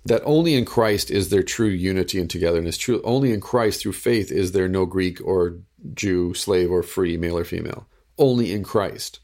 [0.05, 2.77] That only in Christ is there true unity and togetherness.
[2.77, 5.57] True, only in Christ through faith is there no Greek or
[5.93, 7.85] Jew, slave or free, male or female.
[8.17, 9.19] Only in Christ.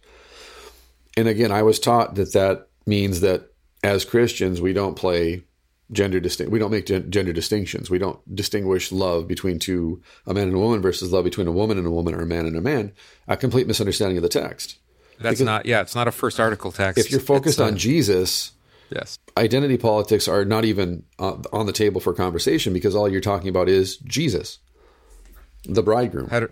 [1.17, 3.51] And again, I was taught that that means that
[3.83, 5.43] as Christians we don't play
[5.91, 6.51] gender distinct.
[6.51, 7.89] We don't make gen- gender distinctions.
[7.89, 11.51] We don't distinguish love between two a man and a woman versus love between a
[11.51, 12.93] woman and a woman or a man and a man.
[13.27, 14.77] A complete misunderstanding of the text.
[15.19, 15.65] That's not.
[15.65, 16.99] Yeah, it's not a first article text.
[16.99, 18.51] If you're focused uh, on Jesus,
[18.89, 23.21] yes, identity politics are not even uh, on the table for conversation because all you're
[23.21, 24.59] talking about is Jesus,
[25.63, 26.27] the bridegroom.
[26.27, 26.51] Heter-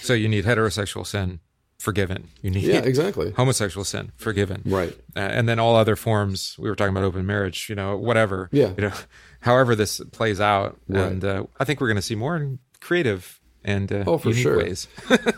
[0.00, 1.40] so you need heterosexual sin
[1.84, 2.28] forgiven.
[2.42, 3.30] You need Yeah, exactly.
[3.32, 4.62] homosexual sin forgiven.
[4.64, 4.92] Right.
[5.14, 6.56] Uh, and then all other forms.
[6.58, 7.68] We were talking about open marriage.
[7.68, 8.48] You know, whatever.
[8.52, 8.72] Yeah.
[8.76, 8.92] You know,
[9.40, 11.04] however this plays out, Right.
[11.12, 14.30] and uh, I think we're going to see more in creative and uh, Oh, for
[14.30, 14.56] unique sure.
[14.58, 14.88] ways.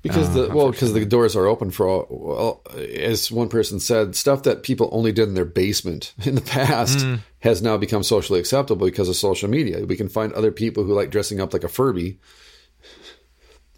[0.00, 2.06] Because the well, because the doors are open for all.
[2.08, 6.40] Well, as one person said, stuff that people only did in their basement in the
[6.40, 7.04] past
[7.40, 9.84] has now become socially acceptable because of social media.
[9.84, 12.20] We can find other people who like dressing up like a Furby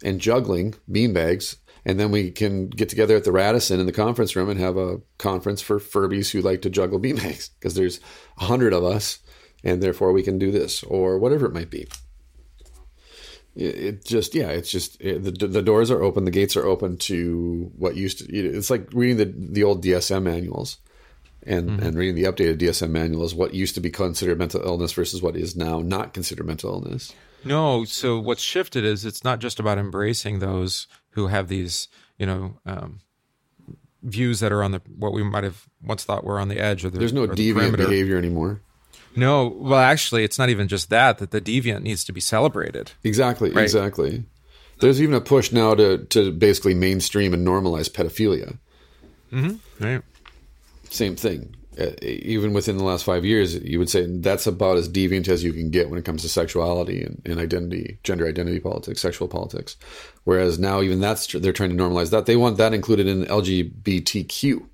[0.03, 1.55] and juggling beanbags,
[1.85, 4.77] and then we can get together at the Radisson in the conference room and have
[4.77, 7.99] a conference for Furbies who like to juggle beanbags because there's
[8.37, 9.19] a hundred of us,
[9.63, 11.87] and therefore we can do this or whatever it might be.
[13.53, 16.95] It, just yeah it's just it, the the doors are open the gates are open
[16.99, 20.77] to what used to it's like reading the the old DSM manuals
[21.43, 21.85] and mm-hmm.
[21.85, 25.35] and reading the updated DSM manuals what used to be considered mental illness versus what
[25.35, 27.13] is now not considered mental illness.
[27.43, 32.25] No, so what's shifted is it's not just about embracing those who have these, you
[32.25, 32.99] know, um,
[34.03, 36.83] views that are on the what we might have once thought were on the edge
[36.83, 37.87] or the there's no the deviant perimeter.
[37.87, 38.61] behavior anymore
[39.15, 42.91] No, well, actually, it's not even just that that the deviant needs to be celebrated.
[43.03, 44.23] exactly exactly
[44.79, 48.57] there's even a push now to to basically mainstream and normalize pedophilia
[49.79, 50.01] Right.
[50.89, 51.55] same thing.
[51.81, 55.43] Uh, even within the last five years, you would say that's about as deviant as
[55.43, 59.27] you can get when it comes to sexuality and, and identity, gender identity politics, sexual
[59.27, 59.77] politics.
[60.23, 62.25] Whereas now, even that's they're trying to normalize that.
[62.25, 64.67] They want that included in LGBTQ.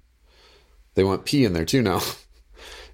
[0.96, 2.02] They want P in there too now.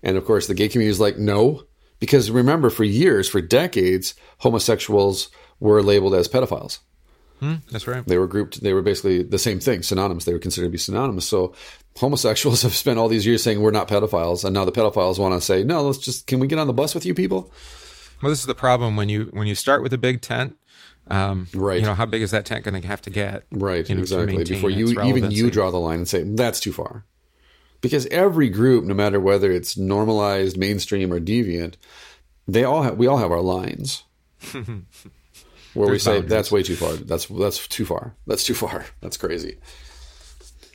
[0.05, 1.63] And of course, the gay community is like, no,
[2.01, 5.29] because remember, for years, for decades, homosexuals
[5.61, 6.79] were labeled as pedophiles
[7.71, 8.05] That's right.
[8.05, 10.77] they were grouped they were basically the same thing synonymous they were considered to be
[10.77, 11.53] synonymous so
[11.97, 15.33] homosexuals have spent all these years saying we're not pedophiles and now the pedophiles want
[15.33, 17.51] to say no let's just can we get on the bus with you people
[18.21, 20.55] Well, this is the problem when you when you start with a big tent.
[21.07, 21.81] Um, Right.
[21.81, 23.43] You know, how big is that tent going to have to get?
[23.51, 26.71] right you know, exactly before you even you draw the line and say that's too
[26.71, 27.03] far
[27.81, 31.75] because every group no matter whether it's normalized mainstream or deviant
[32.47, 34.03] they all have we all have our lines
[35.73, 36.29] where we say boundaries.
[36.29, 36.93] that's way too far.
[36.93, 38.15] That's that's too far.
[38.27, 38.85] That's too far.
[39.01, 39.57] That's crazy.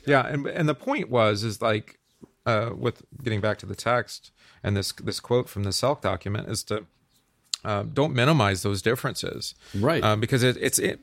[0.05, 1.99] Yeah, and and the point was is like
[2.45, 4.31] uh, with getting back to the text
[4.63, 6.85] and this this quote from the Selk document is to
[7.63, 10.03] uh, don't minimize those differences, Right.
[10.03, 11.01] Um, because it, it's it,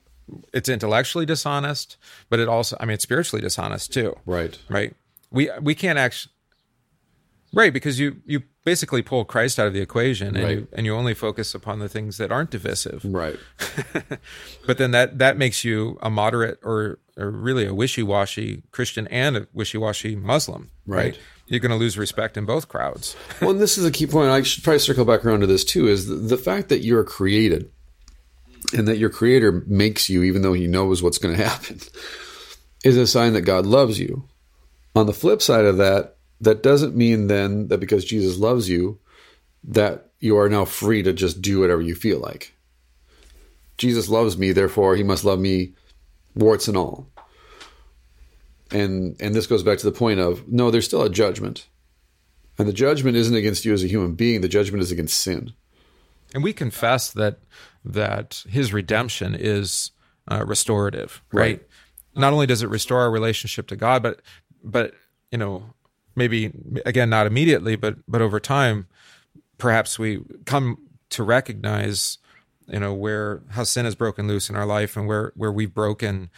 [0.52, 1.96] it's intellectually dishonest,
[2.30, 4.58] but it also I mean it's spiritually dishonest too, right.
[4.68, 4.94] Right?
[5.30, 6.32] We we can't actually
[7.56, 10.58] right because you you basically pull Christ out of the equation and Right.
[10.58, 13.38] you and you only focus upon the things that aren't divisive right
[14.66, 19.36] but then that that makes you a moderate or, or really a wishy-washy Christian and
[19.36, 21.04] a wishy-washy Muslim, right?
[21.14, 21.18] Right.
[21.48, 23.14] You're going to lose respect in both crowds.
[23.40, 24.30] well, and this is a key point.
[24.30, 25.86] I should probably circle back around to this too.
[25.86, 27.70] Is the, the fact that you're created,
[28.76, 31.78] and that your Creator makes you, even though He knows what's going to happen,
[32.84, 34.24] is a sign that God loves you.
[34.96, 38.98] On the flip side of that, that doesn't mean then that because Jesus loves you,
[39.64, 42.54] that you are now free to just do whatever you feel like.
[43.78, 45.74] Jesus loves me, therefore He must love me,
[46.34, 47.08] warts and all.
[48.70, 51.66] And and this goes back to the point of no, there's still a judgment.
[52.58, 55.52] And the judgment isn't against you as a human being, the judgment is against sin.
[56.34, 57.38] And we confess that
[57.84, 59.92] that his redemption is
[60.30, 61.40] uh, restorative, right?
[61.40, 61.62] Right.
[62.14, 64.22] Not only does it restore our relationship to God, but
[64.64, 64.94] but
[65.30, 65.74] you know
[66.16, 66.52] maybe
[66.84, 68.88] again not immediately, but but over time,
[69.58, 70.78] perhaps we come
[71.10, 72.18] to recognize
[72.66, 75.74] you know where how sin has broken loose in our life and where where we've
[75.74, 76.30] broken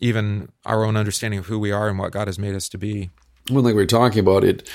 [0.00, 2.78] even our own understanding of who we are and what God has made us to
[2.78, 3.10] be.
[3.50, 4.68] Well, like we are talking about it,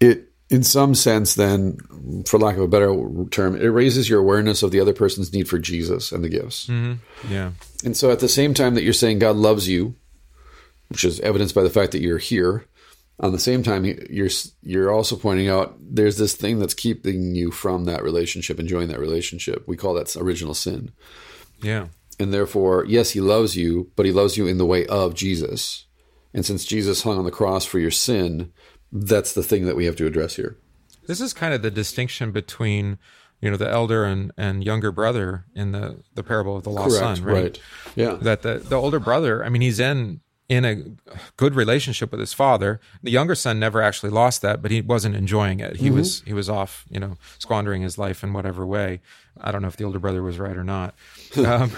[0.00, 1.78] it in some sense, then,
[2.26, 2.94] for lack of a better
[3.30, 6.66] term, it raises your awareness of the other person's need for Jesus and the gifts.
[6.66, 7.32] Mm-hmm.
[7.32, 7.52] Yeah.
[7.84, 9.94] And so, at the same time that you're saying God loves you,
[10.88, 12.66] which is evidenced by the fact that you're here,
[13.20, 14.30] on the same time you're
[14.62, 18.98] you're also pointing out there's this thing that's keeping you from that relationship, enjoying that
[18.98, 19.64] relationship.
[19.66, 20.92] We call that original sin.
[21.62, 21.88] Yeah.
[22.18, 25.86] And therefore, yes, he loves you, but he loves you in the way of Jesus.
[26.34, 28.52] And since Jesus hung on the cross for your sin,
[28.90, 30.58] that's the thing that we have to address here.
[31.06, 32.98] This is kind of the distinction between,
[33.40, 36.98] you know, the elder and, and younger brother in the, the parable of the lost
[36.98, 37.58] son, right?
[37.96, 38.14] Yeah.
[38.20, 40.20] That the, the older brother, I mean, he's in
[40.52, 40.76] in a
[41.36, 42.78] good relationship with his father.
[43.02, 45.76] The younger son never actually lost that, but he wasn't enjoying it.
[45.76, 49.00] He was he was off, you know, squandering his life in whatever way.
[49.40, 50.94] I don't know if the older brother was right or not,
[51.46, 51.72] um,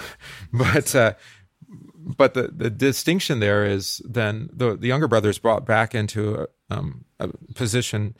[0.51, 1.13] but uh,
[1.97, 6.35] but the the distinction there is then the the younger brother is brought back into
[6.35, 8.15] a, um, a position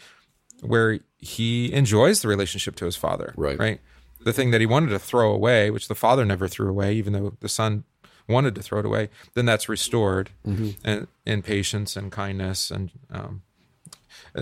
[0.61, 3.34] where he enjoys the relationship to his father.
[3.36, 3.60] Right.
[3.60, 3.82] Right.
[4.22, 7.14] The thing that he wanted to throw away, which the father never threw away, even
[7.14, 7.84] though the son
[8.27, 13.41] wanted to throw it away, then that's restored and in patience and kindness and um,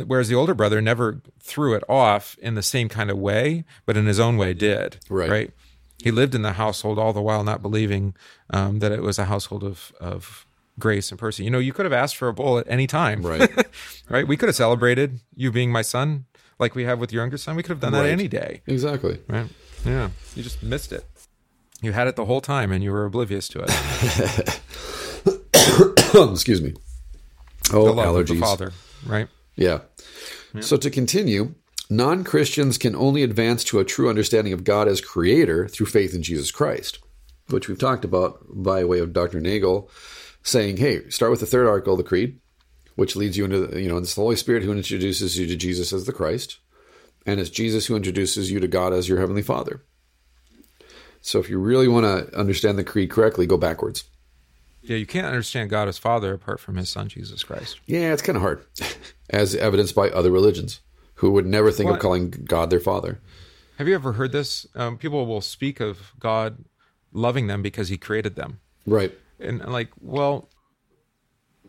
[0.07, 3.95] whereas the older brother never threw it off in the same kind of way, but
[3.97, 4.97] in his own way did.
[5.09, 5.29] Right.
[5.29, 5.51] Right.
[6.03, 8.15] He lived in the household all the while not believing
[8.49, 10.45] um, that it was a household of of
[10.79, 11.43] grace and mercy.
[11.43, 13.21] You know, you could have asked for a bull at any time.
[13.21, 13.49] Right.
[14.09, 14.27] right.
[14.27, 16.25] We could have celebrated you being my son
[16.59, 17.55] like we have with your younger son.
[17.55, 18.09] We could have done that Right.
[18.11, 18.61] any day.
[18.67, 19.19] Exactly.
[19.27, 19.47] Right.
[19.85, 20.09] Yeah.
[20.35, 21.05] You just missed it.
[21.83, 23.69] You had it the whole time and you were oblivious to it.
[26.31, 26.73] Excuse me.
[27.71, 28.27] Oh, allergies.
[28.29, 28.71] the father.
[29.05, 29.27] Right.
[29.55, 29.81] Yeah.
[30.61, 31.55] So to continue,
[31.89, 36.15] non Christians can only advance to a true understanding of God as creator through faith
[36.15, 36.99] in Jesus Christ,
[37.49, 39.41] which we've talked about by way of Dr.
[39.41, 39.89] Nagel
[40.41, 42.39] saying, hey, start with the third article of the Creed,
[42.95, 45.55] which leads you into, the, you know, it's the Holy Spirit who introduces you to
[45.55, 46.59] Jesus as the Christ,
[47.25, 49.83] and it's Jesus who introduces you to God as your Heavenly Father.
[51.25, 54.03] So if you really want to understand the Creed correctly, go backwards.
[54.81, 57.79] Yeah, you can't understand God as Father apart from His Son Jesus Christ.
[57.85, 58.65] Yeah, it's kind of hard,
[59.29, 60.81] as evidenced by other religions
[61.15, 63.21] who would never think of calling God their Father.
[63.77, 64.67] Have you ever heard this?
[64.75, 66.65] Um, people will speak of God
[67.13, 69.17] loving them because He created them, Right.
[69.39, 70.49] and like, well,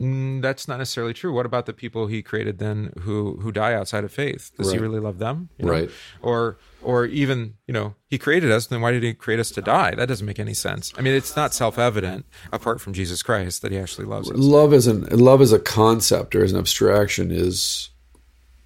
[0.00, 1.32] mm, that's not necessarily true.
[1.32, 4.50] What about the people He created then who who die outside of faith?
[4.58, 5.50] Does He really love them?
[5.58, 5.70] You know?
[5.72, 5.90] Right.
[6.20, 9.62] Or or even you know He created us, then why did He create us to
[9.62, 9.94] die?
[9.94, 10.92] That doesn't make any sense.
[10.96, 14.36] I mean, it's not self evident apart from Jesus Christ that He actually loves us.
[14.38, 17.90] love as an love as a concept or as an abstraction is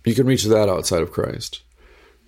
[0.04, 1.62] you can reach that outside of Christ,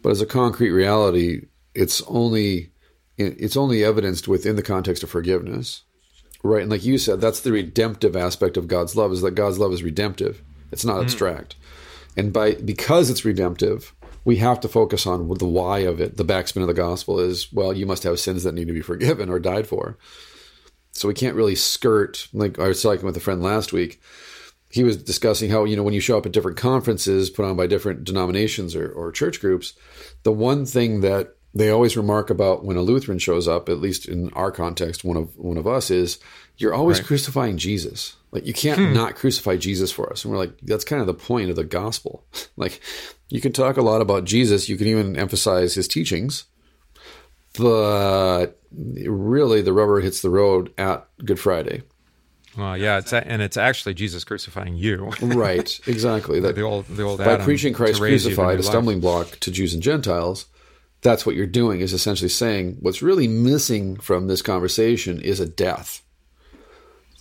[0.03, 2.71] but as a concrete reality, it's only
[3.17, 5.83] it's only evidenced within the context of forgiveness,
[6.43, 6.63] right?
[6.63, 9.73] And like you said, that's the redemptive aspect of God's love is that God's love
[9.73, 10.43] is redemptive.
[10.73, 11.05] It's not mm-hmm.
[11.05, 11.57] abstract,
[12.17, 13.95] and by because it's redemptive.
[14.25, 16.17] We have to focus on the why of it.
[16.17, 18.83] The backspin of the gospel is, well, you must have sins that need to be
[18.83, 19.99] forgiven or died for.
[20.93, 24.01] So we can't really skirt like I was talking with a friend last week.
[24.71, 27.57] He was discussing how, you know, when you show up at different conferences put on
[27.57, 29.75] by different denominations or, or church groups,
[30.23, 34.07] the one thing that they always remark about when a Lutheran shows up, at least
[34.07, 36.19] in our context, one of one of us is
[36.61, 37.07] you're always Right.
[37.07, 38.17] crucifying Jesus.
[38.31, 38.93] Like you can't hmm.
[38.93, 40.25] not crucify Jesus for us.
[40.25, 42.25] And we're like, that's kind of the point of the gospel.
[42.57, 42.81] like
[43.29, 46.45] you can talk a lot about Jesus, you can even emphasize his teachings,
[47.59, 51.83] but really the rubber hits the road at Good Friday.
[52.57, 55.13] Well, yeah, it's a, and it's actually Jesus crucifying you.
[55.23, 56.41] Right, exactly.
[56.41, 58.63] That the old the old by Adam preaching Christ to raise you from crucified, a
[58.65, 60.47] stumbling block to Jews and Gentiles,
[61.01, 65.47] that's what you're doing is essentially saying what's really missing from this conversation is a
[65.47, 66.03] death.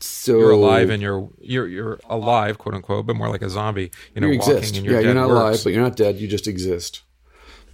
[0.02, 3.92] So You're alive and you're you're you're alive, quote unquote, but more like a zombie.
[4.16, 4.78] You know, you walking exist.
[4.78, 5.40] in your yeah, you're not works.
[5.40, 6.18] alive, but you're not dead.
[6.18, 7.02] You just exist.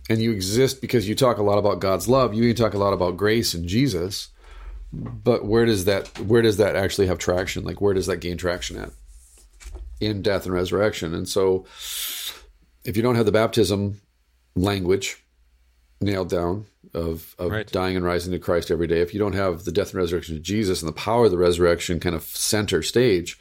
[0.09, 2.33] And you exist because you talk a lot about God's love.
[2.33, 4.29] You talk a lot about grace and Jesus.
[4.91, 7.63] But where does that where does that actually have traction?
[7.63, 8.91] Like where does that gain traction at?
[9.99, 11.13] In death and resurrection.
[11.13, 11.65] And so
[12.83, 14.01] if you don't have the baptism
[14.55, 15.23] language
[16.01, 16.65] nailed down
[16.95, 17.71] of, of Right.
[17.71, 20.35] dying and rising to Christ every day, if you don't have the death and resurrection
[20.37, 23.37] of Jesus and the power of the resurrection kind of center stage,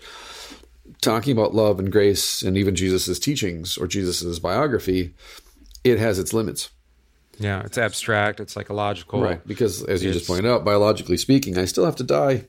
[1.01, 5.15] talking about love and grace and even Jesus' teachings or Jesus' biography,
[5.83, 6.71] it has its limits.
[7.39, 9.21] Yeah, it's abstract, it's psychological.
[9.21, 9.45] Right.
[9.47, 12.45] Because as you just pointed out, biologically speaking, I still have to die.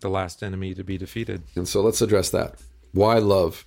[0.00, 1.42] The last enemy to be defeated.
[1.54, 2.56] And so let's address that.
[2.92, 3.64] Why love?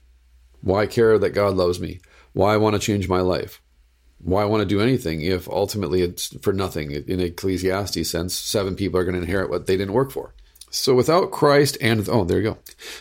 [0.62, 2.00] Why care that God loves me?
[2.34, 3.62] Why I want to change my life?
[4.20, 6.92] Why I want to do anything if ultimately it's for nothing?
[6.92, 10.34] In Ecclesiastes sense, seven people are going to inherit what they didn't work for.
[10.72, 12.58] So without Christ and oh, there you go.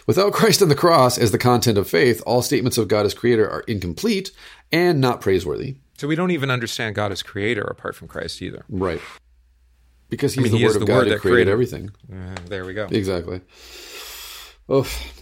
[0.07, 3.15] Without Christ and the cross as the content of faith, all statements of God as
[3.15, 4.31] creator are incomplete
[4.70, 5.77] and not praiseworthy.
[5.99, 8.65] So we don't even understand God as creator apart from Christ either.
[8.69, 9.01] Right.
[10.09, 11.91] Because he's mean, the he word of the God word that created created- everything.
[12.12, 12.86] Uh, there we go.
[12.91, 13.41] Exactly.
[14.70, 15.14] Oof.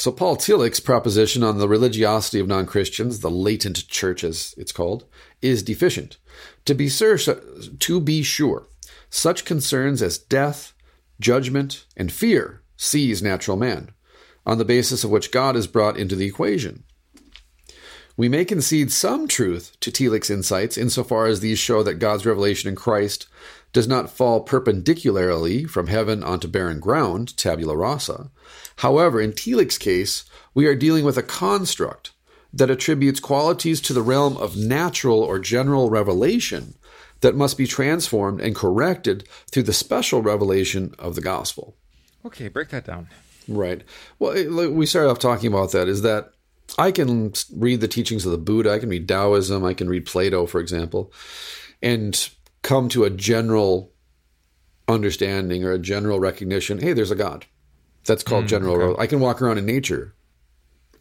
[0.00, 5.04] So Paul Tillich's proposition on the religiosity of non-Christians, the latent church as it's called,
[5.42, 6.16] is deficient.
[6.64, 8.66] To be sure, to be sure,
[9.10, 10.72] such concerns as death,
[11.20, 13.90] judgment, and fear seize natural man,
[14.46, 16.84] on the basis of which God is brought into the equation.
[18.16, 22.70] We may concede some truth to Tillich's insights insofar as these show that God's revelation
[22.70, 23.28] in Christ
[23.72, 28.30] does not fall perpendicularly from heaven onto barren ground, tabula rasa.
[28.76, 30.24] However, in Tillich's case,
[30.54, 32.12] we are dealing with a construct
[32.52, 36.74] that attributes qualities to the realm of natural or general revelation
[37.20, 41.76] that must be transformed and corrected through the special revelation of the gospel.
[42.24, 43.08] Okay, break that down.
[43.46, 43.82] Right.
[44.18, 46.32] Well, we started off talking about that is that
[46.78, 50.06] I can read the teachings of the Buddha, I can read Taoism, I can read
[50.06, 51.12] Plato, for example,
[51.82, 52.30] and
[52.62, 53.92] come to a general
[54.88, 57.46] understanding or a general recognition hey, there's a God.
[58.06, 58.98] That's called hmm, general.
[58.98, 60.14] I can walk around in nature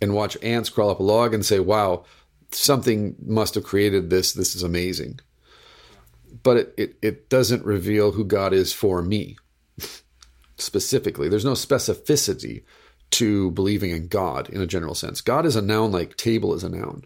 [0.01, 2.03] and watch ants crawl up a log and say, wow,
[2.51, 4.33] something must have created this.
[4.33, 5.19] This is amazing.
[6.43, 9.37] But it, it, it doesn't reveal who God is for me
[10.57, 11.29] specifically.
[11.29, 12.63] There's no specificity
[13.11, 15.21] to believing in God in a general sense.
[15.21, 17.05] God is a noun like table is a noun.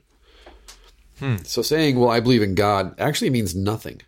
[1.19, 1.37] Hmm.
[1.43, 4.01] So saying, well, I believe in God actually means nothing.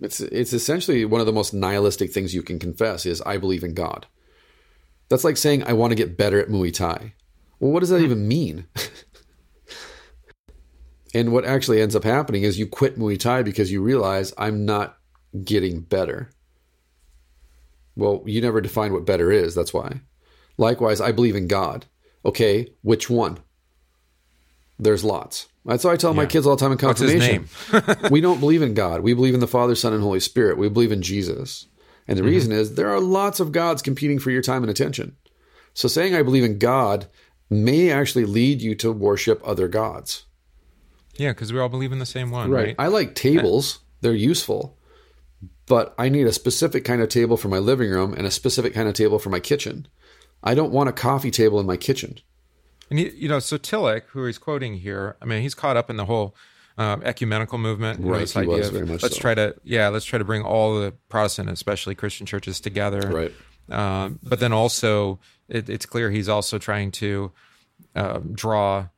[0.00, 3.62] It's it's essentially one of the most nihilistic things you can confess is I believe
[3.62, 4.06] in God.
[5.08, 7.14] That's like saying I want to get better at Muay Thai.
[7.58, 8.04] Well, what does that hmm.
[8.04, 8.66] even mean?
[11.14, 14.64] and what actually ends up happening is you quit Muay Thai because you realize I'm
[14.64, 14.96] not
[15.44, 16.30] getting better.
[17.96, 19.54] Well, you never defined what better is.
[19.54, 20.00] That's why.
[20.56, 21.86] Likewise, I believe in God.
[22.24, 23.38] Okay, which one?
[24.78, 25.48] There's lots.
[25.64, 28.08] That's why I tell my kids all the time in What's his confirmation.
[28.10, 29.02] we don't believe in God.
[29.02, 30.56] We believe in the Father, Son, and Holy Spirit.
[30.56, 31.66] We believe in Jesus.
[32.08, 32.30] And the mm-hmm.
[32.30, 35.16] reason is there are lots of gods competing for your time and attention.
[35.74, 37.06] So saying I believe in God
[37.50, 40.24] may actually lead you to worship other gods.
[41.16, 42.74] Yeah, because we all believe in the same one, right?
[42.78, 43.80] I like tables.
[44.00, 44.78] They're useful.
[45.66, 48.74] But I need a specific kind of table for my living room and a specific
[48.74, 49.86] kind of table for my kitchen.
[50.42, 52.18] I don't want a coffee table in my kitchen.
[52.90, 55.88] And you, you know, so Tillich, who he's quoting here, I mean, he's caught up
[55.90, 56.34] in the whole
[56.76, 58.00] um, ecumenical movement.
[58.00, 59.20] you know, Right, this he idea was of very much let's so.
[59.20, 63.00] try to, yeah, let's try to bring all the Protestant, especially Christian churches, together.
[63.00, 63.32] Right.
[63.70, 67.30] Um, but then also, it, it's clear he's also trying to
[67.94, 68.88] um, draw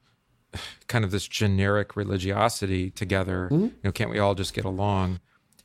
[0.87, 3.49] kind of this generic religiosity together.
[3.53, 3.65] Mm-hmm.
[3.65, 5.21] You know, can't we all just get along?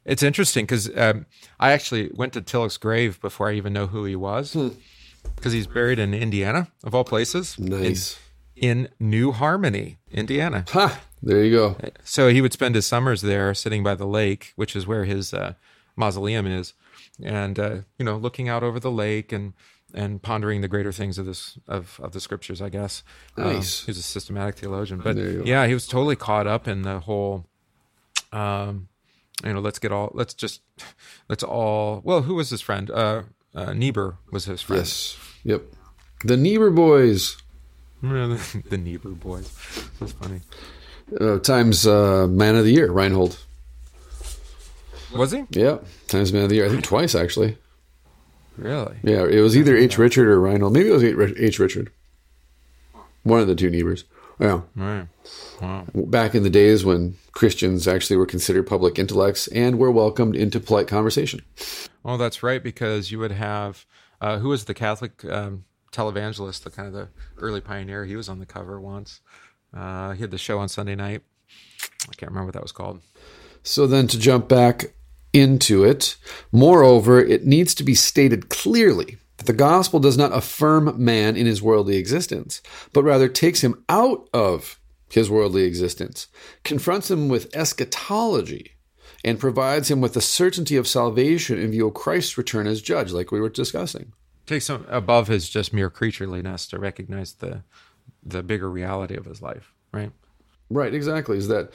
[0.06, 1.26] It's interesting because um,
[1.60, 4.70] I actually went to Tillich's grave before I even know who he was, Hmm.
[5.36, 7.58] Because he's buried in Indiana, of all places.
[7.60, 8.18] Nice.
[8.56, 10.66] In, in New Harmony, Indiana.
[10.70, 11.00] Ha!
[11.22, 11.76] There you go.
[12.04, 15.34] So he would spend his summers there, sitting by the lake, which is where his
[15.34, 15.54] uh,
[15.96, 16.74] mausoleum is,
[17.24, 19.54] and uh, you know, looking out over the lake and
[19.94, 22.62] and pondering the greater things of this of, of the scriptures.
[22.62, 23.04] I guess.
[23.38, 23.86] Um, Nice.
[23.86, 25.44] he was a systematic theologian, but There you go.
[25.46, 27.46] yeah, he was totally caught up in the whole.
[28.32, 28.90] Um,
[29.44, 30.12] you know, let's get all.
[30.14, 30.62] Let's just.
[31.30, 32.02] Let's all.
[32.04, 32.90] Well, who was his friend?
[32.90, 33.24] Uh,
[33.58, 34.80] uh, Niebuhr was his friend.
[34.82, 35.18] Yes.
[35.44, 35.64] Yep.
[36.24, 37.38] The Niebuhr boys.
[38.02, 39.52] the Niebuhr boys.
[40.00, 40.42] That's funny.
[41.20, 43.40] Uh, times uh, Man of the Year, Reinhold.
[45.16, 45.80] Was he Yeah.
[46.08, 46.66] Times Man of the Year.
[46.66, 47.58] I think twice, actually.
[48.58, 48.98] really?
[49.04, 49.26] Yeah.
[49.26, 49.98] It was either H.
[49.98, 50.74] Richard or Reinhold.
[50.74, 51.60] Maybe it was H.
[51.60, 51.92] Richard.
[53.24, 54.04] One of the two Niebuhrs.
[54.40, 54.62] Yeah.
[54.76, 55.08] Right.
[55.62, 55.86] Wow.
[55.94, 60.60] Back in the days when Christians actually were considered public intellects and were welcomed into
[60.60, 61.42] polite conversation.
[62.06, 63.86] Oh, that's right, because you would have
[64.22, 68.06] uh, who was the Catholic um, televangelist, the kind of the early pioneer.
[68.06, 69.22] He was on the cover once.
[69.74, 71.24] Uh, he had the show on Sunday night.
[72.10, 73.02] I can't remember what that was called.
[73.64, 74.94] So then to jump back
[75.34, 76.16] into it,
[76.52, 81.46] moreover, it needs to be stated clearly that the gospel does not affirm man in
[81.46, 82.62] his worldly existence,
[82.94, 86.28] but rather takes him out of his worldly existence,
[86.64, 88.72] confronts him with eschatology,
[89.24, 93.12] and provides him with the certainty of salvation in view of Christ's return as judge,
[93.12, 94.14] like we were discussing.
[94.46, 97.64] Takes him above his just mere creatureliness to recognize the
[98.24, 99.74] the bigger reality of his life.
[99.92, 100.12] Right.
[100.70, 101.38] Right, exactly.
[101.38, 101.72] Is that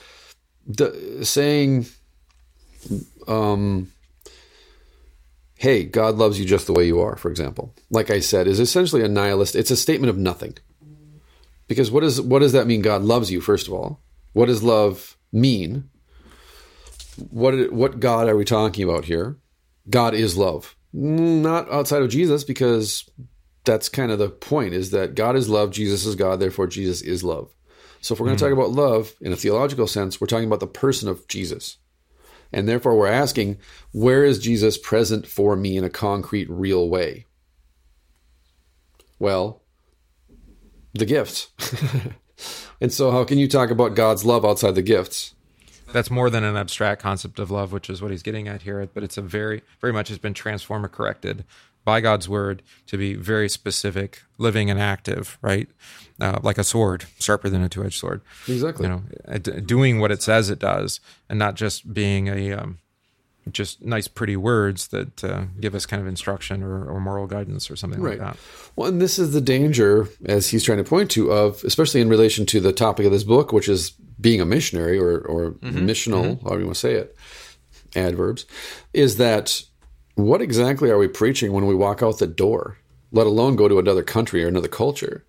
[0.67, 1.87] the saying,
[3.27, 3.91] um,
[5.63, 8.59] "Hey, God loves you just the way you are." For example, like I said, is
[8.59, 9.55] essentially a nihilist.
[9.55, 10.57] It's a statement of nothing.
[11.69, 12.81] Because what does what does that mean?
[12.81, 13.39] God loves you.
[13.39, 14.01] First of all,
[14.33, 15.89] what does love mean?
[17.29, 19.37] What what God are we talking about here?
[19.89, 23.09] God is love, not outside of Jesus, because
[23.63, 24.73] that's kind of the point.
[24.73, 27.55] Is that God is love, Jesus is God, therefore Jesus is love.
[28.01, 28.51] So if we're going to hmm.
[28.51, 31.77] talk about love in a theological sense, we're talking about the person of Jesus.
[32.53, 33.57] And therefore we're asking,
[33.91, 37.25] where is Jesus present for me in a concrete, real way?
[39.19, 39.63] Well,
[40.93, 41.49] the gifts.
[42.81, 45.33] and so how can you talk about God's love outside the gifts?
[45.91, 48.87] That's more than an abstract concept of love, which is what he's getting at here.
[48.93, 51.45] But it's a very, very much has been transformed or corrected
[51.85, 55.67] by God's word to be very specific, living and active, right?
[56.21, 58.21] Uh, like a sword, sharper than a two-edged sword.
[58.47, 58.85] Exactly.
[58.87, 60.99] You know, uh, doing what it says it does,
[61.29, 62.77] and not just being a um,
[63.51, 67.69] just nice, pretty words that uh, give us kind of instruction or, or moral guidance
[67.69, 68.17] or something Right.
[68.17, 68.37] like that.
[68.77, 72.07] Well, and this is the danger, as he's trying to point to, of especially in
[72.07, 73.91] relation to the topic of this book, which is
[74.21, 77.17] being a missionary or, or missional, however you want to say it,
[77.95, 78.45] adverbs,
[78.93, 79.63] is that
[80.15, 82.77] what exactly are we preaching when we walk out the door,
[83.11, 85.25] let alone go to another country or another culture?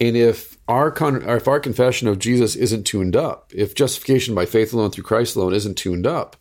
[0.00, 4.46] And if our con- if our confession of Jesus isn't tuned up, if justification by
[4.46, 6.36] faith alone through Christ alone isn't tuned up,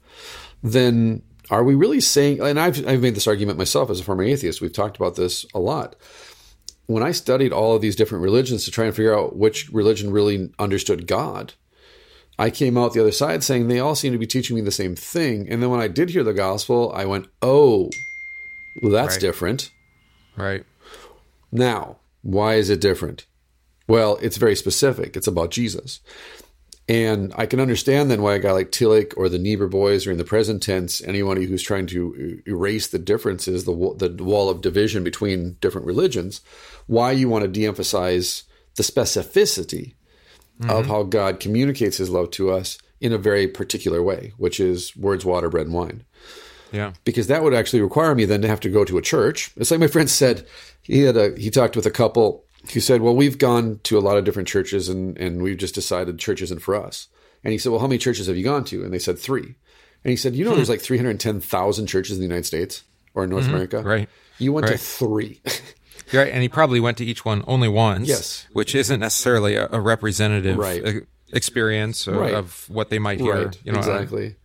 [0.63, 2.39] then are we really saying?
[2.41, 4.61] And I've I've made this argument myself as a former atheist.
[4.61, 5.95] We've talked about this a lot.
[6.85, 10.11] When I studied all of these different religions to try and figure out which religion
[10.11, 11.53] really understood God,
[12.39, 14.71] I came out the other side saying they all seem to be teaching me the
[14.71, 15.47] same thing.
[15.49, 17.89] And then when I did hear the gospel, I went, "Oh,
[18.81, 19.21] well, that's Right.
[19.21, 19.71] different."
[20.37, 20.63] Right.
[21.51, 23.25] Now, why is it different?
[23.87, 25.17] Well, it's very specific.
[25.17, 25.99] It's about Jesus.
[26.87, 30.11] And I can understand then why a guy like Tillich or the Niebuhr boys or
[30.11, 34.61] in the present tense, anyone who's trying to erase the differences, the, the wall of
[34.61, 36.41] division between different religions,
[36.87, 38.43] why you want to de emphasize
[38.75, 39.93] the specificity
[40.67, 44.95] of how God communicates his love to us in a very particular way, which is
[44.97, 46.03] words, water, bread, and wine
[46.73, 46.91] Yeah.
[47.05, 49.51] because that would actually require me then to have to go to a church.
[49.55, 50.45] It's like my friend said
[50.81, 54.01] he had a he talked with a couple who said, "Well, we've gone to a
[54.01, 57.07] lot of different churches and and we've just decided church isn't for us."
[57.43, 59.55] And he said, "Well, how many churches have you gone to?" And they said three.
[60.03, 62.83] And he said, "You know, there's like 310,000 churches in the United States
[63.13, 63.77] or in North America.
[63.77, 63.87] Mm-hmm.
[63.87, 64.09] Right.
[64.39, 64.79] You went to Right.
[64.79, 65.41] three.
[66.11, 66.31] You're right.
[66.33, 68.07] And he probably went to each one only once.
[68.07, 68.47] Yes.
[68.53, 70.85] Which isn't necessarily a, a representative Right.
[70.85, 70.91] uh,
[71.33, 72.33] experience of, Right.
[72.33, 73.45] of what they might hear.
[73.45, 73.57] right.
[73.63, 74.35] You know, exactly.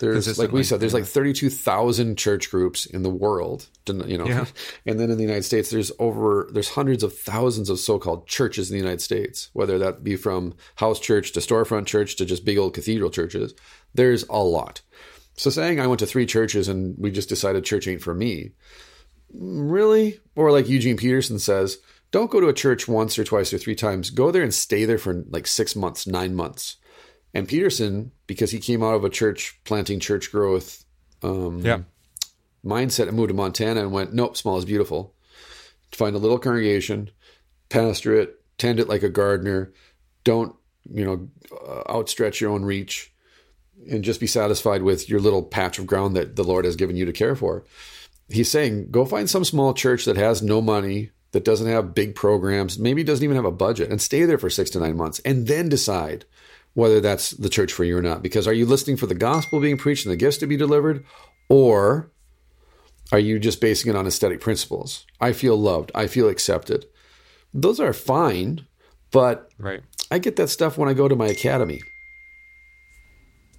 [0.00, 4.44] There's like we said, there's like 32,000 church groups in the world, you know, Yeah.
[4.86, 8.70] and then in the United States, there's over there's hundreds of thousands of so-called churches
[8.70, 12.44] in the United States, whether that be from house church to storefront church to just
[12.44, 13.54] big old cathedral churches.
[13.94, 14.82] There's a lot.
[15.36, 18.50] So saying I went to three churches and we just decided church ain't for me,
[19.34, 20.20] really?
[20.34, 21.78] Or like Eugene Peterson says,
[22.10, 24.10] don't go to a church once or twice or three times.
[24.10, 26.76] Go there and stay there for like six months, nine months.
[27.34, 30.84] And Peterson, because he came out of a church planting church growth
[31.22, 31.80] um, Yeah.
[32.64, 35.14] mindset and moved to Montana and went, nope, small is beautiful.
[35.92, 37.10] Find a little congregation,
[37.68, 39.72] pastor it, tend it like a gardener.
[40.22, 40.54] Don't,
[40.88, 41.28] you know,
[41.66, 43.12] uh, outstretch your own reach
[43.90, 46.96] and just be satisfied with your little patch of ground that the Lord has given
[46.96, 47.64] you to care for.
[48.28, 52.14] He's saying, go find some small church that has no money, that doesn't have big
[52.14, 55.18] programs, maybe doesn't even have a budget, and stay there for six to nine months
[55.24, 56.24] and then decide
[56.74, 58.22] whether that's the church for you or not.
[58.22, 61.04] Because are you listening for the gospel being preached and the gifts to be delivered?
[61.48, 62.10] Or
[63.12, 65.04] are you just basing it on aesthetic principles?
[65.20, 65.92] I feel loved.
[65.94, 66.86] I feel accepted.
[67.52, 68.66] Those are fine,
[69.10, 69.82] but Right.
[70.10, 71.80] I get that stuff when I go to my academy.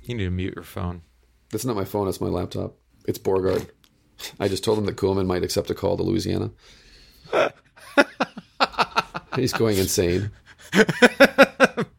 [0.03, 1.01] You need to mute your phone.
[1.51, 2.77] That's not my phone, it's my laptop.
[3.07, 3.69] It's Borgard.
[4.39, 6.51] I just told him that Kuhlman might accept a call to Louisiana.
[9.35, 10.31] He's going insane.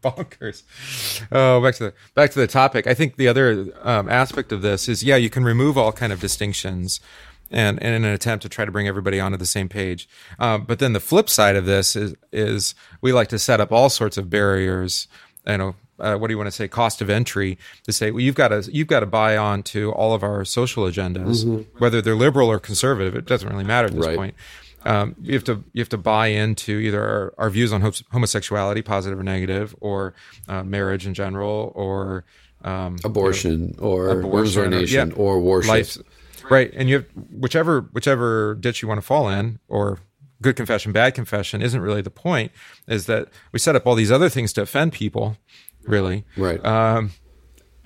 [0.02, 0.62] bonkers.
[1.32, 2.86] Oh, back to the back to the topic.
[2.86, 6.12] I think the other um, aspect of this is, yeah, you can remove all kind
[6.12, 7.01] of distinctions,
[7.51, 10.09] and, and in an attempt to try to bring everybody onto the same page.
[10.38, 13.72] Um, but then the flip side of this is is we like to set up
[13.72, 15.09] all sorts of barriers.
[15.47, 16.68] You know, uh, what do you want to say?
[16.68, 19.93] Cost of entry to say, well, you've got to you've got to buy on to
[19.93, 23.14] all of our social agendas, whether they're liberal or conservative.
[23.16, 24.16] It doesn't really matter at this Right.
[24.16, 24.35] point
[24.85, 27.81] um, you have to you have to buy into either our, our views on
[28.12, 30.14] homosexuality, positive or negative, or
[30.48, 32.24] uh, marriage in general, or
[32.62, 35.06] um, Abortion or Abortion or- yeah.
[35.16, 35.68] or worship.
[35.68, 35.98] life,
[36.51, 36.70] right?
[36.74, 39.98] And you have whichever whichever ditch you want to fall in, or
[40.40, 42.52] good confession, bad confession, isn't really the point.
[42.86, 45.36] Is that we set up all these other things to offend people,
[45.87, 46.65] really, Right.
[46.65, 47.11] um,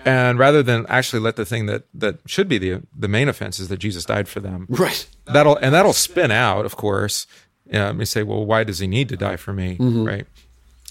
[0.05, 3.59] and rather than actually let the thing that that should be the the main offense
[3.61, 4.67] is that Jesus died for them.
[4.69, 5.07] Right.
[5.27, 7.27] That'll and that'll spin out, of course.
[7.73, 10.27] Um, you say, well, why does he need to die for me, right?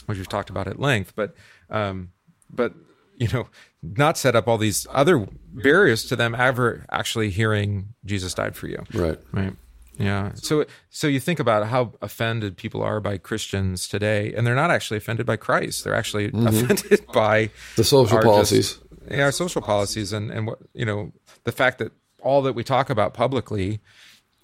[0.05, 1.35] Which we've talked about at length, but
[1.69, 2.11] um,
[2.49, 2.73] but
[3.17, 3.47] you know,
[3.83, 8.67] not set up all these other barriers to them ever actually hearing Jesus died for
[8.67, 8.83] you.
[8.93, 9.19] Right.
[9.33, 9.53] Right.
[9.99, 10.31] Yeah.
[10.35, 14.71] So so you think about how offended people are by Christians today, and they're not
[14.71, 15.83] actually offended by Christ.
[15.83, 18.73] They're actually offended by The social our policies.
[18.75, 21.11] just- yeah, our social policies, and and what you know,
[21.43, 23.79] the fact that all that we talk about publicly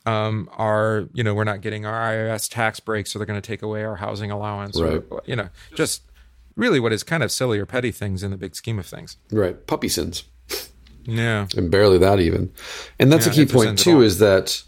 [0.06, 3.48] um, are you know we're not getting our IRS tax breaks, so they're going to
[3.48, 5.02] take away our housing allowance, Right.
[5.10, 6.02] or you know, just
[6.56, 9.18] really what is kind of silly or petty things in the big scheme of things.
[9.32, 9.66] right.
[9.68, 10.24] Puppy sins.
[11.08, 11.46] Yeah.
[11.56, 12.52] and barely that even.
[12.98, 14.64] And that's Yeah, a key point too is that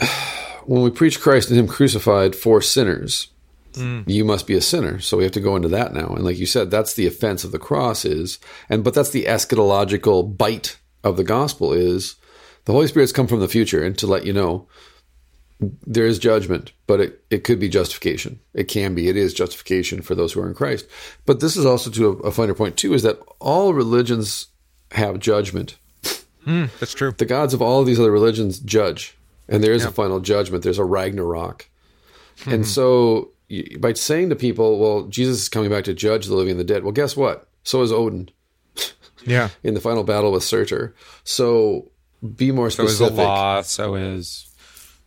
[0.66, 3.28] when we preach Christ and Him crucified for sinners,
[3.74, 4.04] Mm.
[4.08, 4.98] you must be a sinner.
[4.98, 6.08] So we have to go into that now.
[6.08, 8.38] And like you said, that's the offense of the cross is,
[8.70, 12.16] and but that's the eschatological bite of the gospel is
[12.64, 14.66] the Holy Spirit's come from the future and to let you know
[15.86, 18.40] there is judgment, but it, it could be justification.
[18.54, 19.08] It can be.
[19.08, 20.86] It is justification for those who are in Christ.
[21.26, 24.46] But this is also to a, a finer point too, is that all religions
[24.92, 25.76] have judgment
[26.46, 27.12] That's true.
[27.12, 29.16] the gods of all of these other religions judge,
[29.48, 30.62] and there is a final judgment.
[30.64, 31.68] There's a Ragnarok,
[32.46, 33.30] and so
[33.78, 36.64] by saying to people, "Well, Jesus is coming back to judge the living and the
[36.64, 37.48] dead," well, guess what?
[37.64, 38.30] So is Odin
[39.26, 39.48] Yeah.
[39.62, 40.94] in the final battle with Surtur.
[41.24, 41.90] So
[42.36, 42.98] be more specific.
[42.98, 43.62] So is the law.
[43.62, 44.44] So is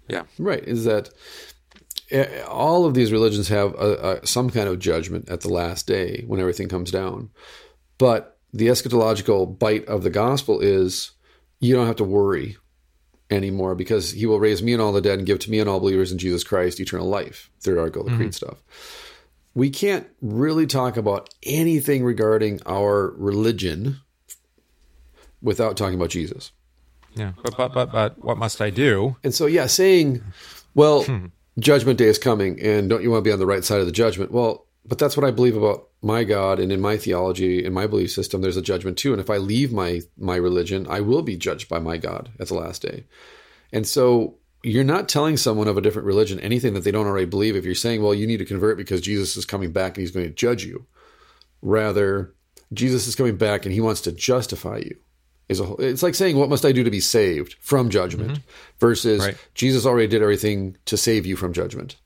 [0.07, 0.23] yeah.
[0.37, 0.63] Right?
[0.63, 1.09] Is that
[2.09, 5.87] eh, all of these religions have a, a, some kind of judgment at the last
[5.87, 7.29] day when everything comes down,
[7.97, 11.11] but the eschatological bite of the gospel is
[11.59, 12.57] you don't have to worry
[13.31, 15.69] anymore because he will raise me and all the dead and give to me and
[15.69, 17.49] all believers in Jesus Christ eternal life.
[17.61, 18.33] Third article, of the creed mm-hmm.
[18.33, 18.57] stuff.
[19.53, 23.97] We can't really talk about anything regarding our religion
[25.41, 26.51] without talking about Jesus.
[27.15, 27.33] Yeah.
[27.43, 29.17] But but but but what must I do?
[29.23, 30.23] And so, yeah, saying,
[30.73, 31.27] well, hmm.
[31.59, 33.85] judgment day is coming and don't you want to be on the right side of
[33.85, 34.31] the judgment?
[34.31, 37.85] Well, but that's what I believe about my God and in my theology, in my
[37.85, 39.11] belief system, there's a judgment too.
[39.13, 42.47] And if I leave my, my religion, I will be judged by my God at
[42.47, 43.05] the last day.
[43.71, 47.25] And so you're not telling someone of a different religion anything that they don't already
[47.25, 50.01] believe if you're saying, well, you need to convert because Jesus is coming back and
[50.01, 50.85] he's going to judge you.
[51.61, 52.33] Rather,
[52.73, 54.97] Jesus is coming back and he wants to justify you.
[55.49, 58.31] Is a, whole- it's like saying, what must I do to be saved from judgment
[58.31, 58.41] mm-hmm.
[58.79, 59.37] versus Right.
[59.53, 61.97] Jesus already did everything to save you from judgment.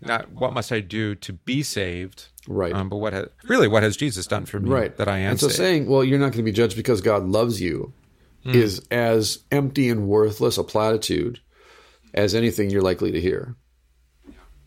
[0.00, 2.28] Not what must I do to be saved?
[2.50, 2.72] Right.
[2.72, 4.96] Um, but what has really what has Jesus done for me right.
[4.96, 5.56] that I am And so saved?
[5.58, 7.92] saying, well, you're not going to be judged because God loves you
[8.44, 8.50] Hmm.
[8.54, 11.40] is as empty and worthless a platitude
[12.14, 13.56] as anything you're likely to hear.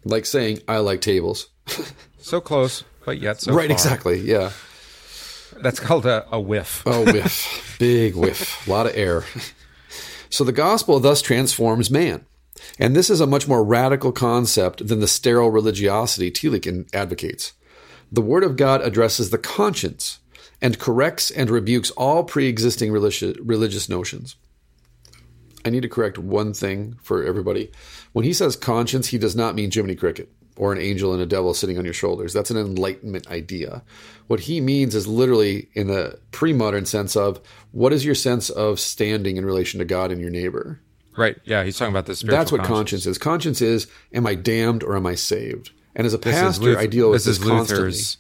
[0.04, 1.48] Like saying, I like tables.
[2.20, 3.74] so close, but yet so right, far.
[3.74, 4.20] exactly.
[4.20, 4.52] Yeah.
[5.62, 6.84] That's called a, a whiff.
[6.86, 7.76] a whiff.
[7.80, 8.68] Big whiff.
[8.68, 9.24] A lot of air.
[10.30, 12.26] So the gospel thus transforms man.
[12.78, 17.54] And this is a much more radical concept than the sterile religiosity Tillich advocates.
[18.12, 20.20] The Word of God addresses the conscience
[20.62, 24.36] and corrects and rebukes all pre existing religious, religious notions.
[25.64, 27.72] I need to correct one thing for everybody.
[28.14, 31.26] When he says conscience, he does not mean Jiminy Cricket or an angel and a
[31.26, 32.34] devil sitting on your shoulders.
[32.34, 33.84] That's an enlightenment idea.
[34.28, 37.40] What he means is literally in the pre modern sense of
[37.72, 40.80] what is your sense of standing in relation to God and your neighbor?
[41.18, 41.38] Right.
[41.44, 42.20] Yeah, he's talking about this.
[42.20, 43.18] spiritual That's what conscience is.
[43.18, 45.72] Conscience is, am I damned or am I saved?
[45.96, 47.48] And as a pastor, Luth- I deal with this this.
[47.48, 48.18] Luther's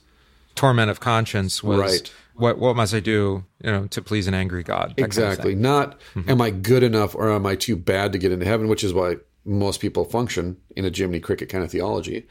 [0.55, 2.11] torment of conscience was Right.
[2.35, 4.89] what what must I do, you know, to please an angry God?
[4.89, 5.55] that kind of Exactly.
[5.55, 6.29] Not mm-hmm.
[6.29, 8.93] am I good enough or am I too bad to get into heaven, which is
[8.93, 12.27] why most people function in a Jiminy Cricket kind of theology.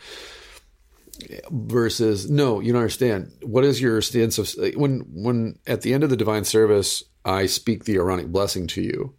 [1.51, 3.33] Versus, no, you don't understand.
[3.43, 7.45] What is your stance of when when at the end of the divine service I
[7.45, 9.15] speak the Aaronic blessing to you?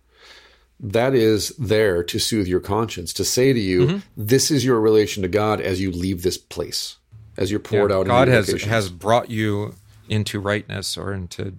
[0.84, 3.98] That is there to soothe your conscience, to say to you, Mm-hmm.
[4.18, 6.98] this is your relation to God as you leave this place,
[7.38, 8.08] as you're poured Yeah, out.
[8.08, 9.76] God has has brought you
[10.10, 11.54] into rightness or into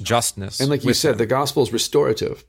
[0.00, 0.60] justness.
[0.60, 1.18] And like you said, him.
[1.18, 2.44] the gospel is restorative.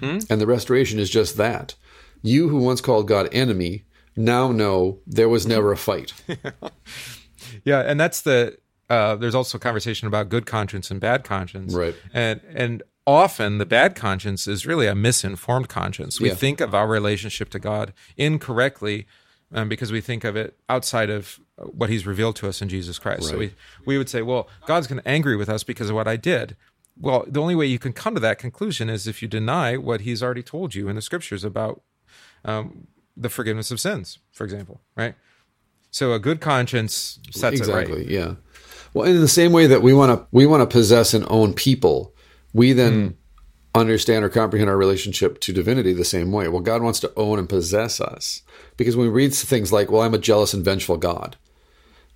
[0.00, 0.18] Hmm?
[0.30, 1.74] And the restoration is just that.
[2.22, 3.84] You who once called God enemy
[4.16, 6.12] now know there was never a fight.
[7.64, 8.56] Yeah, and that's the.
[8.88, 11.94] Uh, there's also a conversation about good conscience and bad conscience, Right.
[12.12, 16.20] And and often the bad conscience is really a misinformed conscience.
[16.20, 16.34] We Yeah.
[16.34, 19.06] think of our relationship to God incorrectly
[19.54, 22.98] um, because we think of it outside of what He's revealed to us in Jesus
[22.98, 23.28] Christ.
[23.28, 23.54] So we
[23.84, 26.56] we would say, well, God's going to angry with us because of what I did.
[26.98, 30.02] Well, the only way you can come to that conclusion is if you deny what
[30.02, 31.82] He's already told you in the Scriptures about
[32.44, 35.14] um, the forgiveness of sins, for example, right?
[35.90, 37.82] So a good conscience sets it right.
[37.82, 38.12] exactly.
[38.12, 38.34] Yeah.
[38.94, 41.52] Well, in the same way that we want to we want to possess and own
[41.54, 42.11] people,
[42.52, 43.16] we then
[43.74, 46.48] understand or comprehend our relationship to divinity the same way.
[46.48, 48.42] Well, God wants to own and possess us
[48.76, 51.36] because when we read things like, "Well, I'm a jealous and vengeful God,"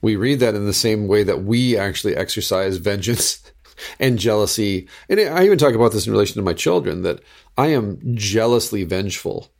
[0.02, 3.42] we read that in the same way that we actually exercise vengeance
[3.98, 4.88] and jealousy.
[5.08, 7.20] And I even talk about this in relation to my children that
[7.56, 9.50] I am jealously vengeful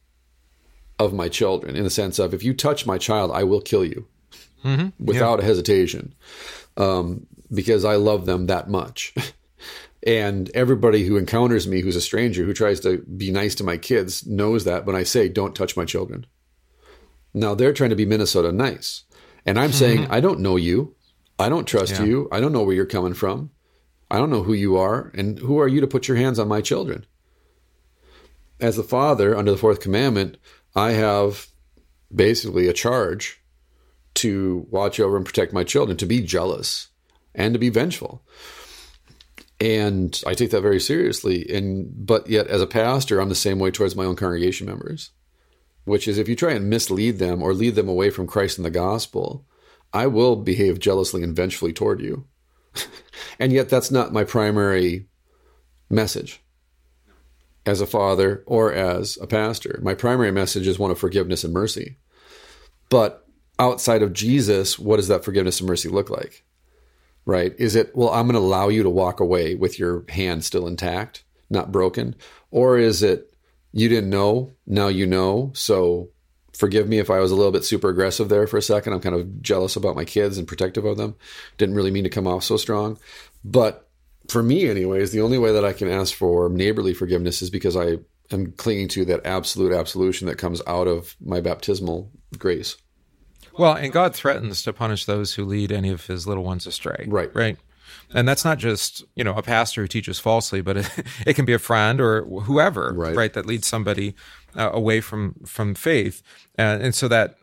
[0.99, 3.85] of my children in the sense of if you touch my child, I will kill
[3.85, 4.07] you
[4.65, 5.05] Mm-hmm.
[5.05, 6.13] without hesitation
[6.77, 9.15] um, because I love them that much.
[10.03, 13.77] and everybody who encounters me who's a stranger who tries to be nice to my
[13.77, 16.27] kids knows that when I say, don't touch my children.
[17.35, 19.05] Now they're trying to be Minnesota nice.
[19.45, 20.13] And I'm saying, mm-hmm.
[20.13, 20.95] I don't know you.
[21.39, 22.05] I don't trust Yeah.
[22.05, 22.29] you.
[22.33, 23.51] I don't know where you're coming from.
[24.11, 25.13] I don't know who you are.
[25.15, 27.07] And who are you to put your hands on my children?
[28.61, 30.39] As the father, under the fourth commandment,
[30.75, 31.49] I have
[32.15, 33.43] basically a charge
[34.15, 36.89] to watch over and protect my children, to be jealous
[37.35, 38.23] and to be vengeful.
[39.61, 41.47] And I take that very seriously.
[41.49, 45.11] And but yet as a pastor, I'm the same way towards my own congregation members.
[45.85, 48.65] Which is if you try and mislead them or lead them away from Christ and
[48.65, 49.47] the gospel,
[49.93, 52.27] I will behave jealously and vengefully toward you.
[53.39, 55.07] and yet that's not my primary
[55.89, 56.43] message
[57.65, 59.79] as a father or as a pastor.
[59.83, 61.99] My primary message is one of forgiveness and mercy.
[62.89, 63.27] But
[63.59, 66.45] outside of Jesus, what does that forgiveness and mercy look like?
[67.27, 67.55] Right?
[67.59, 70.67] Is it, well, I'm going to allow you to walk away with your hand still
[70.67, 72.15] intact, not broken?
[72.51, 73.35] Or is it,
[73.73, 76.09] you didn't know, now you know, so
[76.55, 78.93] forgive me if I was a little bit super aggressive there for a second.
[78.93, 81.17] I'm kind of jealous about my kids and protective of them.
[81.59, 82.99] Didn't really mean to come off so strong.
[83.45, 83.89] But
[84.29, 87.77] for me, anyways, the only way that I can ask for neighborly forgiveness is because
[87.77, 87.99] I
[88.31, 92.77] am clinging to that absolute absolution that comes out of my baptismal grace.
[93.59, 97.05] Well, and God threatens to punish those who lead any of his little ones astray.
[97.09, 97.31] Right.
[97.35, 97.57] Right.
[98.15, 100.91] And that's not just, you know, a pastor who teaches falsely, but it,
[101.27, 103.17] it can be a friend or whoever, Right.
[103.17, 104.15] right that leads somebody
[104.57, 106.23] uh, away from from faith.
[106.57, 107.37] And, and so that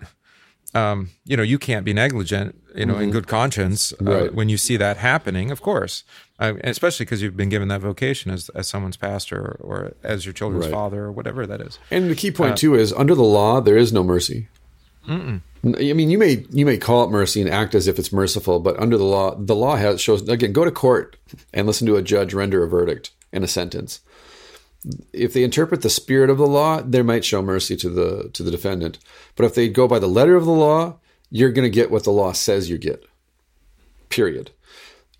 [0.75, 4.07] um, you know, you can't be negligent, you know, in good conscience uh, Mm-hmm.
[4.07, 4.33] Right.
[4.33, 6.03] when you see that happening, of course.
[6.39, 10.25] Uh, especially because you've been given that vocation as, as someone's pastor or, or as
[10.25, 10.73] your children's Right.
[10.73, 11.77] father or whatever that is.
[11.91, 14.47] And the key point too is under the law there is no mercy.
[15.07, 18.59] I mean, you may you may call it mercy and act as if it's merciful,
[18.59, 20.51] but under the law, the law has shows again.
[20.53, 21.15] Go to court
[21.53, 24.01] and listen to a judge render a verdict and a sentence.
[25.13, 28.43] If they interpret the spirit of the law, they might show mercy to the to
[28.43, 28.99] the defendant.
[29.35, 30.97] But if they go by the letter of the law,
[31.29, 33.05] you're going to get what the law says you get.
[34.09, 34.51] Period.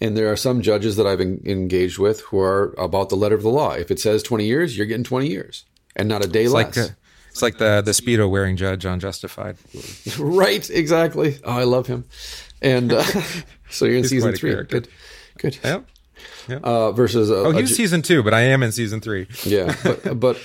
[0.02, 3.36] And there are some judges that I've en- engaged with who are about the letter
[3.36, 3.72] of the law.
[3.72, 5.64] If it says 20 years, you're getting 20 years
[5.96, 6.76] and not a day It's less.
[6.78, 6.94] like, uh,
[7.34, 9.58] it's like the, the Speedo wearing judge on Justified.
[10.18, 11.40] Right, exactly.
[11.44, 12.06] Oh, I love him.
[12.62, 13.04] And uh,
[13.70, 14.52] so you're in He's season three.
[14.52, 14.80] character.
[14.82, 14.90] Good,
[15.40, 15.58] good.
[15.64, 15.86] Yep.
[16.64, 19.28] Uh, versus a, Oh, a he ju- season two, but I am in season three.
[19.44, 20.38] yeah, but, but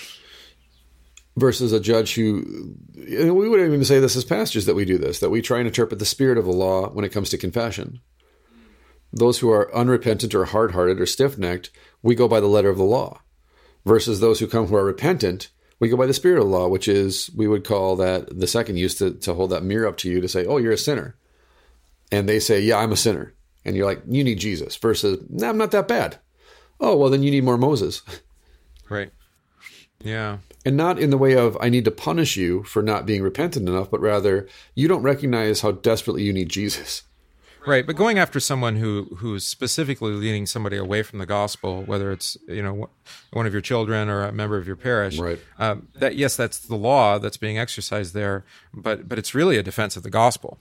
[1.36, 5.20] versus a judge who we wouldn't even say this as pastors that we do this
[5.20, 8.00] that we try and interpret the spirit of the law when it comes to confession.
[9.12, 11.70] Those who are unrepentant or hard-hearted or stiff-necked,
[12.02, 13.20] we go by the letter of the law.
[13.86, 15.48] Versus those who come who are repentant,
[15.80, 18.46] we go by the spirit of the law, which is we would call that the
[18.46, 20.78] second use to, to hold that mirror up to you to say, "Oh, you're a
[20.78, 21.16] sinner,"
[22.10, 23.34] and they say, "Yeah, I'm a sinner,"
[23.64, 26.18] and you're like, "You need Jesus." Versus, "No, I'm not that bad."
[26.80, 28.02] Oh, well, then you need more Moses.
[28.90, 29.10] Right.
[30.02, 30.38] Yeah.
[30.64, 33.68] And not in the way of, I need to punish you for not being repentant
[33.68, 37.02] enough, but rather, you don't recognize how desperately you need Jesus.
[37.66, 42.10] Right, but going after someone who who's specifically leading somebody away from the gospel, whether
[42.12, 42.88] it's you know
[43.32, 45.38] one of your children or a member of your parish, Right.
[45.58, 49.62] Um, that yes, that's the law that's being exercised there, but but it's really a
[49.62, 50.58] defense of the gospel.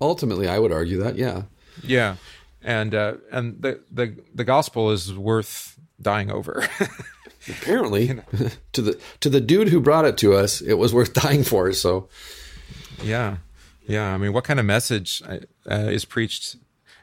[0.00, 1.42] Ultimately, I would argue that, yeah.
[1.82, 2.16] Yeah,
[2.62, 6.66] and uh, and the the the gospel is worth dying over.
[7.48, 8.08] Apparently,
[8.72, 11.72] to the to the dude who brought it to us, it was worth dying for.
[11.72, 12.08] So,
[13.02, 13.38] yeah,
[13.90, 14.14] yeah.
[14.14, 16.56] I mean, what kind of message uh, is preached,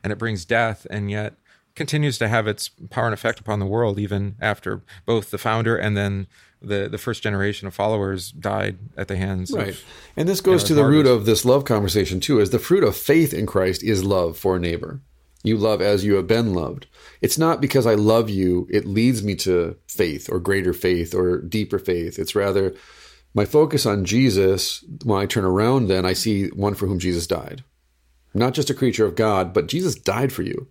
[0.03, 1.35] and it brings death, and yet
[1.75, 5.77] continues to have its power and effect upon the world, even after both the founder
[5.77, 6.27] and then
[6.59, 9.69] the the first generation of followers died at the hands right.
[9.69, 9.83] of
[10.15, 12.83] And this goes Yeah, to the root of this love conversation, too, is the fruit
[12.83, 15.01] of faith in Christ is love for a neighbor.
[15.43, 16.87] You love as you have been loved.
[17.21, 21.37] It's not because I love you, it leads me to faith or greater faith or
[21.39, 22.17] deeper faith.
[22.17, 22.73] It's rather
[23.37, 24.83] my focus on Jesus.
[25.05, 27.63] When I turn around, then I see one for whom Jesus died.
[28.33, 30.67] Not just a creature of God, but Jesus died for you.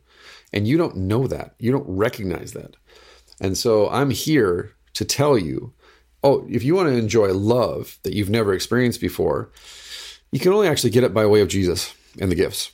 [0.52, 1.55] And you don't know that.
[1.59, 2.76] You don't recognize that.
[3.40, 5.72] And so I'm here to tell you
[6.24, 9.48] oh, if you want to enjoy love that you've never experienced before,
[10.32, 12.72] you can only actually get it by way of Jesus and the gifts.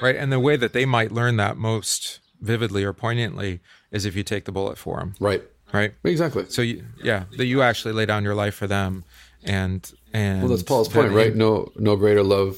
[0.00, 0.16] right?
[0.16, 3.60] And the way that they might learn that most vividly or poignantly
[3.90, 5.42] is if you take the bullet for them, Right.
[5.74, 5.92] right?
[6.04, 6.46] Exactly.
[6.48, 9.04] So you, yeah, that you actually lay down your life for them,
[9.44, 11.34] and and Well, that's Paul's point, right?
[11.34, 12.56] No, no greater love.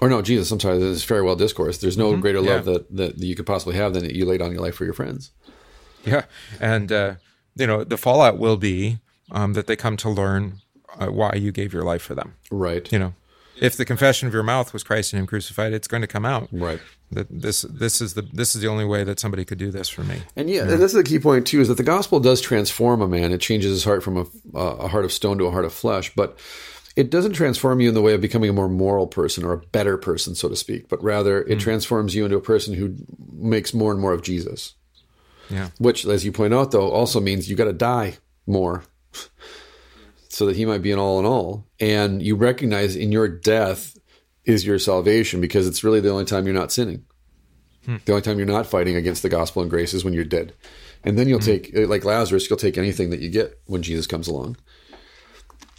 [0.00, 0.50] Or no, Jesus.
[0.52, 0.78] I'm sorry.
[0.78, 1.78] This is farewell discourse.
[1.78, 2.70] There's no greater love Mm-hmm.
[2.70, 2.78] yeah.
[2.98, 4.94] that, that you could possibly have than that you laid on your life for your
[4.94, 5.30] friends.
[6.04, 6.24] Yeah,
[6.60, 7.14] and uh,
[7.56, 8.98] you know the fallout will be
[9.32, 10.60] um, that they come to learn
[10.96, 12.36] uh, why you gave your life for them.
[12.52, 12.90] Right.
[12.92, 13.14] You know,
[13.60, 16.24] if the confession of your mouth was Christ and Him crucified, it's going to come
[16.24, 16.48] out.
[16.52, 16.80] Right.
[17.10, 19.88] That this this is the this is the only way that somebody could do this
[19.88, 20.22] for me.
[20.36, 23.00] And yeah, and this is the key point too: is that the gospel does transform
[23.00, 23.32] a man.
[23.32, 26.12] It changes his heart from a, a heart of stone to a heart of flesh,
[26.14, 26.38] but
[26.96, 29.58] it doesn't transform you in the way of becoming a more moral person or a
[29.58, 30.88] better person, so to speak.
[30.88, 31.60] But rather, it mm.
[31.60, 32.96] transforms you into a person who
[33.32, 34.74] makes more and more of Jesus.
[35.48, 38.82] Yeah, Which, as you point out, though, also means you got to die more
[40.38, 41.66] so that he might be an all in all.
[41.80, 43.98] And you recognize in your death
[44.44, 47.04] is your salvation because it's really the only time you're not sinning.
[47.84, 47.96] Hmm.
[48.04, 50.54] The only time you're not fighting against the gospel and grace is when you're dead.
[51.02, 51.46] And then you'll hmm.
[51.46, 54.58] take, eh, like Lazarus, you'll take anything that you get when Jesus comes along.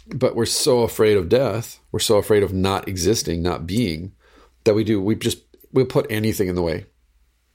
[0.08, 1.80] But we're so afraid of death.
[1.90, 4.12] We're so afraid of not existing, not being,
[4.64, 5.38] that we do, we just,
[5.72, 6.84] we'll put anything in the way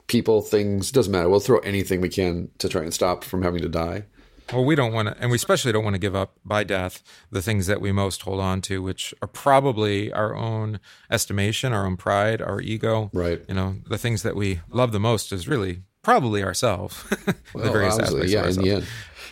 [0.07, 1.29] people, things, doesn't matter.
[1.29, 4.05] We'll throw anything we can to try and stop from having to die.
[4.53, 7.01] Well, we don't want to, and we especially don't want to give up by death
[7.31, 11.85] the things that we most hold on to, which are probably our own estimation, our
[11.85, 13.09] own pride, our ego.
[13.13, 13.41] Right.
[13.47, 17.03] You know, the things that we love the most is really probably ourselves.
[17.25, 18.87] the Well, various obviously, aspects yeah, in the end.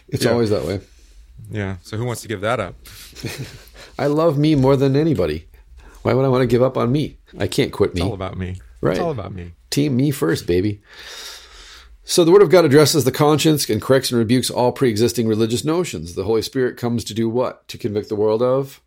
[0.08, 0.32] It's Yeah.
[0.32, 0.82] always that way.
[1.52, 1.78] Yeah.
[1.84, 2.76] So who wants to give that up?
[4.00, 5.48] I love me more than anybody.
[6.02, 7.18] Why would I want to give up on me?
[7.40, 8.02] I can't quit me.
[8.02, 8.60] It's all about me.
[8.82, 8.92] Right.
[8.94, 9.54] It's all about me.
[9.70, 10.82] Team me first, baby.
[12.06, 15.64] So the Word of God addresses the conscience and corrects and rebukes all pre-existing religious
[15.64, 16.16] notions.
[16.16, 17.68] The Holy Spirit comes to do what?
[17.70, 18.82] To convict the world of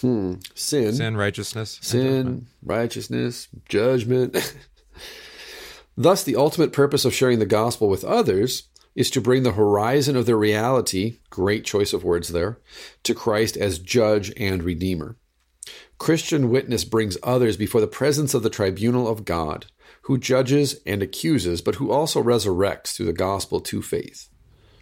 [0.00, 1.78] hmm, sin, Sin, righteousness.
[1.80, 4.36] sin, righteousness, judgment.
[5.96, 8.64] Thus, the ultimate purpose of sharing the gospel with others
[8.94, 12.58] is to bring the horizon of their reality, great choice of words there,
[13.04, 15.16] to Christ as judge and redeemer.
[15.98, 19.66] Christian witness brings others before the presence of the tribunal of God,
[20.06, 24.28] who judges and accuses, but who also resurrects through the gospel to faith.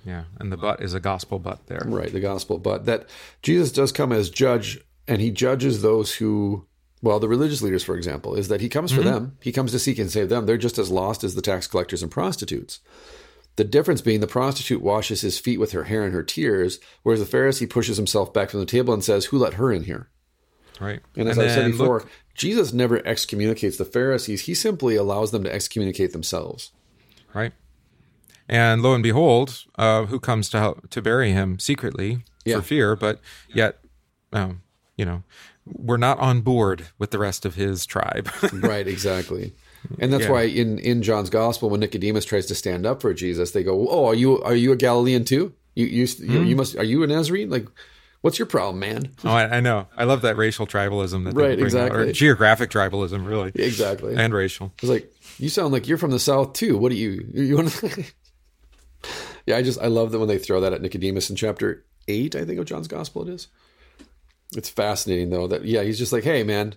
[0.05, 0.25] Yeah.
[0.39, 1.83] And the but is a gospel but there.
[1.87, 2.59] Right, the gospel.
[2.59, 3.09] But that
[3.43, 4.79] Jesus does come as judge,
[5.09, 6.67] and he judges those who,
[7.01, 9.11] well, the religious leaders, for example, is that he comes for mm-hmm.
[9.11, 9.39] them.
[9.41, 10.45] He comes to seek and save them.
[10.45, 12.81] They're just as lost as the tax collectors and prostitutes.
[13.57, 17.27] The difference being the prostitute washes his feet with her hair and her tears, whereas
[17.27, 20.11] the Pharisee pushes himself back from the table and says, Who let her in here?
[20.81, 21.01] Right.
[21.17, 24.43] And as I said before, look- Jesus never excommunicates the Pharisees.
[24.43, 26.73] He simply allows them to excommunicate themselves.
[27.33, 27.53] right.
[28.49, 32.57] And lo and behold, uh, who comes to help, to bury him secretly Yeah.
[32.57, 33.19] for fear, but
[33.55, 33.79] yet,
[34.35, 34.61] um,
[34.99, 35.23] you know,
[35.65, 38.29] we're not on board with the rest of his tribe.
[38.53, 39.55] right, exactly.
[39.99, 40.31] And that's Yeah.
[40.33, 43.89] why in, in John's gospel, when Nicodemus tries to stand up for Jesus, they go,
[43.89, 45.53] "Oh, are you are you a Galilean too?
[45.75, 46.45] You you you, Hmm.
[46.47, 47.49] you must are you a Nazarene?
[47.49, 47.67] Like,
[48.25, 49.87] what's your problem, man?" oh, I, I know.
[49.99, 52.13] I love that racial tribalism that they Right, bring out, or exactly.
[52.15, 54.15] geographic tribalism, really, Exactly.
[54.17, 54.73] and racial.
[54.83, 56.79] It's like you sound like you're from the South too.
[56.79, 57.71] What do you you, want?
[57.71, 58.05] to...
[59.47, 62.35] yeah, I just I love that when they throw that at Nicodemus in chapter eight,
[62.35, 63.29] I think of John's Gospel.
[63.29, 63.49] It is.
[64.57, 66.75] It's fascinating though that yeah he's just like hey man,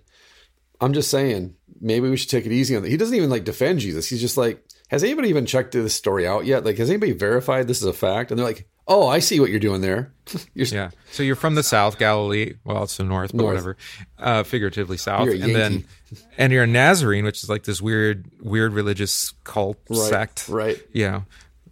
[0.82, 2.84] I'm just saying maybe we should take it easy on.
[2.84, 2.90] The...
[2.90, 4.10] He doesn't even like defend Jesus.
[4.10, 6.64] He's just like has anybody even checked this story out yet?
[6.66, 8.32] Like has anybody verified this is a fact?
[8.32, 10.14] And they're like oh I see what you're doing there.
[10.54, 10.92] you're Yeah.
[11.12, 12.54] So you're from the South, Galilee.
[12.64, 13.48] Well, it's the North, but North.
[13.54, 13.78] whatever.
[14.18, 15.86] Uh, figuratively South, and then
[16.38, 20.48] and you're a Nazarene, which is like this weird, weird religious cult Right, sect.
[20.48, 20.78] right.
[20.94, 21.22] Yeah.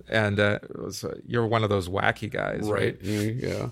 [0.10, 0.60] And uh,
[0.92, 2.98] so you're one of those wacky guys, right?
[3.02, 3.70] right yeah.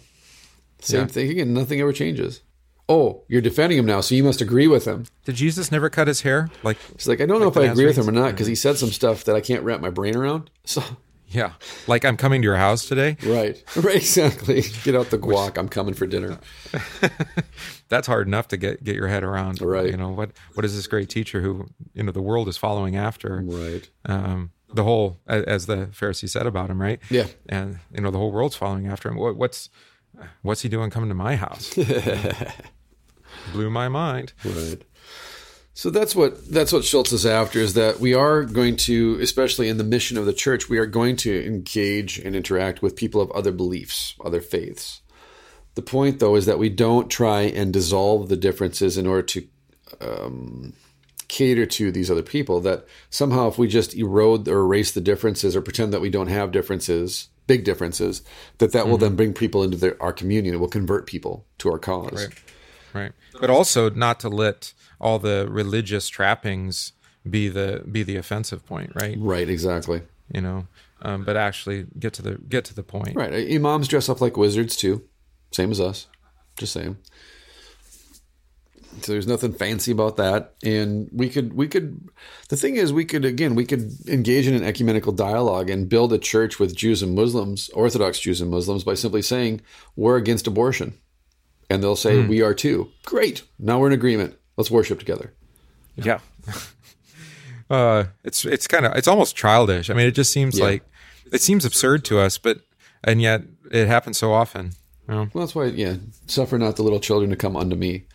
[0.79, 1.05] Same Yeah.
[1.07, 1.53] thing again.
[1.53, 2.41] Nothing ever changes.
[2.89, 5.05] Oh, you're defending him now, so you must agree with him.
[5.25, 6.49] Did Jesus never cut his hair?
[6.63, 8.55] Like, He's like, I don't know if I agree with him or not because he
[8.55, 10.49] said some stuff that I can't wrap my brain around.
[10.65, 10.83] So,
[11.29, 11.53] yeah,
[11.87, 13.15] like I'm coming to your house today.
[13.25, 14.63] right, right, exactly.
[14.83, 15.57] Get out the guac.
[15.57, 16.39] I'm coming for dinner.
[17.89, 19.61] That's hard enough to get get your head around.
[19.61, 19.89] Right.
[19.89, 20.31] You know what?
[20.55, 23.41] What is this great teacher who you know the world is following after?
[23.45, 23.89] Right.
[24.05, 26.99] um, the whole, as the Pharisee said about him, right?
[27.11, 27.27] Yeah.
[27.47, 29.17] And you know the whole world's following after him.
[29.17, 29.69] What, what's
[30.41, 31.73] what's he doing coming to my house?
[33.53, 34.33] Blew my mind.
[34.43, 34.83] Right.
[35.75, 39.69] So that's what that's what Schulz is after is that we are going to, especially
[39.69, 43.21] in the mission of the church, we are going to engage and interact with people
[43.21, 45.01] of other beliefs, other faiths.
[45.75, 49.47] The point, though, is that we don't try and dissolve the differences in order to
[49.99, 50.73] um,
[51.27, 52.59] cater to these other people.
[52.59, 56.27] That somehow, if we just erode or erase the differences or pretend that we don't
[56.27, 58.21] have differences, big differences,
[58.59, 60.53] that that will then bring people into their, our communion.
[60.55, 62.13] It will convert people to our cause.
[62.13, 62.33] Right.
[62.93, 66.93] right but also not to let all the religious trappings
[67.29, 70.01] be the be the offensive point right Right, exactly.
[70.33, 70.67] you know
[71.01, 73.33] um, but actually get to the get to the point Right.
[73.51, 75.03] Imams dress up like wizards too,
[75.51, 76.07] same as us.
[76.55, 76.97] Just saying.
[79.01, 82.07] So there's nothing fancy about that, and we could we could.
[82.49, 86.13] The thing is, we could again we could engage in an ecumenical dialogue and build
[86.13, 89.61] a church with Jews and Muslims, Orthodox Jews and Muslims, by simply saying
[89.95, 90.93] we're against abortion,
[91.69, 92.91] and they'll say we are too.
[93.05, 93.43] Great.
[93.59, 94.35] Now we're in agreement.
[94.57, 95.33] Let's worship together.
[95.95, 96.19] yeah
[97.69, 100.65] uh it's it's kind of it's almost childish i mean it just seems Yeah.
[100.65, 100.83] like
[101.31, 102.59] it seems absurd to us but
[103.03, 104.71] and yet it happens so often
[105.07, 105.27] you know?
[105.33, 105.95] Well, that's why, yeah,
[106.27, 108.05] suffer not the little children to come unto me,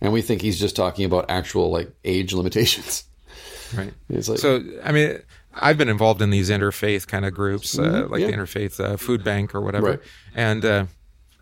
[0.00, 3.04] and we think he's just talking about actual like age limitations.
[3.76, 5.18] right like, So, I mean,
[5.54, 8.28] I've been involved in these interfaith kind of groups, uh, like yeah.
[8.28, 9.90] the interfaith uh, food bank or whatever.
[9.90, 10.00] Right.
[10.34, 10.86] And uh,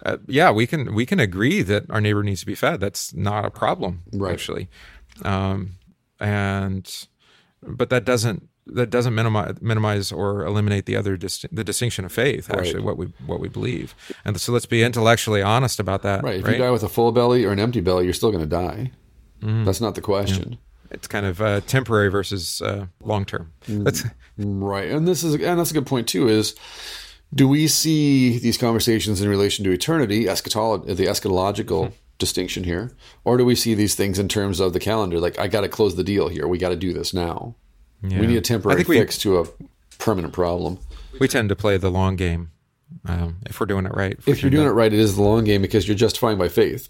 [0.05, 2.81] uh, yeah, we can we can agree that our neighbor needs to be fed.
[2.81, 4.33] That's not a problem, Right.
[4.33, 4.69] actually.
[5.23, 5.73] Um,
[6.21, 7.07] and
[7.63, 12.51] but that doesn't that doesn't minimize minimize or eliminate the other the distinction of faith.
[12.51, 12.85] Actually, Right.
[12.85, 13.95] what we what we believe.
[14.25, 16.23] And so let's be intellectually honest about that.
[16.23, 16.37] right.
[16.41, 16.57] If right?
[16.57, 18.93] you die with a full belly or an empty belly, you're still going to die.
[19.43, 19.65] Mm-hmm.
[19.65, 20.59] That's not the question.
[20.91, 23.53] it's kind of uh, temporary versus uh, long term.
[23.67, 23.85] Mm.
[23.85, 24.05] That's
[24.37, 24.89] Right.
[24.91, 26.55] And this is and that's a good point too is
[27.35, 31.95] do we see these conversations in relation to eternity, eschatology, the eschatological Mm-hmm.
[32.19, 32.91] distinction here,
[33.25, 35.69] or do we see these things in terms of the calendar like I got to
[35.69, 36.49] close the deal here.
[36.49, 37.55] We got to do this now.
[38.03, 38.21] Yeah.
[38.21, 39.45] We need a temporary think we- fix to a
[39.99, 40.79] permanent problem.
[41.21, 42.51] we tend to play the long game
[43.07, 44.19] um, if we're doing it right.
[44.27, 46.89] if you're doing it right, it is the long game because you're justifying by faith.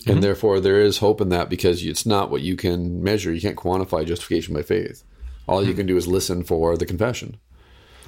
[0.00, 0.10] Mm-hmm.
[0.10, 3.32] And therefore, there is hope in that because it's not what you can measure.
[3.32, 5.04] You can't quantify justification by faith.
[5.46, 5.68] All Mm-hmm.
[5.68, 7.36] you can do is listen for the confession.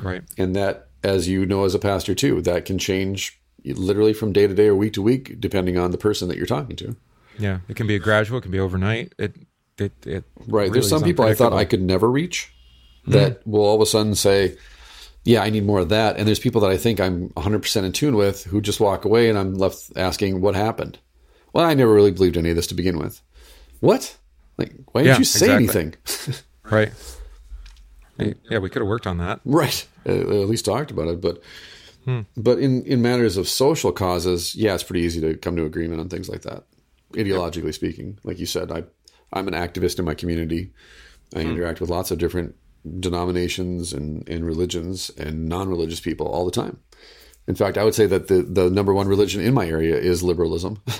[0.00, 4.32] right, And that, as you know as a pastor too, that can change literally from
[4.32, 6.96] day to day or week to week, depending on the person that you're talking to.
[7.38, 9.12] yeah, it can be a gradual, it can be overnight.
[9.18, 9.36] It,
[9.80, 10.62] it, it Right.
[10.64, 11.52] really There's some people I thought.
[11.52, 12.52] I could never reach
[13.06, 14.56] that will all of a sudden say,
[15.24, 16.16] yeah, I need more of that.
[16.16, 19.28] And there's people that I think I'm 100% in tune with who just walk away
[19.28, 20.98] and I'm left asking, what happened?
[21.52, 23.20] Well, I never really believed any of this to begin with.
[23.80, 24.16] What?
[24.58, 25.64] Like, why didn't Yeah, you say exactly.
[25.64, 25.94] anything?
[26.70, 26.92] right.
[28.50, 29.40] Yeah, we could have worked on that.
[29.44, 29.86] right.
[30.04, 31.20] At least talked about it.
[31.20, 31.42] But,
[32.06, 32.20] Hmm.
[32.36, 36.00] but in, in matters of social causes, yeah, it's pretty easy to come to agreement
[36.00, 36.64] on things like that.
[37.12, 38.84] Ideologically speaking, like you said, I,
[39.32, 40.72] I'm an activist in my community.
[41.34, 41.50] I Hmm.
[41.50, 42.54] interact with lots of different
[42.98, 46.78] denominations and, and religions and non-religious people all the time.
[47.46, 50.22] In fact, I would say that the, the number one religion in my area is
[50.22, 50.80] liberalism.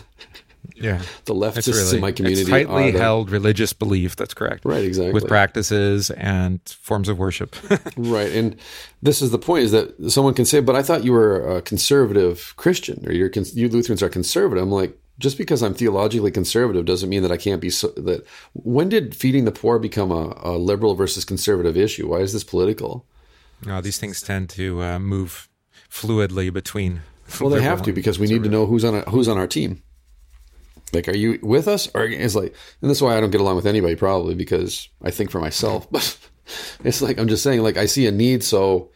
[0.75, 4.17] Yeah, the leftists it's really in my community it's tightly the, held religious belief.
[4.17, 4.65] That's correct.
[4.65, 5.13] Right, exactly.
[5.13, 7.57] With practices and forms of worship.
[7.97, 8.31] right.
[8.33, 8.57] And
[9.03, 11.63] this is the point: is that someone can say, "But I thought you were a
[11.63, 16.85] conservative Christian, or you're you Lutherans are conservative." I'm like, just because I'm theologically conservative
[16.85, 17.71] doesn't mean that I can't be.
[17.71, 22.09] So, that when did feeding the poor become a, a liberal versus conservative issue?
[22.09, 23.07] Why is this political?
[23.65, 25.49] no, these things tend to uh, move
[25.91, 27.03] fluidly between.
[27.41, 29.47] Well, they have to because we need to know who's on a, who's on our
[29.47, 29.83] team.
[30.93, 33.57] Like, are you with us, or it's like, and that's why I don't get along
[33.57, 35.89] with anybody, probably because I think for myself.
[35.91, 36.19] But
[36.85, 38.91] it's like I'm just saying, like, I see a need, so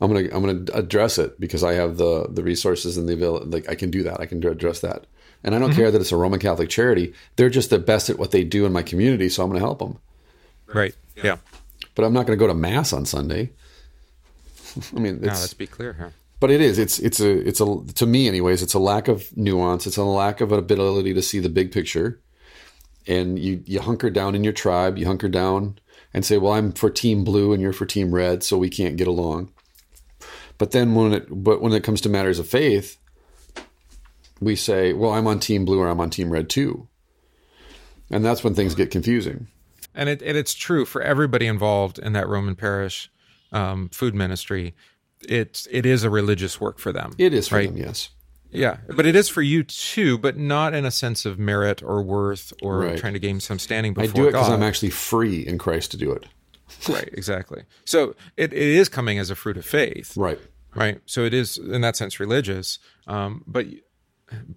[0.00, 3.46] I'm gonna I'm gonna address it because I have the the resources and the ability.
[3.46, 4.20] Like, I can do that.
[4.20, 5.06] I can address that,
[5.44, 5.78] and I don't mm-hmm.
[5.78, 7.14] care that it's a Roman Catholic charity.
[7.36, 9.78] They're just the best at what they do in my community, so I'm gonna help
[9.78, 9.98] them.
[10.66, 10.94] Right.
[11.16, 11.36] Yeah.
[11.94, 13.50] But I'm not gonna go to mass on Sunday.
[14.96, 16.12] I mean, Now it's, let's be clear here.
[16.40, 16.78] but it is.
[16.78, 18.62] It's it's a it's a to me anyways.
[18.62, 19.86] It's a lack of nuance.
[19.86, 22.20] It's a lack of an ability to see the big picture.
[23.06, 24.98] And you you hunker down in your tribe.
[24.98, 25.78] You hunker down
[26.12, 28.96] and say, "Well, I'm for Team Blue and you're for Team Red, so we can't
[28.96, 29.50] get along."
[30.58, 32.97] But then when it but when it comes to matters of faith,
[34.40, 36.88] we say, "Well, I'm on Team Blue or I'm on Team Red too."
[38.10, 39.48] And that's when things get confusing.
[39.94, 43.10] and it and it's true for everybody involved in that Roman parish
[43.52, 44.74] um, food ministry.
[45.28, 47.12] It's it is a religious work for them.
[47.18, 47.68] It is for right?
[47.68, 48.10] them, yes.
[48.50, 52.02] Yeah, but it is for you too, but not in a sense of merit or
[52.02, 52.96] worth or Right.
[52.98, 55.90] trying to gain some standing before I do it because I'm actually free in Christ
[55.90, 56.24] to do it.
[56.88, 57.64] right, exactly.
[57.84, 60.38] So it, it is coming as a fruit of faith, Right.
[60.74, 60.98] right?
[61.04, 63.66] So it is in that sense religious, um, but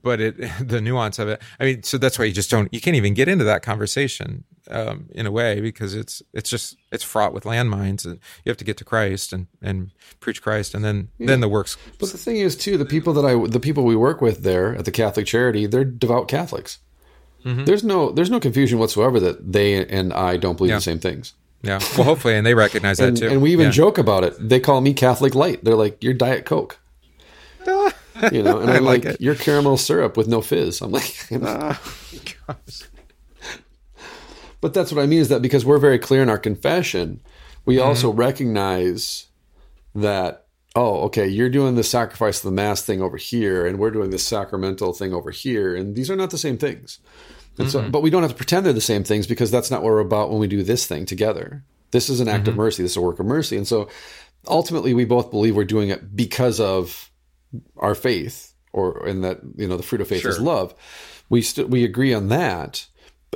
[0.03, 0.35] but it
[0.67, 1.41] the nuance of it.
[1.59, 4.43] I mean, so that's why you just don't you can't even get into that conversation
[4.69, 8.57] um, in a way because it's it's just it's fraught with landmines, and you have
[8.57, 11.77] to get to Christ and and preach Christ, and then then the works.
[11.99, 14.75] But the thing is, too, the people that I, the people we work with there
[14.75, 16.79] at the Catholic Charity, they're devout Catholics.
[17.45, 17.65] Mm-hmm.
[17.65, 20.77] There's no, there's no confusion whatsoever that they and I don't believe Yeah.
[20.77, 21.33] the same things.
[21.63, 23.27] Yeah, well, hopefully, and they recognize that too.
[23.27, 23.71] and we even Yeah.
[23.71, 24.33] joke about it.
[24.39, 25.63] They call me Catholic Light.
[25.63, 26.79] They're like, "You're Diet Coke."
[28.31, 29.21] You know, and I I'm like like, it.
[29.21, 30.81] you're caramel syrup with no fizz.
[30.81, 31.25] I'm like,
[34.61, 37.21] but that's what I mean is that because we're very clear in our confession,
[37.65, 37.87] we Mm-hmm.
[37.87, 39.27] also recognize
[39.95, 43.91] that oh, okay, you're doing the sacrifice of the mass thing over here, and we're
[43.91, 46.99] doing this sacramental thing over here, and these are not the same things.
[47.57, 47.91] And so, Mm-hmm.
[47.91, 49.99] but we don't have to pretend they're the same things because that's not what we're
[49.99, 51.65] about when we do this thing together.
[51.91, 52.51] This is an act Mm-hmm.
[52.51, 52.83] of mercy.
[52.83, 53.89] This is a work of mercy, and so
[54.47, 57.10] ultimately, we both believe we're doing it because of
[57.77, 60.73] our faith, or in that you know the fruit of faith is love.
[61.29, 62.87] We st- we agree on that.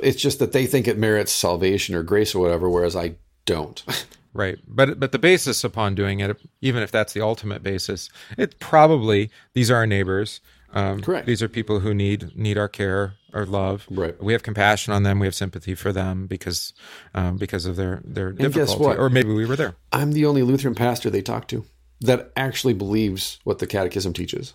[0.02, 3.16] It's just that they think it merits salvation or grace or whatever, whereas I
[3.46, 3.82] don't.
[4.36, 4.58] Right.
[4.68, 9.30] But but the basis upon doing it, even if that's the ultimate basis, it probably
[9.54, 10.42] these are our neighbors.
[10.74, 11.26] Um, Correct.
[11.26, 13.86] These are people who need need our care, our love.
[13.90, 14.20] Right.
[14.22, 15.20] We have compassion on them.
[15.20, 16.74] We have sympathy for them because
[17.14, 18.98] um, because of their their guess difficulty.
[18.98, 19.74] Or maybe we were there.
[19.90, 21.64] I'm the only Lutheran pastor they talk to
[22.00, 24.54] that actually believes what the Catechism teaches,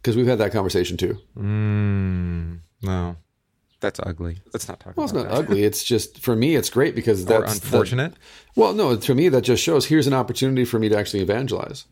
[0.00, 1.18] because we've had that conversation too.
[1.36, 3.16] Mm, no,
[3.80, 4.38] that's ugly.
[4.52, 5.38] Let's not talk Well, it's about not that.
[5.38, 5.64] ugly.
[5.64, 8.14] It's just for me, it's great because Or that's the- unfortunate.
[8.56, 11.84] well, no, to me that just shows here's an opportunity for me to actually evangelize.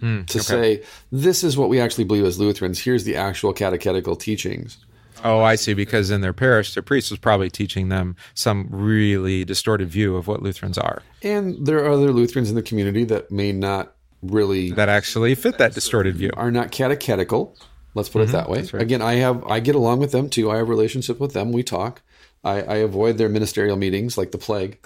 [0.00, 0.82] Hmm, to say
[1.12, 2.80] this is what we actually believe as Lutherans.
[2.80, 4.78] Here's the actual catechetical teachings.
[5.24, 5.74] Oh, I see.
[5.74, 10.26] Because in their parish, their priest was probably teaching them some really distorted view of
[10.26, 14.70] what Lutherans are And there are other Lutherans in the community that may not really
[14.72, 16.30] that actually fit that distorted view.
[16.34, 17.56] are not catechetical.
[17.94, 18.60] Let's put it that way.
[18.60, 18.76] Mm-hmm.
[18.76, 18.82] right.
[18.82, 20.50] Again, I have I get along with them too.
[20.50, 21.52] I have a relationship with them.
[21.52, 22.02] We talk.
[22.44, 24.84] I, I avoid their ministerial meetings like the plague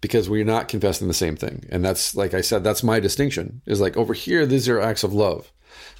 [0.00, 1.66] because we're not confessing the same thing.
[1.70, 3.62] And that's like I said, that's my distinction.
[3.66, 5.50] Is like over here, these are acts of love.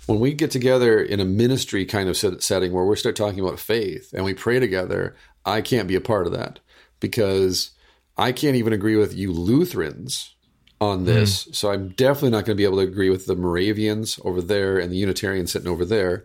[0.06, 3.40] When we get together in a ministry kind of set- setting where we start talking
[3.40, 6.60] about faith and we pray together, I can't be a part of that
[7.00, 7.70] because
[8.16, 10.33] I can't even agree with you Lutherans
[10.80, 11.44] on this.
[11.44, 11.52] Hmm.
[11.52, 14.78] So I'm definitely not going to be able to agree with the Moravians over there
[14.78, 16.24] and the Unitarians sitting over there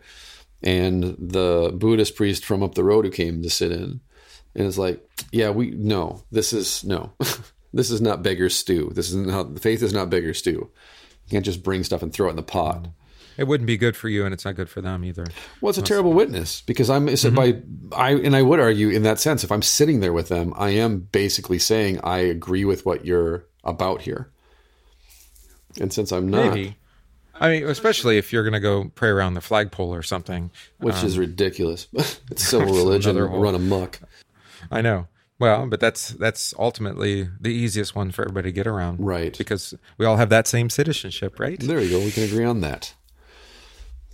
[0.62, 4.02] and the Buddhist priest from up the road who came to sit in.
[4.56, 7.14] And it's like, yeah, we no, this is no.
[7.74, 8.92] this is not beggar's stew.
[8.94, 10.52] This is not the faith is not beggar's stew.
[10.52, 12.88] You can't just bring stuff and throw it in the pot.
[13.38, 15.26] It wouldn't be good for you, and it's not good for them either.
[15.62, 17.88] Well, it's a terrible witness because I'm so mm-hmm.
[17.92, 20.54] by I and I would argue in that sense if I'm sitting there with them,
[20.58, 24.30] I am basically saying I agree with what you're about here.
[25.80, 26.76] And since I'm not, Maybe.
[27.42, 30.52] I mean, especially if you're going to go pray around the flagpole or something.
[30.80, 34.00] which is um, ridiculous, but it's civil religion whole- run amok.
[34.70, 35.08] I know.
[35.40, 39.38] Well, but that's that's ultimately the easiest one for everybody to get around, Right.
[39.38, 41.58] Because we all have that same citizenship, right?
[41.58, 42.00] There you go.
[42.04, 42.94] We can agree on that.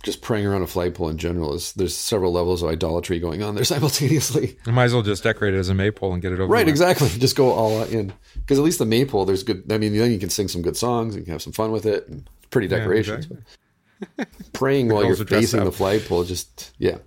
[0.02, 3.54] Just praying around a flagpole in general is there's several levels of idolatry going on
[3.54, 4.56] there simultaneously.
[4.66, 6.46] You might as well just decorate it as a maypole and get it over.
[6.46, 6.72] Right, with.
[6.72, 7.08] exactly.
[7.18, 9.64] Just go all in because at least the maypole, there's good.
[9.72, 11.16] I mean, then you can sing some good songs.
[11.16, 12.06] You can have some fun with it.
[12.08, 13.26] And it's pretty Yeah, decorations.
[13.26, 14.26] exactly.
[14.52, 16.98] Praying while you're facing the flagpole, just yeah,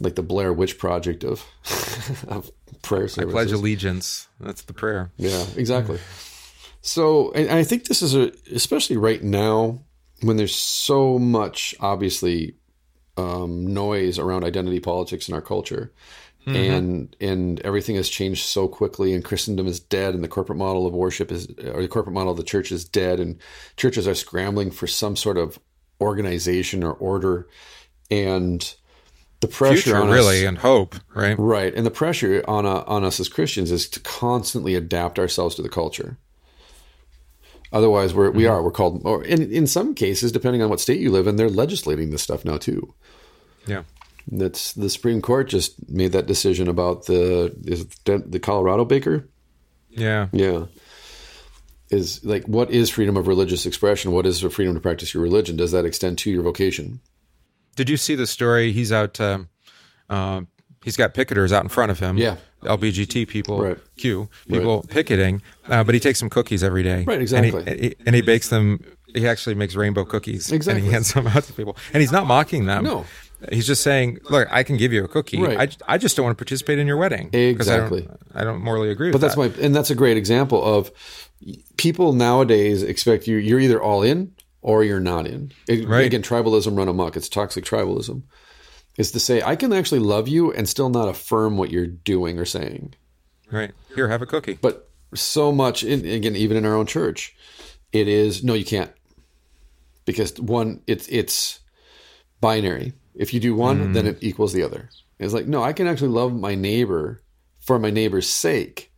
[0.00, 1.44] like the Blair Witch Project of
[2.26, 2.50] of
[2.82, 4.26] prayer I pledge allegiance.
[4.40, 5.12] That's the prayer.
[5.18, 5.98] Yeah, exactly.
[6.80, 9.80] So, and I think this is a, especially right now
[10.22, 12.54] when there's so much obviously
[13.16, 15.92] um, noise around identity politics in our culture,
[16.46, 20.86] and and everything has changed so quickly, and Christendom is dead, and the corporate model
[20.86, 23.38] of worship is, or the corporate model of the church is dead, and
[23.76, 25.58] churches are scrambling for some sort of
[26.00, 27.48] organization or order,
[28.10, 28.76] and
[29.40, 31.36] the pressure Future, on really, us, and hope, right?
[31.38, 35.56] Right, and the pressure on uh, on us as Christians is to constantly adapt ourselves
[35.56, 36.16] to the culture.
[37.76, 40.98] Otherwise, we're we are we're called, or in in some cases, depending on what state
[40.98, 42.94] you live in, they're legislating this stuff now too.
[43.66, 43.82] Yeah.
[44.26, 49.28] That's the Supreme Court just made that decision about the is the Colorado baker.
[49.90, 50.28] Yeah.
[50.32, 50.64] Yeah,
[51.90, 54.10] is like what is freedom of religious expression?
[54.10, 55.54] What is the freedom to practice your religion?
[55.56, 57.00] Does that extend to your vocation?
[57.76, 58.72] Did you see the story?
[58.72, 59.20] He's out.
[59.20, 59.50] Um,
[60.08, 60.40] uh,
[60.82, 62.16] he's got picketers out in front of him.
[62.16, 62.36] Yeah.
[62.62, 63.78] LBGT people, Right.
[63.96, 67.04] Q people picketing, uh, but he takes some cookies every day.
[67.04, 67.50] Right, And exactly.
[67.64, 68.80] he, and he, and he bakes them.
[69.14, 70.50] He actually makes rainbow cookies.
[70.52, 70.80] Exactly.
[70.80, 72.84] And he hands them out to people, and he's not mocking them.
[72.84, 73.04] No.
[73.52, 75.40] He's just saying, "Look, I can give you a cookie.
[75.40, 75.76] Right.
[75.86, 77.24] I, I just don't want to participate in your wedding.
[77.30, 78.08] 'cause I don't- Exactly.
[78.34, 79.58] I don't, morally agree But with that's that.
[79.58, 80.90] my and that's a great example of
[81.76, 85.52] people nowadays expect you you're either all in or you're not in.
[85.68, 86.06] It- Right.
[86.06, 87.16] Again, tribalism run amok.
[87.16, 88.22] It's toxic tribalism.
[88.98, 92.38] Is to say I can actually love you and still not affirm what you're doing
[92.38, 92.94] or saying.
[93.50, 93.72] right.
[93.94, 94.58] Here, have a cookie.
[94.60, 97.36] But so much, in, again, even in our own church,
[97.92, 98.92] it is no, you can't,
[100.04, 101.60] because one, it's it's
[102.40, 102.94] binary.
[103.14, 103.94] If you do one, mm.
[103.94, 104.88] then it equals the other.
[105.18, 107.22] It's like no, I can actually love my neighbor
[107.60, 108.92] for my neighbor's sake,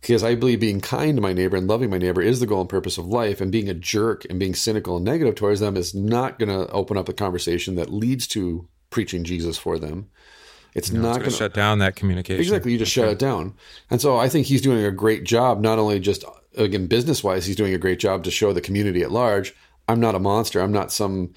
[0.00, 2.60] because I believe being kind to my neighbor and loving my neighbor is the goal
[2.60, 3.40] and purpose of life.
[3.40, 6.70] And being a jerk and being cynical and negative towards them is not going to
[6.70, 10.08] open up a conversation that leads to preaching Jesus for them.
[10.74, 12.40] It's No, not going gonna shut down that communication.
[12.40, 12.72] Exactly.
[12.72, 13.54] You just shut it down.
[13.90, 16.24] And so I think he's doing a great job, not only just,
[16.56, 19.54] again, business wise, he's doing a great job to show the community at large
[19.88, 20.60] I'm not a monster.
[20.60, 21.32] I'm not some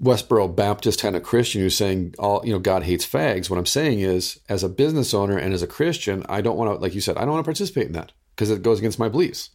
[0.00, 3.48] Westboro Baptist kind of Christian who's saying all you know God hates fags.
[3.50, 6.70] What I'm saying is, as a business owner and as a Christian, I don't want
[6.70, 8.98] to, like you said, I don't want to participate in that because it goes against
[8.98, 9.50] my beliefs.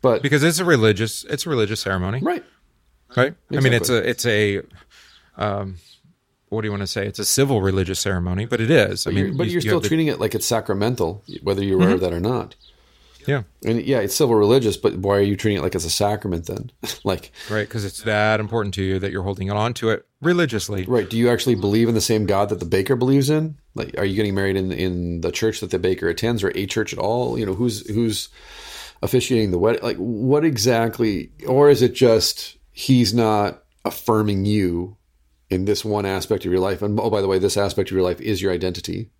[0.00, 2.44] But because it's a religious it's a religious ceremony, right,
[3.16, 3.34] right?
[3.50, 4.62] I mean, it's a it's a
[5.36, 5.76] um,
[6.52, 7.06] what do you want to say?
[7.06, 9.06] It's a civil religious ceremony, but it is.
[9.06, 11.22] I you're- mean, but you- you're you still have the- treating it like it's sacramental,
[11.42, 12.04] whether you're aware of mm-hmm.
[12.04, 12.54] that or not.
[13.26, 15.90] yeah, And yeah, it's civil religious, but why are you treating it like it's a
[15.90, 16.70] sacrament then?
[17.04, 20.84] like, right, because it's that important to you that you're holding on to it religiously.
[20.86, 21.08] Right.
[21.08, 23.58] Do you actually believe in the same God that the baker believes in?
[23.74, 26.66] Like, are you getting married in in the church that the baker attends, or a
[26.66, 27.38] church at all?
[27.38, 28.28] You know, who's who's
[29.02, 29.82] officiating the wedding?
[29.82, 31.30] Like, what exactly?
[31.46, 34.96] Or is it just he's not affirming you
[35.52, 36.82] in this one aspect of your life?
[36.82, 39.10] And oh, by the way, this aspect of your life is your identity.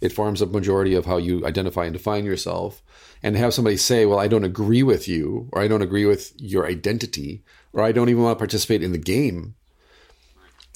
[0.00, 2.82] It forms a majority of how you identify and define yourself.
[3.22, 6.32] And have somebody say, "Well, I don't agree with you, or I don't agree with
[6.40, 9.54] your identity, or I don't even want to participate in the game."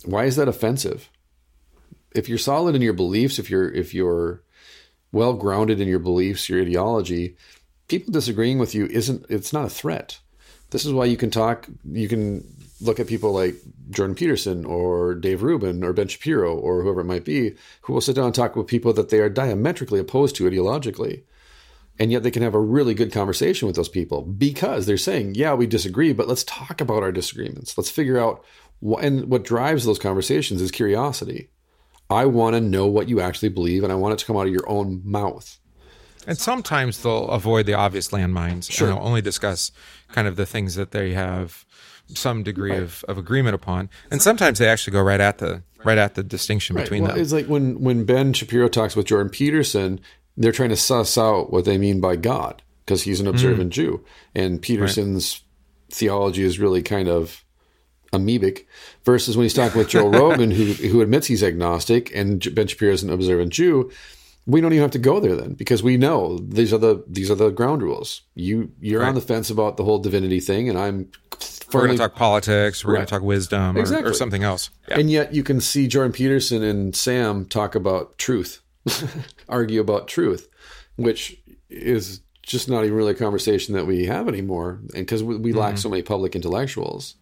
[0.06, 1.10] why is that offensive
[2.14, 4.42] if you're solid in your beliefs if you're if you're
[5.12, 7.36] well grounded in your beliefs your ideology
[7.88, 10.20] people disagreeing with you isn't it's not a threat
[10.70, 13.54] this is why you can talk you can look at people like
[13.90, 18.00] jordan peterson or dave rubin or ben shapiro or whoever it might be who will
[18.00, 21.22] sit down and talk with people that they are diametrically opposed to ideologically
[21.98, 25.34] and yet they can have a really good conversation with those people because they're saying,
[25.34, 27.76] yeah, we disagree, but let's talk about our disagreements.
[27.78, 28.44] Let's figure out
[28.80, 31.48] what, and what drives those conversations is curiosity.
[32.10, 34.46] I want to know what you actually believe, and I want it to come out
[34.46, 35.58] of your own mouth.
[36.26, 38.88] And sometimes they'll avoid the obvious landmines Sure.
[38.88, 39.72] and they'll only discuss
[40.08, 41.64] kind of the things that they have
[42.08, 43.90] some degree of, of agreement upon.
[44.10, 47.20] And sometimes they actually go right at the right at the distinction between well, them.
[47.20, 50.00] it's like when when Ben Shapiro talks with Jordan Peterson,
[50.36, 53.74] they're trying to suss out what they mean by God because he's an observant mm.
[53.74, 54.04] Jew,
[54.34, 55.42] and Peterson's
[55.90, 57.44] theology is really kind of
[58.12, 58.66] amoebic.
[59.04, 62.92] Versus when he's talking with Joe Rogan, who who admits he's agnostic, and Ben Shapiro
[62.92, 63.90] is an observant Jew.
[64.46, 67.30] We don't even have to go there then because we know these are the these
[67.30, 68.22] are the ground rules.
[68.34, 71.10] You you're on the fence about the whole divinity thing, and I'm
[71.72, 72.84] We're going to talk politics.
[72.84, 74.10] We're going to talk wisdom or, Exactly.
[74.10, 74.70] or something else.
[74.88, 75.00] Yeah.
[75.00, 78.62] And yet you can see Jordan Peterson and Sam talk about truth,
[79.48, 80.48] argue about truth,
[80.94, 81.36] which
[81.68, 84.78] is just not even really a conversation that we have anymore.
[84.94, 85.78] And because we, we lack mm-hmm.
[85.78, 87.16] so many public intellectuals,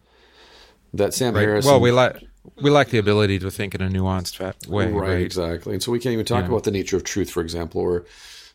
[0.93, 1.65] that Sam Harris.
[1.65, 2.21] Well, we like
[2.61, 4.91] we like the ability to think in a nuanced way.
[4.91, 5.21] right, Right.
[5.21, 5.73] exactly.
[5.73, 8.05] And so we can't even talk about the nature of truth, for example, or.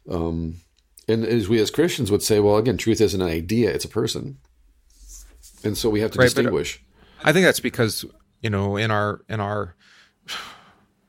[0.08, 0.56] Um,
[1.08, 3.88] and as we as Christians would say, well, again, truth isn't an idea; it's a
[3.88, 4.38] person,
[5.64, 6.82] and so we have to Right, distinguish.
[7.24, 8.04] I think that's because
[8.42, 9.74] you know in our in our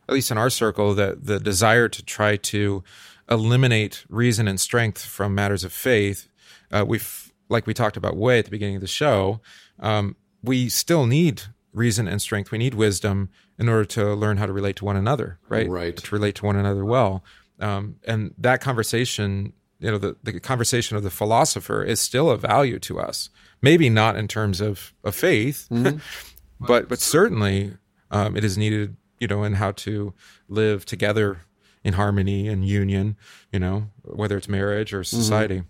[0.10, 2.84] at least in our circle that the desire to try to
[3.30, 6.28] eliminate reason and strength from matters of faith,
[6.72, 9.40] uh, we've like we talked about way at the beginning of the show,
[9.80, 12.52] um, we still need reason and strength.
[12.52, 15.70] We need wisdom in order to learn how to relate to one another, right?
[15.70, 15.96] Right.
[15.98, 17.24] To relate to one another well,
[17.60, 19.54] um, and that conversation.
[19.80, 23.32] You know, the, the conversation of the philosopher is still of value to us.
[23.64, 25.68] Maybe not in terms of, of faith,
[26.60, 27.78] but but certainly
[28.12, 30.14] um, it is needed you know in how to
[30.50, 31.40] live together
[31.84, 33.18] in harmony and union
[33.52, 35.64] you know whether it's marriage or society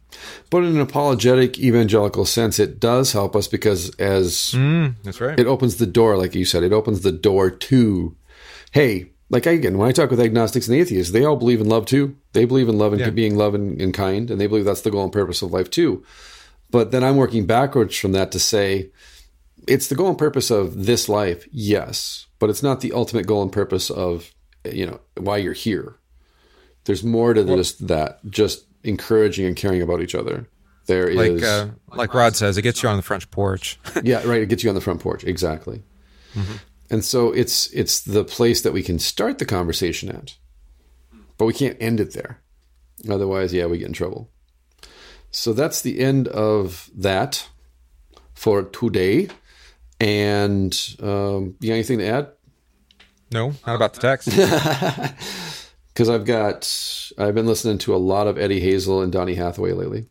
[0.50, 5.40] But in an apologetic evangelical sense, it does help us because as mm, that's right
[5.40, 8.16] it opens the door, like you said, it opens the door to,
[8.72, 11.86] hey, like again, when I talk with agnostics and atheists, they all believe in love
[11.86, 12.16] too.
[12.34, 13.10] They believe in love and Yeah.
[13.12, 15.70] being love and, and kind, and they believe that's the goal and purpose of life
[15.70, 16.04] too.
[16.70, 18.92] But then I'm working backwards from that to say,
[19.68, 23.42] it's the goal and purpose of this life, yes, but it's not the ultimate goal
[23.42, 24.32] and purpose of,
[24.66, 25.96] you know, why you're here.
[26.86, 30.48] There's more to just that, just encouraging and caring about each other.
[30.88, 34.24] There is, like uh, like rod says it gets you on the front porch yeah,
[34.28, 34.41] right.
[34.41, 35.84] It gets you on the front porch, exactly.
[36.90, 40.36] And so it's it's the place that we can start the conversation at,
[41.38, 42.41] but we can't end it there.
[43.10, 44.30] Otherwise, yeah, we get in trouble.
[45.30, 47.48] So that's the end of that
[48.34, 49.30] for today.
[49.99, 52.32] And um, you got anything to add?
[53.32, 54.28] no not about the text
[55.93, 59.73] Because I've got I've been listening to a lot of Eddie Hazel and Donny Hathaway
[59.73, 60.05] lately.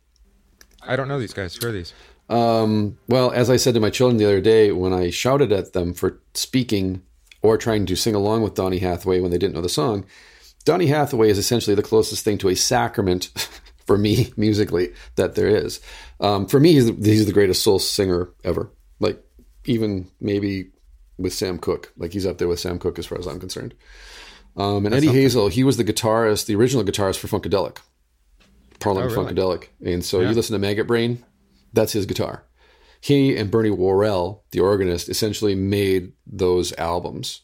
[0.83, 1.93] i don't know these guys who are these
[2.29, 5.73] Um, well, as I said to my children the other day when I shouted at
[5.73, 7.03] them for speaking
[7.43, 10.05] or trying to sing along with Donny Hathaway when they didn't know the song,
[10.65, 13.31] Donny Hathaway is essentially the closest thing to a sacrament
[13.87, 15.81] for me musically that there is.
[16.21, 18.71] Um, for me, he's the, he's the greatest soul singer ever.
[19.01, 19.21] Like
[19.65, 20.71] even maybe
[21.19, 23.75] with Sam Cooke, like he's up there with Sam Cooke as far as I'm concerned.
[24.57, 27.79] Um, and Eddie Hazel, he was the guitarist, the original guitarist for Funkadelic,
[28.81, 29.35] Parliament Oh, really?
[29.35, 29.69] Funkadelic.
[29.85, 30.31] And so Yeah.
[30.31, 31.25] you listen to Maggot Brain,
[31.73, 32.45] that's his guitar.
[33.01, 37.41] He and Bernie Worrell, the organist, essentially made those albums.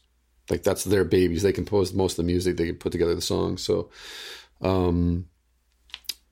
[0.49, 1.41] Like that's their babies.
[1.41, 2.57] They composed most of the music.
[2.57, 3.63] They put together the songs.
[3.63, 3.89] So,
[4.61, 5.25] um,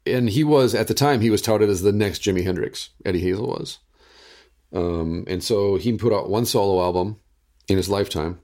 [0.06, 2.92] and he was at the time he was touted as the next Jimi Hendrix.
[3.04, 3.80] Eddie Hazel was.
[4.74, 7.18] Um, and so he put out one solo album
[7.68, 8.40] in his lifetime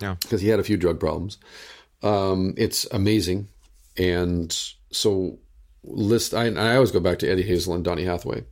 [0.00, 0.16] Yeah.
[0.20, 1.38] because he had a few drug problems.
[2.02, 3.48] Um, it's amazing,
[3.96, 4.50] and
[4.90, 5.38] so
[5.84, 6.34] list.
[6.34, 8.44] I, I always go back to Eddie Hazel and Donny Hathaway.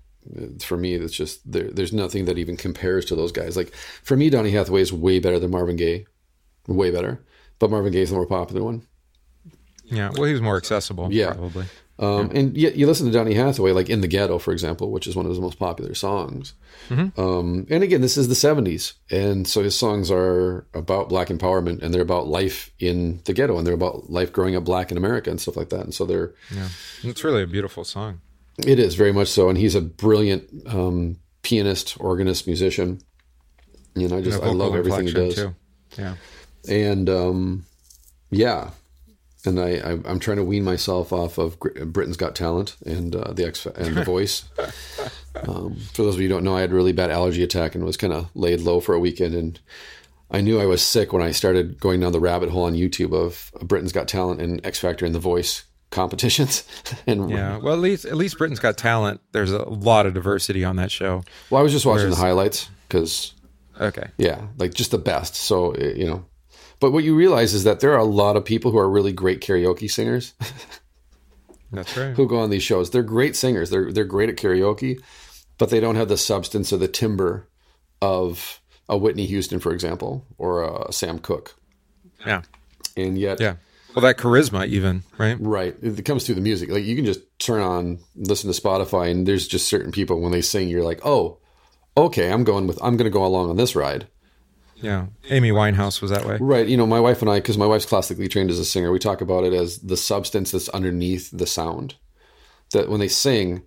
[0.60, 3.56] For me, it's just there, there's nothing that even compares to those guys.
[3.56, 6.04] Like for me, Donny Hathaway is way better than Marvin Gaye,
[6.66, 7.24] way better.
[7.58, 8.86] But Marvin Gaye is the more popular one.
[9.84, 10.10] Yeah.
[10.12, 11.08] Well, he was more accessible.
[11.10, 11.32] Yeah.
[11.32, 11.64] Probably.
[12.00, 15.06] Um, And yet you listen to Donny Hathaway, like in the Ghetto, for example, which
[15.08, 16.54] is one of his most popular songs.
[16.90, 21.82] Um, and again, this is the '70s, and so his songs are about black empowerment,
[21.82, 24.96] and they're about life in the ghetto, and they're about life growing up black in
[24.96, 25.80] America and stuff like that.
[25.82, 26.68] And so they're Yeah.
[27.02, 28.20] It's really a beautiful song.
[28.64, 33.00] it is very much so, and he's a brilliant um, pianist, organist, musician.
[33.96, 35.34] And I just I love everything he does.
[35.34, 35.54] Too.
[35.98, 36.14] Yeah.
[36.68, 37.64] and um,
[38.30, 38.70] yeah,
[39.44, 43.32] and I, I I'm trying to wean myself off of Britain's Got Talent and uh,
[43.32, 44.44] the X and the Voice.
[45.46, 47.76] Um, for those of you who don't know, I had a really bad allergy attack
[47.76, 49.60] and was kind of laid low for a weekend, and
[50.32, 53.12] I knew I was sick when I started going down the rabbit hole on YouTube
[53.14, 56.64] of Britain's Got Talent and X Factor and the Voice competitions.
[57.06, 57.58] and Yeah.
[57.58, 59.20] Well, at least at least Britain's Got Talent.
[59.30, 61.22] There's a lot of diversity on that show.
[61.50, 63.34] well, I was just watching Whereas- the highlights because
[63.80, 64.08] Okay.
[64.18, 65.36] Yeah, like just the best.
[65.36, 66.24] So eh, you know,
[66.80, 69.12] but what you realize is that there are a lot of people who are really
[69.12, 70.34] great karaoke singers
[71.72, 72.14] That's right.
[72.14, 72.90] who go on these shows.
[72.90, 73.70] They're great singers.
[73.70, 75.02] They're they're great at karaoke,
[75.58, 77.46] but they don't have the substance or the timbre
[78.00, 81.54] of a Whitney Houston, for example, or a Sam Cooke.
[82.24, 82.42] Yeah.
[82.96, 83.56] And yet, Yeah.
[83.94, 85.36] Well, that charisma, even right.
[85.40, 86.70] right, it comes through the music.
[86.70, 90.30] Like you can just turn on, listen to Spotify, and there's just certain people when
[90.30, 91.38] they sing, you're like, oh,
[91.96, 94.06] okay, I'm going with, I'm going to go along on this ride.
[94.80, 95.06] Yeah.
[95.30, 96.38] Amy Winehouse was that way.
[96.40, 96.66] Right.
[96.66, 98.98] You know, my wife and I, because my wife's classically trained as a singer, we
[98.98, 101.96] talk about it as the substance that's underneath the sound.
[102.72, 103.62] That when they sing,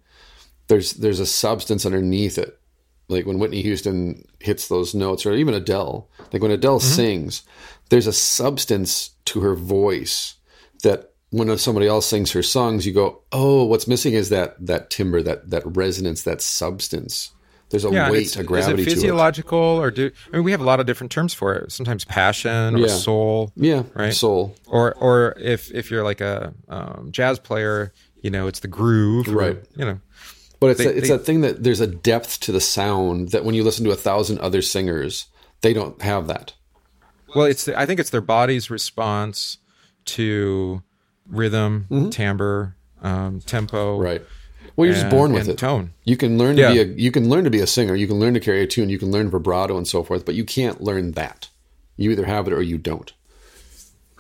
[0.68, 2.60] there's there's a substance underneath it.
[3.08, 6.10] Like when Whitney Houston hits those notes, or even Adele.
[6.32, 6.96] Like when Adele mm-hmm.
[6.96, 7.44] sings,
[7.90, 10.36] there's a substance to her voice
[10.84, 14.90] that when somebody else sings her songs, you go, "Oh, what's missing is that that
[14.90, 17.32] timbre, that that resonance, that substance."
[17.72, 18.94] There's a Yeah, weight, a gravity is it to it.
[18.96, 21.72] physiological or do I mean we have a lot of different terms for it.
[21.72, 22.88] Sometimes passion or Yeah.
[22.88, 24.14] soul, Yeah, Right.
[24.14, 24.56] Soul.
[24.68, 29.28] or or if if you're like a um, jazz player, you know, it's the groove,
[29.30, 29.64] or, Right.
[29.76, 30.00] You know,
[30.60, 33.30] But it's They- that, it's they- that thing that there's a depth to the sound
[33.32, 35.26] that when you listen to a thousand other singers,
[35.62, 36.54] they don't have that.
[37.34, 39.58] well, it's the, I think it's their body's response
[40.06, 40.84] to
[41.30, 44.04] rhythm, timbre, um, tempo, Mm-hmm.
[44.04, 44.22] Right.
[44.76, 45.58] Well, you're just born with it.
[45.58, 45.94] tone.
[46.06, 46.74] You can learn to Yeah.
[46.74, 47.96] be a you can learn to be a singer.
[47.96, 48.90] You can learn to carry a tune.
[48.90, 50.26] You can learn vibrato and so forth.
[50.26, 51.50] But you can't learn that.
[51.98, 53.12] You either have it or you don't.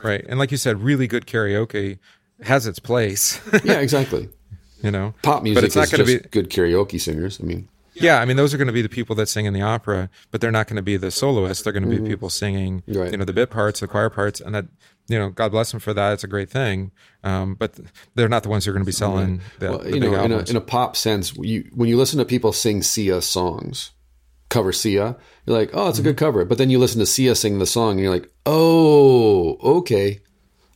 [0.04, 0.26] right?
[0.28, 2.00] And like you said, really good karaoke
[2.42, 4.30] has its place, Yeah, exactly.
[4.84, 5.14] you know.
[5.22, 7.40] Pop music it's not is gonna just be- good karaoke singers.
[7.42, 9.54] I mean, Yeah, I mean, those are going to be the people that sing in
[9.54, 11.64] the opera, but they're not going to be the soloists.
[11.64, 13.00] They're going to be people singing, Mm-hmm.
[13.00, 13.12] Right.
[13.12, 14.66] you know, the bit parts, the choir parts, and that,
[15.12, 16.14] you know, God bless them for that.
[16.14, 16.92] It's a great thing.
[17.24, 17.80] Um, but
[18.16, 20.32] they're not the ones who are going to be selling the, well, you know, in
[20.32, 23.92] a, in a pop sense, you when you listen to people sing Sia songs,
[24.50, 26.46] cover Sia, you're like, oh, it's a good cover.
[26.46, 30.22] But then you listen to Sia sing the song, and you're like, oh, okay,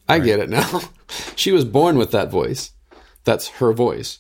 [0.07, 0.81] I get it now.
[1.35, 2.71] she was born with that voice.
[3.23, 4.19] That's her voice.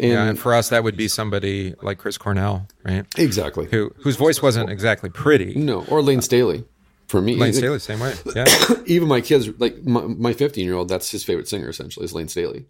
[0.00, 3.04] And, yeah, and for us, that would be somebody like Chris Cornell, right?
[3.18, 3.66] exactly.
[3.70, 5.56] Who whose voice wasn't exactly pretty.
[5.56, 6.64] No, or Layne Staley.
[7.08, 8.14] For me, Layne Staley, same way.
[8.36, 8.44] Yeah,
[8.86, 12.28] even my kids, like my 15 year old, that's his favorite singer essentially is Layne
[12.28, 12.66] Staley.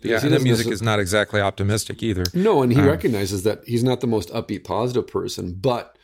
[0.00, 0.18] yeah.
[0.18, 2.24] he And the music is not exactly optimistic either.
[2.34, 5.52] No, and he um, recognizes that he's not the most upbeat, positive person.
[5.52, 5.96] But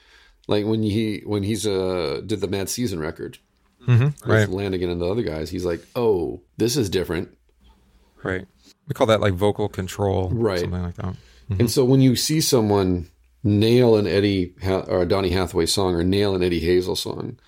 [0.46, 3.38] like when he when he's uh did the Mad Season record
[3.86, 7.36] mm-hmm, with Right, Lanegan and the other guys, he's like, oh, this is different.
[8.22, 8.46] right.
[8.86, 10.60] We call that like vocal control, Right.
[10.60, 11.16] Something like that.
[11.50, 11.60] Mm-hmm.
[11.60, 13.08] And so when you see someone
[13.42, 17.38] nail an Eddie or a Donny Hathaway song or nail an Eddie Hazel song,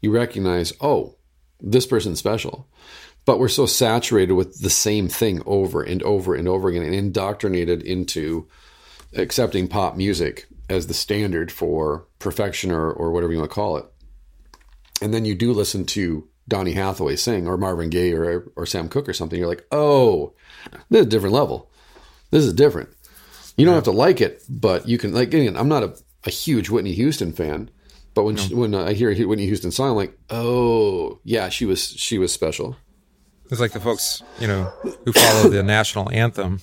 [0.00, 1.16] you recognize, oh,
[1.60, 2.68] this person's special.
[3.24, 6.94] But we're so saturated with the same thing over and over and over again and
[6.94, 8.48] indoctrinated into
[9.14, 13.76] accepting pop music as the standard for perfection or, or whatever you want to call
[13.76, 13.84] it.
[15.02, 18.88] And then you do listen to Donny Hathaway sing or Marvin Gaye or or Sam
[18.88, 20.32] Cooke or something, you're like, oh,
[20.88, 21.70] this is a different level.
[22.30, 22.88] This is different.
[23.56, 25.28] You don't have to like it, but you can like.
[25.28, 25.94] Again, I'm not a,
[26.24, 27.70] a huge Whitney Houston fan,
[28.18, 31.90] but when she, when I hear Whitney Houston song, I'm like, oh yeah, she was
[31.90, 32.76] she was special.
[33.48, 34.64] It's like the folks, you know,
[35.04, 36.60] who follow the national anthem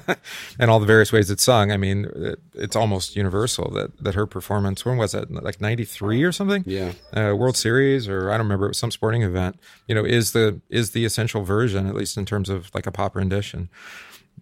[0.58, 1.70] and all the various ways it's sung.
[1.70, 5.30] I mean, it, it's almost universal that, that her performance, when was it?
[5.30, 6.64] Like 93 or something?
[6.66, 6.92] Yeah.
[7.12, 10.32] Uh, World Series, or I don't remember, it was some sporting event, you know, is
[10.32, 13.68] the, is the essential version, at least in terms of like a pop rendition.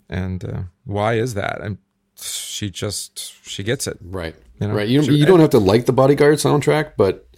[0.08, 1.60] And uh, why is that?
[1.60, 1.76] And
[2.16, 3.98] she just, she gets it.
[4.00, 4.36] Right.
[4.62, 4.88] You know, right.
[4.88, 7.28] You, she- you don't have to like the Bodyguard soundtrack, but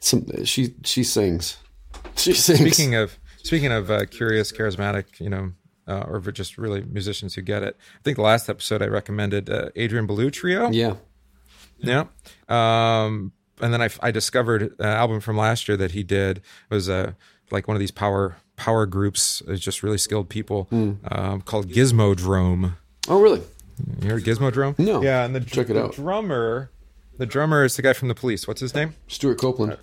[0.00, 1.56] some she she sings.
[2.16, 2.60] She sings.
[2.60, 5.52] Speaking of speaking of uh, curious, charismatic, you know,
[5.88, 7.76] uh, or just really musicians who get it.
[7.98, 10.70] I think the last episode I recommended uh, Adrian Belew Trio.
[10.70, 10.94] yeah.
[11.78, 12.04] Yeah.
[12.48, 16.74] Um, and then I, I discovered an album from last year that he did It
[16.74, 17.12] was uh,
[17.50, 20.92] like one of these power power groups, uh, just really skilled people, Hmm.
[21.10, 22.74] um, called Gizmodrome.
[23.08, 23.42] Oh, really?
[24.00, 24.78] You heard Gizmodrome?
[24.78, 25.02] No.
[25.02, 25.92] Yeah, and the, Check it the out.
[25.94, 26.70] drummer,
[27.18, 28.46] the drummer is the guy from the Police.
[28.48, 28.94] What's his name?
[29.08, 29.76] Stewart Copeland.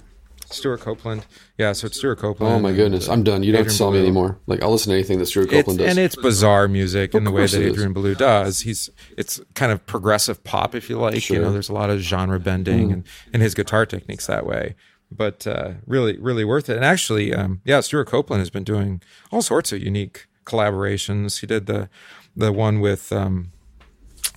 [0.51, 1.27] Stewart Copeland.
[1.59, 2.55] Yeah, so it's Stewart Copeland.
[2.55, 3.43] Oh my goodness, uh, I'm done.
[3.43, 4.39] You don't have to sell me anymore.
[4.47, 5.89] Like I'll listen to anything that Stewart It's, Copeland does.
[5.89, 7.73] and it's bizarre music in the way that it is.
[7.73, 8.61] Adrian Belew does.
[8.61, 11.13] He's it's kind of progressive pop, if you like.
[11.15, 11.38] You Sure.
[11.38, 11.41] Mm.
[11.43, 14.76] know, there's a lot of genre bending and, and his guitar techniques that way.
[15.11, 16.76] But uh, really, really worth it.
[16.77, 19.01] And actually, um, yeah, Stewart Copeland has been doing
[19.31, 21.41] all sorts of unique collaborations.
[21.41, 21.89] He did the
[22.35, 23.51] the one with um,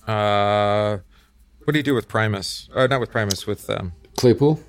[0.07, 0.97] uh,
[1.63, 2.69] what did he do with Primus?
[2.73, 4.59] Uh, not with Primus, with um, Claypool.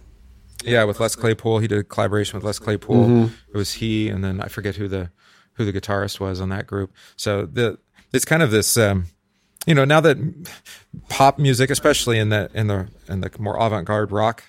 [0.65, 1.59] yeah, with Les Claypool.
[1.59, 3.25] He did a collaboration with Les Claypool.
[3.53, 5.11] It was he, and then I forget who the
[5.55, 6.93] who the guitarist was on that group.
[7.17, 7.79] So the
[8.13, 9.07] it's kind of this, um,
[9.67, 10.17] you know, now that
[11.09, 14.45] pop music, especially in the in the in the more avant garde rock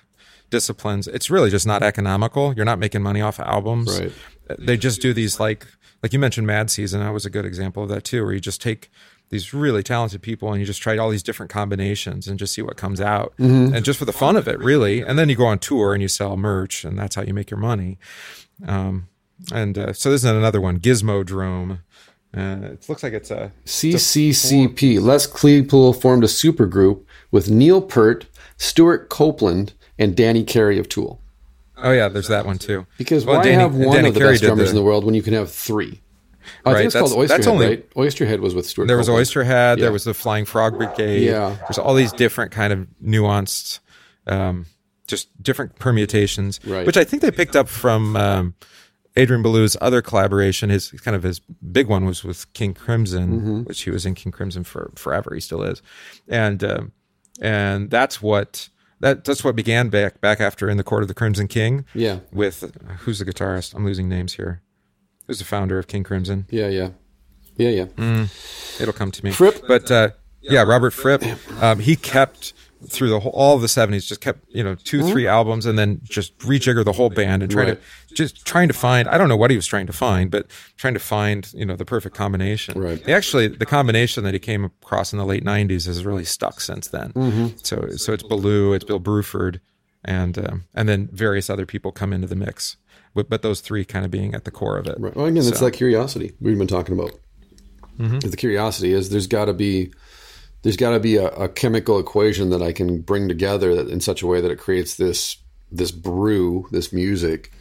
[0.50, 2.54] disciplines, it's really just not economical.
[2.54, 4.00] You're not making money off of albums.
[4.00, 4.12] Right.
[4.60, 5.66] They just do these like
[6.04, 7.00] like you mentioned Mad Season.
[7.00, 8.92] That was a good example of that too, where you just take
[9.30, 12.62] these really talented people and you just try all these different combinations and just see
[12.62, 15.46] what comes out and just for the fun of it really and then you go
[15.46, 17.98] on tour and you sell merch and that's how you make your money
[18.68, 19.08] um,
[19.54, 21.80] and uh, so this is another one gizmodrome
[22.38, 25.00] uh, it looks like it's a CCCP.
[25.02, 28.26] Les Claypool formed a supergroup with Neil Peart,
[28.58, 31.22] Stewart Copeland, and Danny Carey of Tool.
[31.78, 34.20] oh yeah there's that one too Because Well, why Danny- have one Danny of the
[34.20, 36.02] Carey best drummers the- in the world when you can have three?
[36.66, 37.90] I Right, think it's that's- called Oysterhead, that's only- right?
[37.96, 38.88] Oysterhead was with Stewart.
[38.88, 39.28] there was Copeland.
[39.28, 39.84] oysterhead Yeah.
[39.84, 41.56] there was the flying frog brigade Yeah.
[41.62, 43.80] there's all these different kind of nuanced
[44.28, 44.66] um,
[45.08, 46.86] just different permutations Right.
[46.86, 48.54] which i think they picked up from um,
[49.16, 51.40] adrian Belew's other collaboration his kind of his
[51.72, 53.62] big one was with king crimson Mm-hmm.
[53.66, 55.82] which he was in king crimson for forever he still is
[56.28, 56.92] and um,
[57.42, 58.70] and that's what
[59.02, 62.20] that that's what began back back after in the court of the crimson king Yeah,
[62.32, 64.62] with who's the guitarist i'm losing names here
[65.28, 66.90] who's the founder of king crimson yeah, yeah,
[67.58, 67.86] yeah, yeah.
[67.86, 68.82] Mm.
[68.82, 69.32] It'll come to me.
[69.32, 69.66] Fripp?
[69.68, 70.10] but uh,
[70.42, 71.24] yeah, Robert Fripp.
[71.62, 72.54] Um, he kept
[72.88, 75.80] through the whole all of the seventies, just kept you know 2 three albums, and
[75.80, 77.80] then just rejigger the whole band and try Right.
[78.10, 79.08] to just trying to find.
[79.08, 80.48] I don't know what he was trying to find, but
[80.78, 82.80] trying to find you know the perfect combination.
[82.80, 83.04] Right.
[83.04, 86.60] He actually, the combination that he came across in the late nineties has really stuck
[86.60, 87.14] since then.
[87.14, 87.48] Mm-hmm.
[87.64, 89.62] So so it's Belew, it's Bill Bruford,
[90.04, 92.78] and um, and then various other people come into the mix.
[93.16, 94.98] But, but those three kind of being at the core of it.
[95.00, 95.16] Right.
[95.16, 97.12] Well, again, it's that curiosity we've been talking about.
[97.98, 98.20] Mm-hmm.
[98.20, 99.92] The curiosity is there's got to be
[100.64, 104.02] there's got to be a, a chemical equation that I can bring together that, in
[104.02, 105.38] such a way that it creates this
[105.72, 107.52] this brew, this music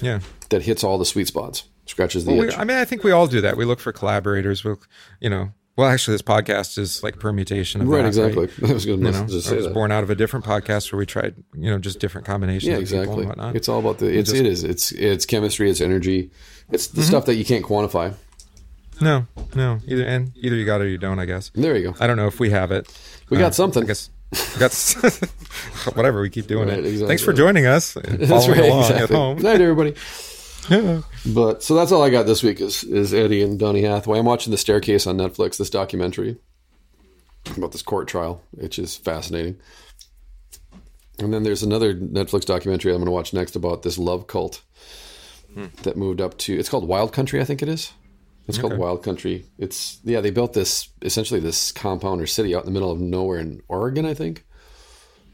[0.00, 0.20] Yeah.
[0.50, 2.58] that hits all the sweet spots, scratches the Well, we, itch.
[2.58, 3.56] I mean, I think we all do that.
[3.56, 4.62] We look for collaborators.
[4.64, 4.80] We'll,
[5.20, 8.46] you know, well, actually, this podcast is like permutation of right, that, exactly.
[8.60, 8.62] Right?
[8.70, 9.74] I was going You to know, just say was that.
[9.74, 12.68] born out of a different podcast where we tried, you know, just different combinations.
[12.68, 13.18] Yeah, of people exactly.
[13.22, 13.56] And whatnot.
[13.56, 16.30] It's all about the it's it is it's it's chemistry, it's energy,
[16.70, 16.96] it's Mm-hmm.
[17.00, 18.14] the stuff that you can't quantify.
[19.00, 21.18] no, no, either and either you got it or you don't.
[21.18, 21.50] I guess.
[21.54, 21.96] There you go.
[22.00, 22.86] I don't know if we have it.
[23.30, 23.82] We Uh, got something.
[23.82, 24.08] I guess.
[24.54, 24.72] We got
[25.96, 26.20] whatever.
[26.22, 26.86] We keep doing Right, it.
[26.86, 27.08] exactly.
[27.08, 27.94] Thanks for joining us.
[28.04, 28.58] That's right.
[28.64, 28.96] Exactly.
[29.02, 29.36] at home.
[29.36, 29.94] Good night, everybody.
[30.70, 31.02] Yeah.
[31.26, 34.18] But so that's all I got this week is is Eddie and Donny Hathaway.
[34.18, 36.36] I'm watching The Staircase on Netflix, this documentary
[37.56, 39.56] about this court trial, which is fascinating.
[41.18, 44.62] And then there's another Netflix documentary I'm going to watch next about this love cult
[45.82, 46.58] that moved up to.
[46.58, 47.92] It's called Wild Country, I think it is.
[48.48, 49.46] It's called Wild Country.
[49.58, 53.00] It's yeah, they built this essentially this compound or city out in the middle of
[53.00, 54.44] nowhere in Oregon, I think.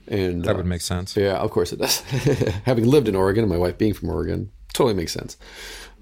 [0.08, 1.16] And That uh, would make sense.
[1.16, 2.00] yeah, of course it does.
[2.64, 5.36] Having lived in Oregon and my wife being from Oregon, totally makes sense.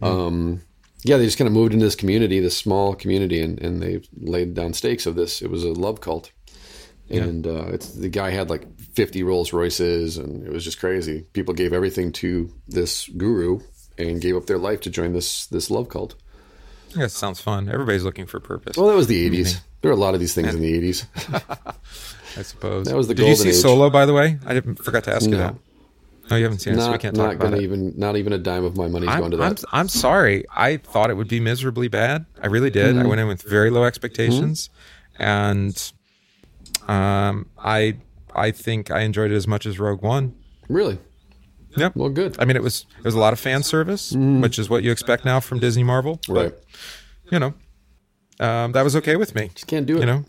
[0.03, 0.61] Um,
[1.03, 4.03] yeah, they just kind of moved into this community, this small community, and, and they
[4.21, 5.43] laid down stakes of this.
[5.43, 6.31] It was a love cult.
[7.09, 11.23] And uh, it's, the guy had like 50 Rolls Royces, and it was just crazy.
[11.33, 13.61] People gave everything to this guru,
[13.97, 16.17] and gave up their life to join this this love cult.
[16.97, 17.69] It sounds fun.
[17.69, 19.61] Everybody's looking for purpose, Well, that was the '80s.
[19.81, 21.07] There were a lot of these things in the '80s.
[22.37, 22.87] I suppose.
[22.87, 23.55] that was the Did you see age.
[23.55, 24.39] Solo, by the way?
[24.45, 25.55] I didn't forgot to ask you that.
[26.31, 27.63] No, you haven't seen it, so we can't talk not about it.
[27.63, 29.65] even not even a dime of my money's I'm, going to I'm, that.
[29.73, 30.45] I'm sorry.
[30.55, 32.27] I thought it would be miserably bad.
[32.43, 32.97] I really did.
[32.97, 33.05] Mm-hmm.
[33.05, 34.71] I went in with very low expectations,
[35.19, 35.93] and
[36.89, 37.97] um, I
[38.35, 40.35] I think I enjoyed it as much as Rogue One.
[40.69, 40.99] really?
[41.77, 41.95] Yep.
[41.95, 42.37] Well, good.
[42.39, 44.91] I mean, it was it was a lot of fan service, which is what you
[44.91, 46.21] expect now from Disney Marvel.
[46.27, 46.55] but, right.
[47.31, 47.55] you know,
[48.41, 49.51] um, that was okay with me.
[49.55, 50.01] Just can't do it.
[50.01, 50.25] You know.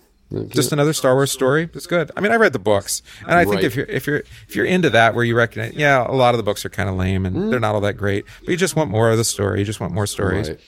[0.50, 1.70] Just another Star Wars story.
[1.74, 2.12] It's good.
[2.16, 3.64] I mean, I read the books, and I think Right.
[3.64, 6.38] if you're if you're if you're into that, where you recognize, yeah, a lot of
[6.38, 7.50] the books are kind of lame and mm.
[7.50, 9.60] they're not all that great, but you just want more of the story.
[9.60, 10.50] You just want more stories.
[10.50, 10.60] Right.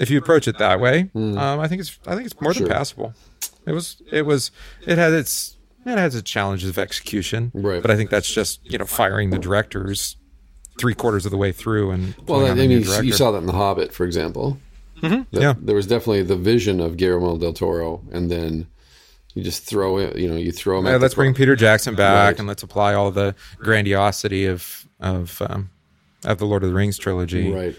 [0.00, 1.38] If you approach it that way, mm.
[1.38, 2.66] um, I think it's I think it's more Sure.
[2.66, 3.14] than passable.
[3.66, 4.50] It was it was
[4.86, 7.80] it had its it has its challenges of execution, Right.
[7.82, 10.16] But I think that's just you know firing the directors
[10.78, 13.46] three quarters of the way through and Well, I mean, you, you saw that in
[13.46, 14.58] The Hobbit, for example.
[15.00, 15.22] Mm-hmm.
[15.32, 15.54] That- Yeah.
[15.60, 18.66] there was definitely the vision of Guillermo del Toro, and then
[19.34, 20.16] you just throw it.
[20.16, 20.86] You know, you throw him.
[20.86, 22.38] Yeah, let's bring Peter Jackson back Right.
[22.38, 25.70] and let's apply all the grandiosity of of um,
[26.24, 27.76] of the Lord of the Rings trilogy right.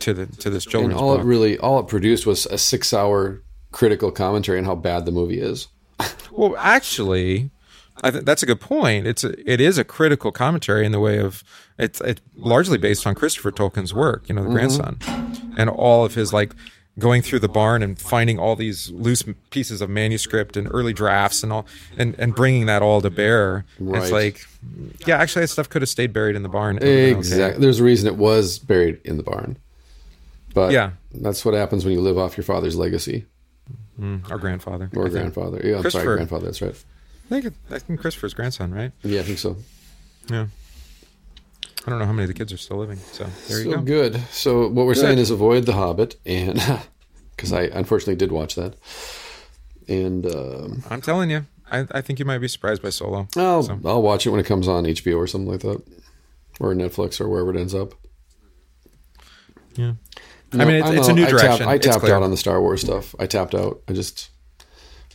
[0.00, 1.20] to the to this And all book.
[1.20, 3.42] it really, all it produced was a six-hour
[3.72, 5.68] critical commentary on how bad the movie is.
[6.30, 7.50] well, actually,
[8.02, 9.06] I think that's a good point.
[9.06, 11.42] It's a, it is a critical commentary in the way of
[11.78, 14.98] it's it's largely based on Christopher Tolkien's work, you know, the grandson,
[15.56, 16.54] and all of his like
[16.98, 21.42] going through the barn and finding all these loose pieces of manuscript and early drafts
[21.42, 21.66] and all
[21.98, 23.64] and and bringing that all to bear.
[23.78, 24.02] Right.
[24.02, 24.46] It's like
[25.06, 26.76] yeah, actually that stuff could have stayed buried in the barn.
[26.78, 27.10] Okay.
[27.12, 27.60] Exactly.
[27.60, 29.56] There's a reason it was buried in the barn.
[30.54, 30.92] But Yeah.
[31.12, 33.26] that's what happens when you live off your father's legacy
[34.00, 34.90] mm, Our grandfather.
[34.96, 35.12] or I think.
[35.34, 35.60] grandfather.
[35.62, 36.46] Yeah, I'm sorry, grandfather.
[36.46, 36.74] That's right.
[37.30, 38.92] I think, I think Christopher's grandson, right?
[39.02, 39.56] Yeah, I think so.
[40.30, 40.46] Yeah.
[41.86, 42.98] I don't know how many of the kids are still living.
[43.12, 43.80] So there you go.
[43.80, 44.20] good.
[44.30, 46.54] So what we're saying is avoid The Hobbit, and
[47.36, 48.74] because I unfortunately did watch that,
[49.88, 53.28] and um, I'm telling you, I, I think you might be surprised by Solo.
[53.36, 55.82] I'll So- I'll watch it when it comes on HBO or something like that,
[56.60, 57.94] or Netflix or wherever it ends up.
[59.76, 59.92] Yeah.
[60.52, 61.68] No, I mean, it's, I it's a new I direction.
[61.68, 63.14] I tapped out on the Star Wars stuff.
[63.18, 63.82] I tapped out.
[63.88, 64.30] I just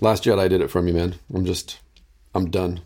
[0.02, 1.16] Last Jedi did it for me, man.
[1.34, 1.80] I'm just
[2.36, 2.82] I'm done.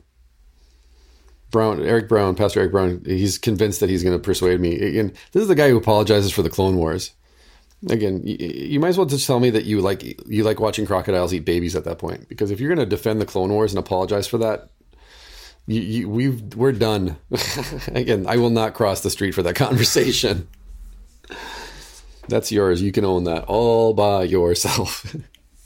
[1.55, 4.75] Brown, Eric Brown, Pastor Eric Brown, he's convinced that he's going to persuade me.
[4.75, 7.13] Again, this is the guy who apologizes for the Clone Wars.
[7.89, 10.85] Again, you, you might as well just tell me that you like you like watching
[10.85, 12.27] crocodiles eat babies at that point.
[12.27, 14.67] Because if you're going to defend the Clone Wars and apologize for that,
[15.65, 17.15] you, you, we've we're done.
[17.87, 20.49] Again, I will not cross the street for that conversation.
[22.27, 22.81] That's yours.
[22.81, 25.15] You can own that all by yourself.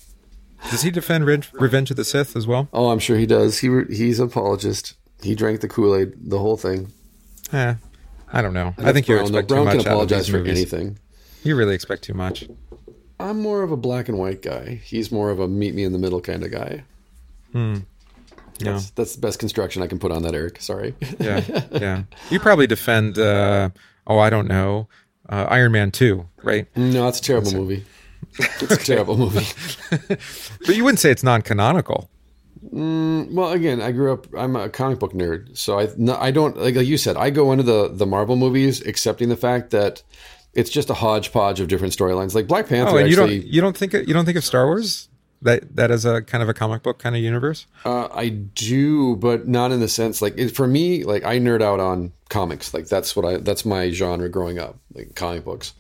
[0.70, 2.70] Does he defend Re- Revenge of the Sith as well?
[2.74, 3.60] oh, I'm sure he does.
[3.60, 4.94] He he's an apologist.
[5.22, 6.92] He drank the Kool Aid, the whole thing.
[7.52, 7.76] Yeah,
[8.32, 8.74] I don't know.
[8.78, 10.52] I think you Brown, expect too Brown much can out of apologize for movies.
[10.58, 11.00] anything.
[11.44, 12.48] You really expect too much.
[13.20, 14.80] I'm more of a black and white guy.
[14.84, 16.84] He's more of a meet me in the middle kind of guy.
[17.54, 17.80] Yeah.
[18.74, 20.62] That's, that's the best construction I can put on that, Eric.
[20.62, 20.94] Sorry.
[21.20, 21.42] Yeah.
[21.72, 22.04] Yeah.
[22.30, 23.18] You probably defend.
[23.18, 23.70] Uh,
[24.08, 24.88] oh, I don't know.
[25.28, 26.66] Uh, Iron Man Two, right?
[26.76, 27.86] no, it's a terrible movie.
[28.40, 29.46] It's a terrible movie.
[30.66, 32.10] But you wouldn't say it's non-canonical.
[32.62, 34.28] Well, again, I grew up.
[34.38, 37.18] I'm a comic book nerd, so I no, I don't like, like you said.
[37.18, 40.04] I go into the the Marvel movies accepting the fact that
[40.54, 42.34] it's just a hodgepodge of different storylines.
[42.36, 44.66] Like Black Panther, Oh, and you don't you don't think you don't think of Star
[44.66, 45.08] Wars
[45.42, 47.66] that that is a kind of a comic book kind of universe?
[47.86, 51.04] uh, I do, but not in the sense like it, for me.
[51.06, 52.74] Like I nerd out on comics.
[52.74, 55.74] Like that's what I that's my genre growing up, like comic books.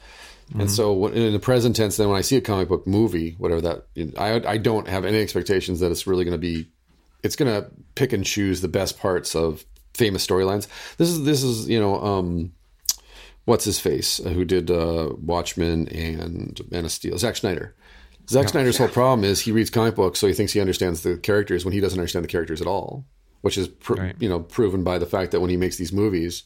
[0.49, 0.61] Mm-hmm.
[0.61, 3.35] And so when- in the present tense, then when I see a comic book movie,
[3.37, 3.85] whatever that,
[4.17, 6.69] I I don't have any expectations that it's really going to be.
[7.21, 10.67] It's going to pick and choose the best parts of famous storylines.
[10.97, 12.53] This is this is you know um,
[13.45, 17.75] what's his face uh, who did uh, Watchmen and Man of Steel, Zack Snyder.
[18.29, 21.17] Zack Snyder's whole problem is he reads comic books, so he thinks he understands the
[21.17, 23.05] characters when he doesn't understand the characters at all,
[23.41, 24.15] which is pr- Right.
[24.19, 26.43] you know proven by the fact that when he makes these movies,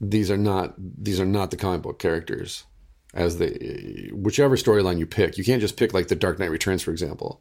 [0.00, 2.64] these are not these are not the comic book characters
[3.14, 5.36] as the whichever storyline you pick.
[5.38, 7.40] You can't just pick like the Dark Knight Returns, for example,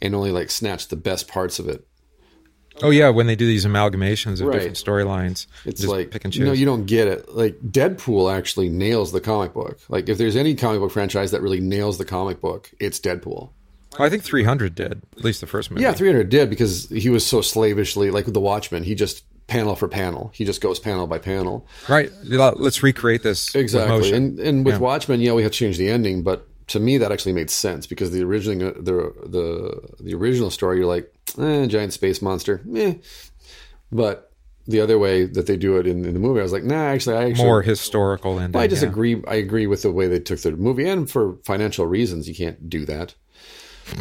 [0.00, 1.86] and only like snatch the best parts of it.
[2.82, 4.54] Oh yeah, when they do these amalgamations of Right.
[4.54, 6.46] different storylines, It's like pick and choose.
[6.46, 7.28] no, you don't get it.
[7.34, 9.78] Like Deadpool actually nails the comic book.
[9.88, 13.50] Like if there's any comic book franchise that really nails the comic book, it's Deadpool.
[13.98, 15.82] Well, I think 300 did at least the first movie.
[15.82, 18.84] Yeah, 300 did because he was so slavishly like with the Watchmen.
[18.84, 20.30] He just panel for panel.
[20.32, 21.66] He just goes panel by panel.
[21.88, 22.10] right.
[22.24, 23.98] Let's recreate this Exactly.
[23.98, 24.14] motion.
[24.14, 24.80] And and with Yeah.
[24.80, 27.86] Watchmen, yeah, we have to change the ending, but to me that actually made sense
[27.86, 32.94] because the original the the the original story, you're like, eh, giant space monster, eh.
[33.92, 34.30] But
[34.68, 36.38] the other way that they do it in, in the movie.
[36.38, 38.60] I was like, nah, actually, I actually More historical ending.
[38.60, 38.88] I just yeah.
[38.88, 39.20] agree.
[39.26, 42.70] I agree with the way they took the movie, and for financial reasons, you can't
[42.70, 43.14] do that.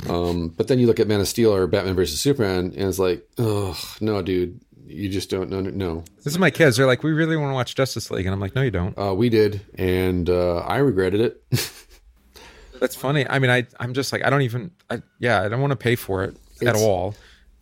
[0.08, 3.00] Um, but then you look at Man of Steel or Batman versus Superman, and it's
[3.00, 5.61] like, oh no, dude, you just don't know.
[5.61, 6.77] No, This is my kids.
[6.77, 8.98] They're like, we really want to watch Justice League, and I'm like, no, you don't.
[8.98, 11.43] uh, we did, and uh, I regretted it.
[12.80, 13.27] That's funny.
[13.27, 14.72] I mean, I I'm just like, I don't even.
[14.90, 17.16] I, yeah, I don't want to pay for it at all.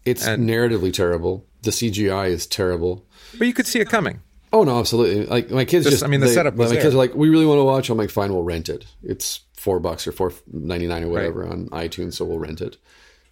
[0.06, 1.45] It's narratively terrible.
[1.64, 3.06] The CGI is terrible.
[3.38, 4.22] But you could see it coming.
[4.53, 5.25] Oh no, absolutely.
[5.25, 6.83] Like my kids Just- just, I mean, the they- setup was My there.
[6.83, 7.89] kids are like, we really want to watch.
[7.89, 8.85] I'm like, fine, we'll rent it.
[9.03, 12.77] It's four bucks or four ninety nine or whatever on iTunes, so we'll rent it.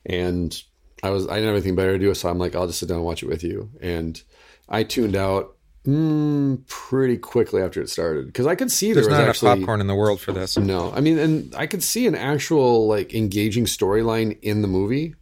[0.06, 0.60] And
[1.04, 2.90] I was, I didn't have anything better to do, so I'm like, I'll just sit
[2.90, 3.70] down and watch it with you.
[3.82, 4.22] And
[4.70, 9.08] I tuned out mm, pretty quickly after it started because I could see there There's
[9.08, 10.58] was not enough popcorn in the world for this.
[10.58, 10.92] no.
[10.92, 15.16] I mean, and I could see an actual like engaging storyline in the movie.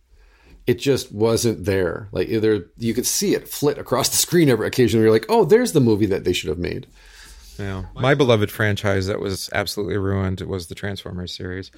[0.65, 2.07] It just wasn't there.
[2.13, 5.03] Like either you could see it flit across the screen every occasionally.
[5.03, 6.87] You're like, oh, there's the movie that they should have made.
[7.59, 7.83] Yeah.
[7.95, 11.71] My beloved franchise that was absolutely ruined was the Transformers series.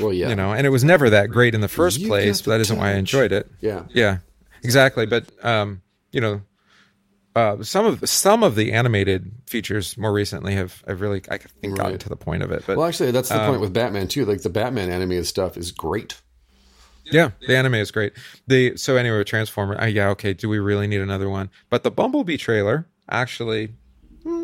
[0.00, 2.40] Well, yeah, You know, and it was never that great in the first You place,
[2.40, 3.50] got but that the isn't why I enjoyed it.
[3.60, 4.18] yeah, Yeah,
[4.62, 5.06] exactly.
[5.06, 5.82] But um,
[6.12, 6.40] you know,
[7.36, 11.76] uh, some of some of the animated features more recently have have really I think
[11.76, 12.00] gotten Right.
[12.00, 12.64] to the point of it.
[12.66, 14.24] But Well, actually, that's the Um, point with Batman too.
[14.24, 16.20] Like the Batman animated stuff is great.
[17.04, 18.12] yeah, the anime is great.
[18.48, 19.80] The so anyway, with Transformer.
[19.80, 20.32] Uh, yeah, okay.
[20.34, 21.50] Do we really need another one?
[21.70, 23.70] But the Bumblebee trailer actually,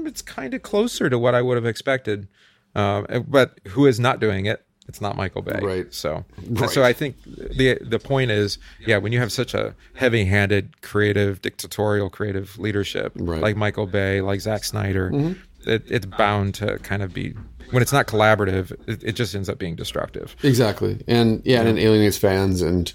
[0.06, 2.28] it's kind of closer to what I would have expected.
[2.74, 4.64] Um, but who is not doing it?
[4.86, 5.94] It's not Michael Bay, Right.
[5.94, 6.68] So, Right.
[6.68, 11.40] so I think the the point is, yeah, when you have such a heavy-handed, creative,
[11.40, 13.40] dictatorial, creative leadership Right.
[13.40, 15.70] like Michael Bay, like Zack Snyder, Mm-hmm.
[15.70, 17.32] it, it's bound to kind of be
[17.70, 20.36] when it's not collaborative, it, it just ends up being destructive.
[20.42, 22.60] Exactly, and yeah, and it alienates fans.
[22.60, 22.92] And,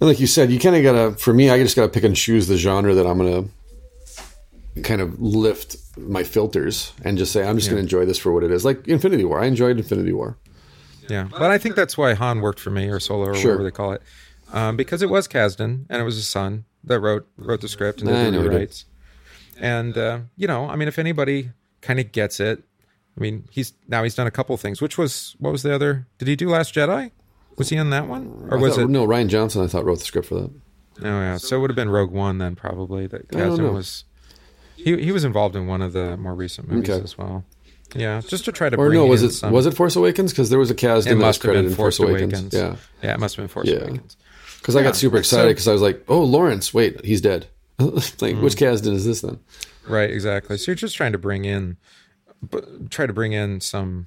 [0.00, 1.12] and like you said, you kind of gotta.
[1.18, 3.44] For me, I just gotta pick and choose the genre that I'm gonna
[4.82, 8.42] kind of lift my filters and just say I'm just gonna enjoy this for what
[8.44, 8.64] it is.
[8.64, 10.38] Like Infinity War, I enjoyed Infinity War.
[11.08, 13.50] Yeah, but I think that's why Han worked for me, or Solo, or Sure.
[13.52, 14.02] whatever they call it,
[14.52, 18.00] um, because it was Kasdan and it was his son that wrote wrote the script
[18.00, 18.84] and did the rewrites.
[19.60, 21.50] And uh, you know, I mean, if anybody
[21.82, 22.62] kind of gets it,
[23.16, 24.80] I mean, he's now he's done a couple things.
[24.80, 26.06] Which was what was the other?
[26.18, 27.10] Did he do Last Jedi?
[27.58, 28.88] Was he in that one, or I was thought- it?
[28.90, 29.62] no Rian Johnson?
[29.62, 30.50] I thought wrote the script for that.
[31.02, 33.06] Oh yeah, so it would have been Rogue One then, probably.
[33.06, 34.04] That Kasdan was.
[34.84, 37.02] He he was involved in one of the more recent movies Okay.
[37.02, 37.44] as well.
[37.94, 39.96] Yeah, just to try to Or bring no, was in it some, was it Force
[39.96, 40.32] Awakens?
[40.32, 42.32] Because there was a It must have been in Force Awakens.
[42.32, 42.54] Awakens.
[42.54, 43.76] Yeah, Yeah, it must have been Force Yeah.
[43.80, 44.16] Awakens.
[44.60, 47.46] because I got super excited because I was like, oh, Lawrence, wait, he's dead.
[47.78, 48.40] like, Mm.
[48.42, 49.40] which Kasdan is this then?
[49.86, 50.56] Right, exactly.
[50.56, 51.76] So you're just trying to bring in,
[52.42, 54.06] but try to bring in some.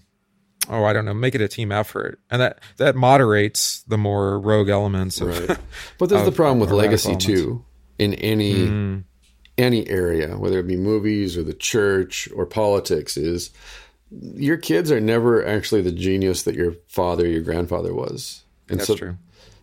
[0.67, 1.13] Oh, I don't know.
[1.13, 5.27] Make it a team effort, and that that moderates the more rogue elements of.
[5.47, 5.59] Right.
[5.99, 7.25] But there's the problem with legacy elements.
[7.25, 7.63] too.
[7.99, 9.03] In any
[9.57, 13.51] any area, whether it be movies or the church or politics, is
[14.11, 18.43] your kids are never actually the genius that your father, your grandfather was.
[18.69, 19.17] And That's so true.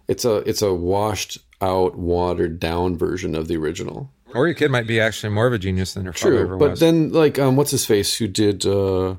[0.09, 4.11] it's a it's a washed out, watered down version of the original.
[4.35, 6.57] Or your kid might be actually more of a genius than your father True, ever
[6.57, 6.81] but was.
[6.81, 9.11] then like um, what's his face who did uh,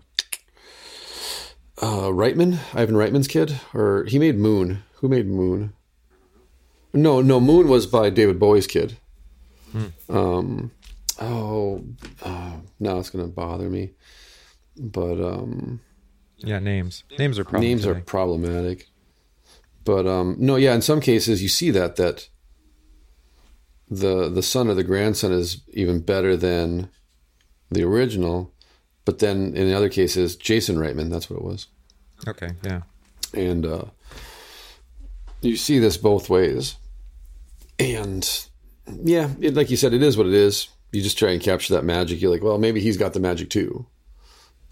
[1.82, 4.84] uh, Reitman, Ivan Reitman's kid, or he made Moon.
[4.96, 5.74] Who made Moon?
[6.94, 8.98] No, no, Moon was by David Bowie's kid.
[10.10, 10.72] Um,
[11.20, 11.84] oh,
[12.22, 13.92] uh, now it's gonna bother me.
[14.78, 15.80] But um,
[16.38, 17.04] yeah, names.
[17.18, 17.64] Names are problems.
[17.68, 18.88] names are problematic.
[19.86, 22.30] But um, no, yeah, in some cases you see that that
[23.90, 26.90] the the son or the grandson is even better than
[27.70, 28.52] the original.
[29.06, 31.68] But then in the other cases, Jason Reitman, that's what it was,
[32.26, 32.84] Okay, yeah.
[33.34, 33.86] and uh,
[35.42, 36.78] you see this both ways.
[37.80, 38.48] And
[38.88, 40.68] yeah, it, like you said, it is what it is.
[40.92, 42.22] You just try and capture that magic.
[42.22, 43.86] You're like, well, maybe he's got the magic too.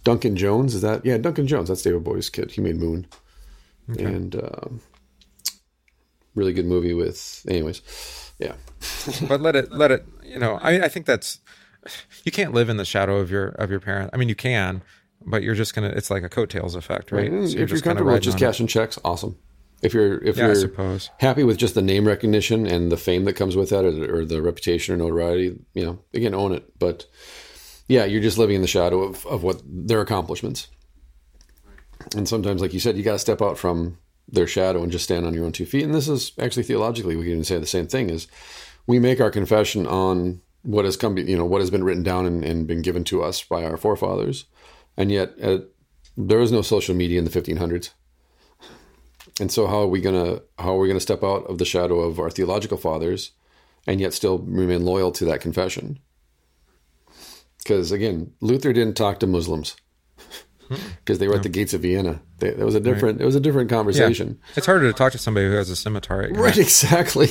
[0.04, 1.06] Duncan Jones is that?
[1.06, 1.70] Yeah, Duncan Jones.
[1.70, 2.52] That's David Bowie's kid.
[2.52, 3.08] He made Moon,
[3.88, 4.82] and um
[6.36, 7.46] really good movie with.
[7.48, 7.82] Anyways,
[8.40, 8.54] yeah,
[9.28, 11.40] but let it let it you know I, I think that's
[12.24, 14.84] you can't live in the shadow of your of your parent i mean you can
[15.26, 17.82] but you're just gonna it's like a coattails effect right, And So you're if you're
[17.82, 19.38] comfortable with riding just cashing checks, awesome.
[19.82, 23.34] If you're if yeah you're happy with just the name recognition and the fame that
[23.34, 26.78] comes with that, or the, or the reputation or notoriety, you know, again, own it.
[26.78, 27.08] But
[27.88, 30.68] yeah, you're just living in the shadow of, of what their accomplishments.
[32.16, 35.04] And sometimes, like you said, you got to step out from their shadow and just
[35.04, 35.84] stand on your own two feet.
[35.84, 38.28] And this is actually theologically, we can even say the same thing: is
[38.88, 42.26] we make our confession on what has come, you know, what has been written down
[42.26, 44.46] and, and been given to us by our forefathers,
[44.96, 45.60] and yet uh,
[46.18, 47.90] there was no social media in the 1500s.
[49.42, 52.00] And so, how are we gonna how are we gonna step out of the shadow
[52.02, 53.32] of our theological fathers,
[53.88, 55.98] and yet still remain loyal to that confession?
[57.58, 59.76] Because again, Luther didn't talk to Muslims
[60.70, 62.22] because they were at the gates of Vienna.
[62.38, 63.20] They, it was a different.
[63.20, 63.78] It was a different Yeah.
[63.78, 64.40] conversation.
[64.56, 66.24] It's harder to talk to somebody who has a scimitar.
[66.28, 67.30] Your Right, exactly.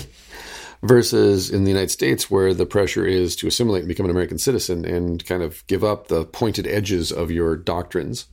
[0.82, 4.38] Versus in the United States, where the pressure is to assimilate and become an American
[4.38, 8.26] citizen and kind of give up the pointed edges of your doctrines.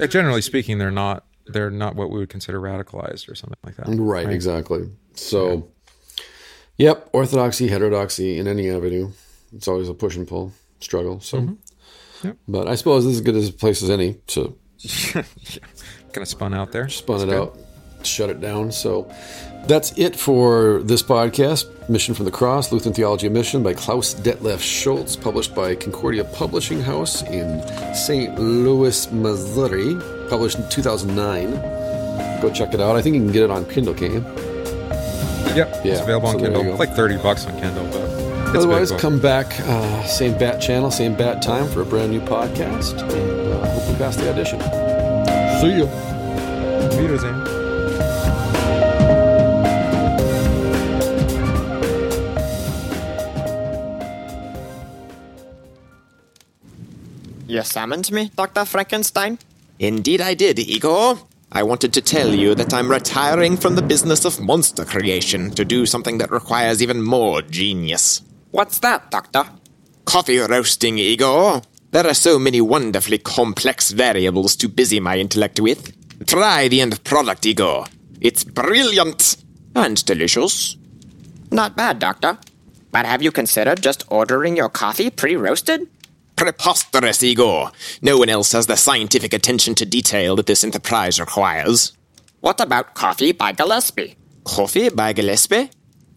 [0.00, 1.24] Uh, Generally speaking, they're not.
[1.46, 3.86] They're not what we would consider radicalized or something like that.
[3.88, 4.88] Right, exactly.
[5.14, 5.68] So,
[6.76, 9.12] yep, orthodoxy, heterodoxy in any avenue.
[9.54, 11.20] It's always a push and pull struggle.
[11.20, 12.26] So, mm-hmm.
[12.26, 12.36] Yep.
[12.48, 14.56] but I suppose this is as good as a place as any to
[15.12, 15.26] Kind
[16.16, 16.88] of spun out there.
[16.88, 17.58] spun it out,
[18.02, 18.72] shut it down.
[18.72, 19.10] So
[19.68, 24.14] that's it for this podcast, Mission from the Cross, Lutheran Theology of Mission by Klaus
[24.14, 27.62] Detlev Schulz, published by Concordia Publishing House in
[27.94, 28.38] St.
[28.38, 29.94] Louis, Missouri,
[30.28, 32.40] published in 2009.
[32.42, 32.96] Go check it out.
[32.96, 34.20] I think you can get it on Kindle, can't you?
[35.54, 35.84] Yep.
[35.84, 36.72] Yeah, It's available so on there Kindle.
[36.72, 36.78] go.
[36.78, 40.90] Like thirty bucks on Kindle, but it's a Otherwise, come back, uh, same bat channel,
[40.90, 43.00] same bat time for a brand new podcast.
[43.00, 44.60] And uh, hope we pass the audition.
[45.60, 45.86] See you.
[47.00, 47.45] Wiedersehen.
[57.46, 58.64] You summoned me, Dr.
[58.64, 59.38] Frankenstein?
[59.78, 61.18] Indeed, I did, Igor.
[61.52, 65.64] I wanted to tell you that I'm retiring from the business of monster creation to
[65.64, 68.22] do something that requires even more genius.
[68.50, 69.44] What's that, Doctor?
[70.06, 71.62] Coffee roasting, Igor.
[71.92, 75.92] There are so many wonderfully complex variables to busy my intellect with.
[76.26, 77.86] Try the end product, Igor.
[78.20, 79.36] It's brilliant
[79.76, 80.76] and delicious.
[81.52, 82.38] Not bad, Doctor.
[82.90, 85.88] But have you considered just ordering your coffee pre roasted?
[86.36, 87.72] Preposterous, Igor.
[88.02, 91.96] No one else has the scientific attention to detail that this enterprise requires.
[92.40, 94.16] What about coffee by Gillespie?
[94.44, 95.70] Coffee by Gillespie?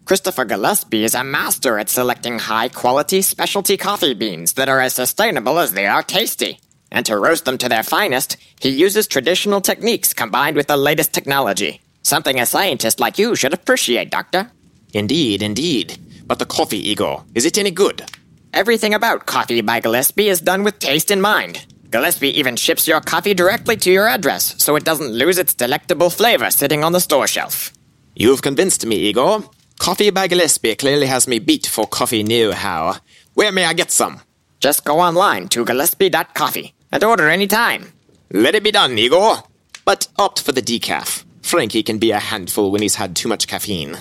[0.04, 4.94] Christopher Gillespie is a master at selecting high quality specialty coffee beans that are as
[4.94, 6.60] sustainable as they are tasty.
[6.92, 11.14] And to roast them to their finest, he uses traditional techniques combined with the latest
[11.14, 11.80] technology.
[12.02, 14.50] Something a scientist like you should appreciate, Doctor.
[14.92, 15.96] Indeed, indeed.
[16.26, 18.04] But the coffee, Igor, is it any good?
[18.52, 21.66] Everything about Coffee by Gillespie is done with taste in mind.
[21.90, 26.10] Gillespie even ships your coffee directly to your address, so it doesn't lose its delectable
[26.10, 27.72] flavor sitting on the store shelf.
[28.16, 29.44] You've convinced me, Igor.
[29.78, 32.96] Coffee by Gillespie clearly has me beat for coffee new how.
[33.34, 34.20] Where may I get some?
[34.58, 37.92] Just go online to gillespie.coffee and order any time.
[38.32, 39.44] Let it be done, Igor.
[39.84, 41.24] But opt for the decaf.
[41.42, 43.96] Frankie can be a handful when he's had too much caffeine.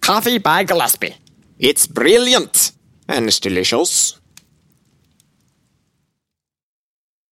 [0.00, 1.14] Coffee by Gillespie.
[1.60, 2.72] It's brilliant
[3.06, 4.19] and it's delicious.